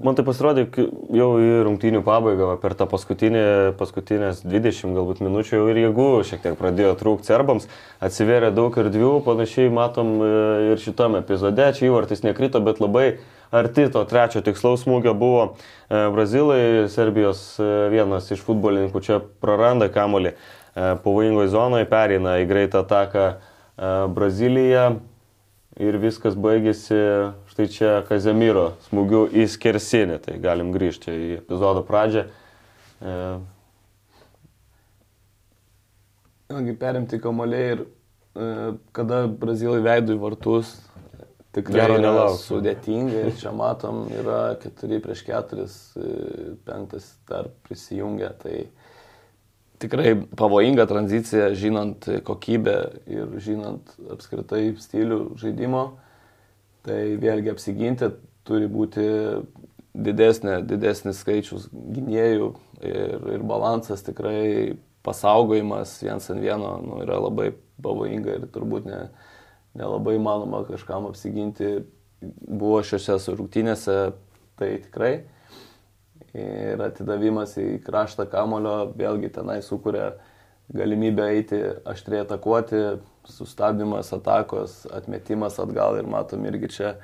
Man 0.00 0.16
tai 0.16 0.24
pasirodė 0.24 0.64
jau 1.12 1.28
į 1.42 1.50
rungtynių 1.66 2.00
pabaigą, 2.06 2.54
per 2.62 2.76
tą 2.78 2.86
paskutinį, 2.88 3.44
paskutinės 3.80 4.40
20 4.46 4.96
galbūt 4.96 5.20
minučių 5.24 5.58
jau 5.58 5.68
ir 5.72 5.82
jėgų 5.82 6.08
šiek 6.30 6.42
tiek 6.46 6.56
pradėjo 6.60 6.94
trūkti 7.02 7.28
serbams, 7.28 7.68
atsiverė 8.04 8.54
daug 8.56 8.76
erdvių, 8.80 9.12
panašiai 9.26 9.72
matom 9.74 10.16
e, 10.16 10.32
ir 10.72 10.80
šitam 10.80 11.20
epizode, 11.20 11.68
čia 11.76 11.90
įvartis 11.90 12.24
nekrito, 12.24 12.64
bet 12.64 12.80
labai 12.80 13.18
arti 13.54 13.86
to 13.92 14.02
trečio 14.08 14.40
tikslaus 14.46 14.86
smūgio 14.86 15.12
buvo 15.18 15.46
e, 15.52 16.06
Brazilai, 16.14 16.88
Serbijos 16.92 17.46
e, 17.60 17.72
vienas 17.92 18.32
iš 18.32 18.44
futbolininkų 18.48 19.04
čia 19.04 19.20
praranda 19.44 19.92
kamolį 19.92 20.38
pavojingoje 20.74 21.50
zonoje, 21.52 21.88
perina 21.90 22.38
į 22.42 22.48
greitą 22.50 22.82
ataką 22.82 23.26
Braziliją 24.14 24.88
ir 25.80 25.98
viskas 25.98 26.36
baigėsi 26.38 26.98
štai 27.50 27.66
čia 27.72 27.90
Kazemiro 28.06 28.74
smūgiu 28.88 29.26
į 29.34 29.46
skersinį. 29.50 30.20
Tai 30.22 30.38
galim 30.42 30.72
grįžti 30.74 31.10
į 31.10 31.28
epizodo 31.40 31.82
pradžią. 31.86 32.26
E... 33.02 33.18
Vėlgi 36.52 36.74
perimti 36.78 37.18
kamuoliai 37.22 37.70
ir 37.74 37.84
e, 37.84 38.48
kada 38.94 39.24
Brazilai 39.26 39.80
veidų 39.82 40.14
į 40.14 40.20
vartus, 40.22 40.74
tikrai 41.56 41.80
Gero 41.80 41.98
nelauks. 42.02 42.44
Sudėtinga 42.50 43.24
ir 43.24 43.38
čia 43.40 43.50
matom, 43.56 44.04
yra 44.14 44.54
4 44.62 45.00
prieš 45.02 45.24
4, 45.26 45.66
5 46.68 46.98
e, 46.98 47.02
dar 47.30 47.50
prisijungia. 47.66 48.30
Tai 48.38 48.58
tikrai 49.82 50.14
pavojinga 50.36 50.86
tranzicija, 50.86 51.50
žinant 51.54 52.06
kokybę 52.24 52.76
ir 53.10 53.36
žinant 53.42 53.94
apskritai 54.12 54.74
stilių 54.80 55.34
žaidimo. 55.40 55.84
Tai 56.84 57.00
vėlgi 57.20 57.52
apsiginti 57.54 58.10
turi 58.44 58.68
būti 58.68 59.04
didesnė, 59.94 60.58
didesnis 60.68 61.22
skaičius 61.22 61.70
gynėjų 61.72 62.50
ir, 62.84 63.28
ir 63.36 63.46
balansas 63.46 64.04
tikrai 64.04 64.76
pasaugojimas 65.04 65.96
viens 66.02 66.28
ant 66.32 66.42
vieno 66.42 66.74
nu, 66.82 67.00
yra 67.04 67.20
labai 67.22 67.52
pavojinga 67.84 68.38
ir 68.38 68.48
turbūt 68.52 68.88
ne, 68.88 69.00
nelabai 69.78 70.18
manoma 70.20 70.64
kažkam 70.68 71.08
apsiginti. 71.08 71.84
Buvo 72.24 72.80
šiose 72.84 73.34
rungtynėse 73.36 73.96
tai 74.60 74.70
tikrai 74.86 75.14
ir 76.34 76.82
atidavimas 76.82 77.56
į 77.60 77.78
kraštą 77.86 78.26
kamulio 78.30 78.90
vėlgi 78.98 79.30
tenai 79.34 79.60
sukuria 79.62 80.12
galimybę 80.74 81.26
eiti 81.36 81.60
aštriai 81.86 82.24
atakuoti, 82.24 82.80
sustabdymas 83.28 84.12
atakos, 84.16 84.84
atmetimas 84.92 85.58
atgal 85.62 85.98
ir 86.00 86.08
matom 86.10 86.44
irgi 86.48 86.70
čia 86.72 86.94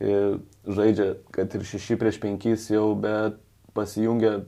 ir 0.00 0.38
žaidžia, 0.66 1.14
kad 1.34 1.54
ir 1.54 1.66
6 1.66 1.98
prieš 2.00 2.20
5 2.22 2.68
jau, 2.74 2.86
bet 2.98 3.38
pasijungia 3.76 4.34
e, 4.38 4.42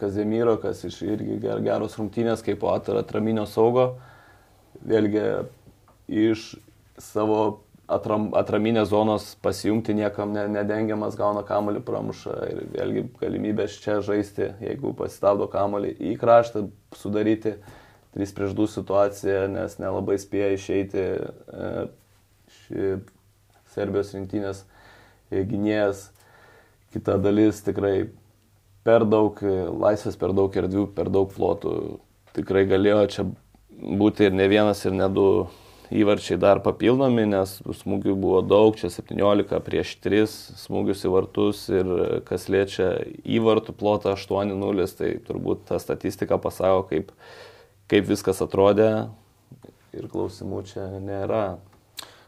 Kazemiro, 0.00 0.56
kas 0.62 0.84
iš 0.86 1.00
irgi 1.06 1.40
ger, 1.42 1.62
geros 1.64 1.96
rungtynės, 1.98 2.44
kaip 2.46 2.60
po 2.62 2.72
atraminio 2.74 3.46
saugo, 3.50 3.92
vėlgi 4.86 5.24
iš 6.08 6.54
savo 7.00 7.60
atram, 7.90 8.28
atraminės 8.38 8.90
zonos 8.90 9.34
pasijungti 9.44 9.94
niekam 9.98 10.32
ne, 10.34 10.46
nedengiamas, 10.50 11.16
gauna 11.18 11.42
kamuolį 11.46 11.82
pramušą 11.86 12.34
ir 12.48 12.62
vėlgi 12.74 13.04
galimybės 13.20 13.78
čia 13.82 13.98
žaisti, 14.04 14.52
jeigu 14.62 14.94
pasistabdo 14.98 15.48
kamuolį 15.50 15.92
į 16.10 16.14
kraštą, 16.20 16.66
sudaryti 16.98 17.56
3 18.16 18.34
prieš 18.36 18.54
2 18.58 18.68
situaciją, 18.74 19.42
nes 19.54 19.76
nelabai 19.82 20.18
spėja 20.18 20.54
išeiti 20.56 21.04
e, 21.06 21.72
ši 22.60 22.92
Serbijos 23.70 24.14
rinktinės 24.16 24.64
e, 25.30 25.44
gynėjas. 25.46 26.08
Kita 26.90 27.20
dalis 27.22 27.60
tikrai 27.62 28.10
per 28.82 29.04
daug 29.06 29.38
laisvės, 29.42 30.16
per 30.18 30.34
daug 30.34 30.56
erdvių, 30.58 30.88
per 30.96 31.10
daug 31.12 31.30
plotų. 31.30 31.74
Tikrai 32.34 32.64
galėjo 32.66 33.04
čia 33.14 33.26
būti 34.00 34.26
ir 34.26 34.34
ne 34.34 34.48
vienas, 34.50 34.82
ir 34.86 34.96
ne 34.96 35.06
du 35.12 35.26
įvarčiai 35.90 36.38
dar 36.40 36.60
papildomi, 36.64 37.26
nes 37.30 37.56
smūgių 37.82 38.14
buvo 38.18 38.40
daug, 38.46 38.76
čia 38.78 38.90
17 38.94 39.60
prieš 39.66 39.96
3 40.04 40.26
smūgius 40.60 41.06
į 41.06 41.14
vartus 41.14 41.64
ir 41.72 41.94
kas 42.28 42.48
liečia 42.52 42.92
įvartų 43.24 43.74
plotą 43.78 44.14
8-0, 44.14 44.86
tai 44.98 45.14
turbūt 45.26 45.66
ta 45.70 45.80
statistika 45.82 46.38
pasako, 46.38 46.84
kaip, 46.92 47.10
kaip 47.90 48.06
viskas 48.10 48.42
atrodė 48.44 48.90
ir 49.96 50.06
klausimų 50.10 50.62
čia 50.70 50.86
nėra. 51.02 51.58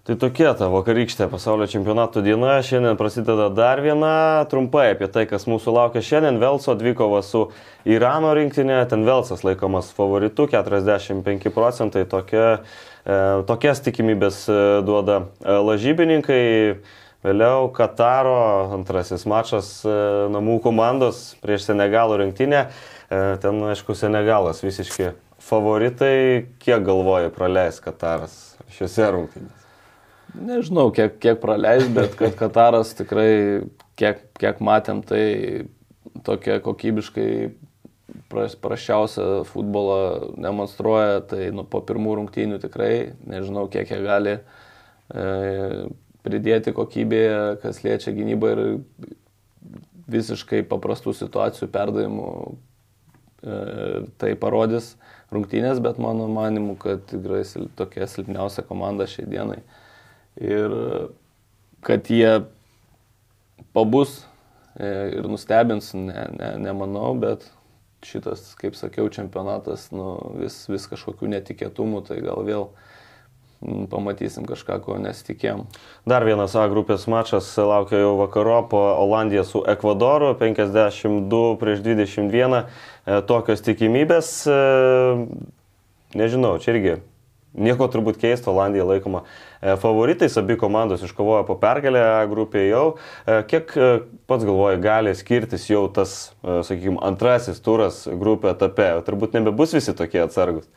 Tai 0.03 0.17
tokia 0.19 0.49
ta 0.59 0.67
vakarykštė 0.67 1.29
pasaulio 1.31 1.69
čempionato 1.71 2.25
diena. 2.27 2.57
Šiandien 2.67 2.97
prasideda 2.99 3.45
dar 3.55 3.79
viena 3.85 4.43
trumpai 4.51 4.89
apie 4.97 5.07
tai, 5.07 5.29
kas 5.31 5.47
mūsų 5.47 5.77
laukia 5.77 6.01
šiandien. 6.03 6.41
Velso 6.43 6.75
dvikova 6.75 7.21
su 7.23 7.45
Irano 7.87 8.33
rinktinė. 8.35 8.81
Ten 8.91 9.07
Velsas 9.07 9.45
laikomas 9.47 9.93
favoritu, 9.95 10.49
45 10.51 11.55
procentai. 11.55 12.03
Tokia, 12.11 12.49
tokias 13.49 13.83
tikimybės 13.83 14.45
e, 14.51 14.59
duoda 14.87 15.25
e, 15.43 15.57
lažybininkai. 15.71 16.43
Vėliau 17.23 17.69
Kataro 17.71 18.35
antrasis 18.75 19.23
mačas 19.31 19.69
e, 19.87 19.93
namų 20.35 20.57
komandos 20.65 21.37
prieš 21.43 21.69
Senegalo 21.69 22.17
rinktinę. 22.19 22.65
E, 22.67 23.21
ten, 23.43 23.61
aišku, 23.71 23.95
Senegalas 23.99 24.63
visiškai 24.65 25.13
favoritai. 25.43 26.49
Kiek 26.63 26.83
galvoja 26.87 27.31
praleis 27.35 27.79
Kataras 27.83 28.57
šiuose 28.75 29.11
rungtynėse? 29.15 29.61
Nežinau, 30.33 30.89
kiek, 30.97 31.19
kiek 31.23 31.39
praleis, 31.43 31.87
bet 31.93 32.17
kad 32.19 32.35
Kataras 32.39 32.95
tikrai, 32.99 33.69
kiek, 34.01 34.25
kiek 34.41 34.63
matėm, 34.65 35.03
tai 35.07 35.25
tokia 36.27 36.59
kokybiškai 36.65 37.29
prašiausią 38.33 39.45
futbolą 39.49 40.33
demonstruoja, 40.41 41.21
tai 41.29 41.51
nu, 41.55 41.65
po 41.69 41.83
pirmų 41.87 42.17
rungtynių 42.21 42.59
tikrai 42.63 43.13
nežinau, 43.29 43.67
kiek 43.73 43.91
jie 43.93 44.01
gali 44.05 44.37
e, 44.39 45.27
pridėti 46.23 46.75
kokybėje, 46.77 47.39
kas 47.63 47.83
liečia 47.85 48.15
gynybą 48.17 48.53
ir 48.55 48.63
visiškai 50.13 50.63
paprastų 50.71 51.15
situacijų 51.17 51.71
perdavimų 51.73 52.29
e, 52.43 53.59
tai 54.21 54.35
parodys 54.41 54.95
rungtynės, 55.33 55.81
bet 55.85 56.01
mano 56.03 56.29
manimu, 56.31 56.77
kad 56.81 57.07
tikrai 57.11 57.45
tokia 57.79 58.09
silpniausia 58.11 58.65
komanda 58.69 59.09
šiai 59.09 59.29
dienai. 59.31 59.63
Ir 60.41 60.75
kad 61.85 62.09
jie 62.11 62.43
pabus 63.73 64.23
e, 64.77 64.87
ir 65.19 65.29
nustebins, 65.29 65.93
ne, 65.97 66.29
ne, 66.37 66.53
nemanau, 66.63 67.13
bet 67.19 67.49
šitas, 68.07 68.53
kaip 68.59 68.77
sakiau, 68.79 69.09
čempionatas, 69.13 69.91
nu, 69.95 70.17
vis, 70.41 70.65
vis 70.71 70.89
kažkokių 70.91 71.31
netikėtumų, 71.37 72.03
tai 72.09 72.21
gal 72.25 72.43
vėl 72.47 72.69
pamatysim 73.63 74.47
kažką, 74.49 74.81
ko 74.83 74.97
nesitikėjom. 74.99 75.67
Dar 76.09 76.27
vienas 76.27 76.57
A 76.59 76.65
grupės 76.73 77.07
mačas 77.11 77.53
laukia 77.59 78.01
jau 78.01 78.17
vakarop, 78.19 78.75
Olandija 78.75 79.45
su 79.47 79.63
Ekvadoru, 79.71 80.33
52 80.41 81.43
prieš 81.61 81.85
21, 81.87 82.59
e, 83.07 83.21
tokios 83.29 83.63
tikimybės, 83.63 84.35
e, 84.51 84.59
nežinau, 86.19 86.57
čia 86.59 86.75
irgi 86.75 86.99
Nieko 87.53 87.85
turbūt 87.93 88.17
keisto, 88.17 88.49
Olandija 88.55 88.87
laikoma 88.89 89.25
e, 89.27 89.75
favoritais, 89.81 90.39
abi 90.41 90.57
komandos 90.57 91.03
iškovojo 91.05 91.43
po 91.51 91.59
pergalę 91.61 92.05
grupėje 92.31 92.71
jau. 92.71 92.85
E, 93.27 93.43
kiek 93.51 93.75
e, 93.77 93.91
pats 94.31 94.47
galvoji, 94.49 94.81
gali 94.81 95.13
skirtis 95.17 95.69
jau 95.69 95.83
tas, 95.93 96.33
sakykime, 96.41 96.97
antrasis 97.05 97.61
turas 97.61 98.07
grupė 98.09 98.55
etape? 98.55 98.89
Turbūt 99.05 99.37
nebebus 99.37 99.77
visi 99.77 99.93
tokie 99.99 100.25
atsargus. 100.25 100.71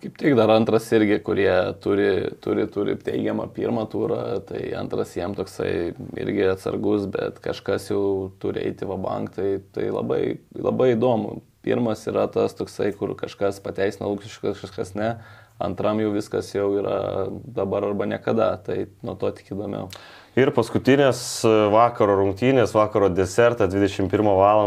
Kaip 0.00 0.16
tik 0.18 0.34
dar 0.34 0.50
antras 0.50 0.88
irgi, 0.96 1.20
kurie 1.22 1.52
turi, 1.84 2.08
turi, 2.42 2.64
turi 2.72 2.96
teigiamą 2.98 3.46
pirmą 3.54 3.84
turą, 3.92 4.40
tai 4.48 4.64
antras 4.74 5.12
jiem 5.14 5.36
toksai 5.36 5.92
irgi 6.18 6.48
atsargus, 6.50 7.04
bet 7.12 7.38
kažkas 7.44 7.92
jau 7.92 8.32
turi 8.42 8.64
eiti 8.64 8.88
va 8.88 8.96
bank, 8.98 9.36
tai, 9.36 9.60
tai 9.76 9.92
labai, 9.94 10.40
labai 10.56 10.94
įdomu. 10.96 11.42
Pirmas 11.64 12.02
yra 12.10 12.26
tas 12.28 12.52
toksai, 12.58 12.90
kur 12.98 13.14
kažkas 13.16 13.62
pateisina 13.64 14.10
lūkesčius, 14.10 14.58
kažkas 14.64 14.96
ne 14.98 15.14
antram 15.62 16.00
jau 16.02 16.10
viskas 16.14 16.50
jau 16.54 16.70
yra 16.80 16.98
dabar 17.30 17.86
arba 17.90 18.08
niekada, 18.10 18.54
tai 18.64 18.86
nuo 19.02 19.14
to 19.18 19.30
tik 19.36 19.52
įdomiau. 19.54 19.90
Ir 20.34 20.50
paskutinės 20.50 21.44
vakaro 21.70 22.16
rungtynės, 22.18 22.72
vakaro 22.74 23.06
desertą 23.14 23.68
21 23.70 24.32
val. 24.34 24.64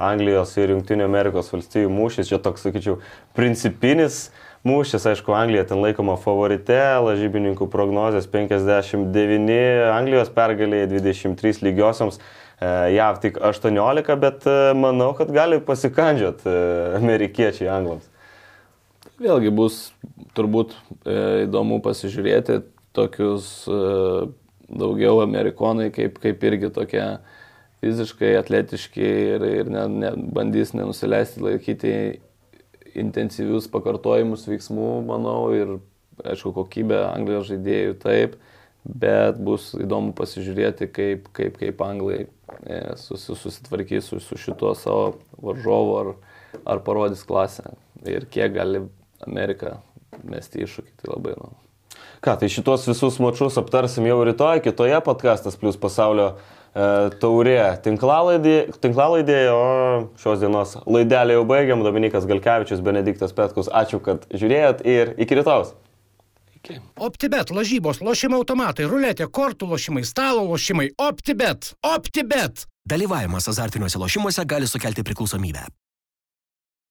Anglijos 0.00 0.54
ir 0.56 0.72
Junktinių 0.72 1.04
Amerikos 1.04 1.50
valstybių 1.52 1.90
mūšis. 1.92 2.30
Čia 2.30 2.38
toks, 2.40 2.64
sakyčiau, 2.64 2.96
principinis 3.36 4.30
mūšis, 4.64 5.04
aišku, 5.10 5.34
Anglija 5.36 5.66
ten 5.68 5.82
laikoma 5.84 6.16
favorite, 6.20 6.78
lažybininkų 7.04 7.68
prognozijas 7.68 8.30
59, 8.32 9.60
Anglijos 9.92 10.32
pergalė 10.32 10.86
23 10.88 11.60
lygiosioms. 11.68 12.16
E, 12.64 12.66
JAV 12.94 13.20
tik 13.20 13.38
18, 13.44 14.16
bet 14.22 14.46
e, 14.48 14.58
manau, 14.78 15.12
kad 15.18 15.32
gali 15.34 15.60
pasikandžiot 15.60 16.44
e, 16.46 16.58
amerikiečiai 17.00 17.68
anglams. 17.76 18.06
Vėlgi 19.20 19.50
bus 19.54 19.92
turbūt 20.36 20.74
įdomu 21.44 21.80
pasižiūrėti 21.84 22.60
tokius 22.94 23.48
daugiau 24.68 25.20
amerikonai, 25.24 25.90
kaip, 25.94 26.18
kaip 26.22 26.44
irgi 26.48 26.70
tokie 26.74 27.04
fiziškai 27.84 28.32
atletiški 28.38 29.04
ir, 29.34 29.44
ir 29.60 29.70
ne, 29.72 29.84
ne, 29.92 30.12
bandys 30.34 30.72
nenusileisti 30.76 31.42
laikyti 31.44 31.94
intensyvius 32.94 33.68
pakartojimus 33.72 34.46
veiksmų, 34.48 34.90
manau, 35.08 35.40
ir 35.52 35.76
aišku, 36.24 36.54
kokybė 36.56 37.02
Anglijos 37.10 37.48
žaidėjų 37.50 37.96
taip, 38.02 38.36
bet 38.84 39.40
bus 39.42 39.72
įdomu 39.80 40.14
pasižiūrėti, 40.16 40.88
kaip, 40.92 41.28
kaip, 41.36 41.58
kaip 41.60 41.80
anglai 41.84 42.26
e, 42.68 42.80
susi, 43.00 43.34
susitvarkys 43.40 44.12
su, 44.12 44.20
su 44.22 44.38
šituo 44.38 44.74
savo 44.78 45.16
varžovu 45.40 45.96
ar, 46.02 46.12
ar 46.62 46.84
parodys 46.86 47.24
klasę 47.26 47.74
ir 48.08 48.28
kiek 48.30 48.52
gali 48.54 48.84
Amerika 49.24 49.78
mesti 50.22 50.64
iššūkį, 50.64 50.92
tai 51.02 51.12
labai 51.12 51.36
nu. 51.38 51.52
Ką, 52.24 52.38
tai 52.40 52.48
šitos 52.48 52.86
visus 52.88 53.18
mačius 53.20 53.58
aptarsim 53.60 54.06
jau 54.08 54.22
rytoj, 54.24 54.62
kitoje 54.64 54.96
podcastas 55.04 55.58
plus 55.60 55.76
pasaulio 55.80 56.30
e, 56.32 56.86
taurė 57.20 57.58
tinklalaidėje, 57.84 59.52
o 59.52 59.64
šios 60.20 60.40
dienos 60.40 60.76
laidelį 60.88 61.38
jau 61.38 61.44
baigiam. 61.50 61.84
Dominikas 61.84 62.26
Galkevičius, 62.30 62.82
Benediktas 62.84 63.36
Petkus, 63.36 63.68
ačiū, 63.68 64.00
kad 64.04 64.24
žiūrėjot 64.32 64.84
ir 64.88 65.14
iki 65.20 65.40
rytojus. 65.40 65.74
Iki. 66.56 66.80
OptiBet, 67.04 67.52
lažybos, 67.52 68.00
lošimo 68.00 68.40
automatai, 68.40 68.88
ruletė, 68.88 69.28
kortų 69.28 69.68
lošimai, 69.74 70.06
stalo 70.08 70.46
lošimai. 70.48 70.94
OptiBet. 70.96 71.74
OptiBet. 71.84 72.64
Dalyvavimas 72.88 73.48
azartiniuose 73.52 74.00
lošimuose 74.00 74.48
gali 74.48 74.68
sukelti 74.68 75.04
priklausomybę. 75.04 75.68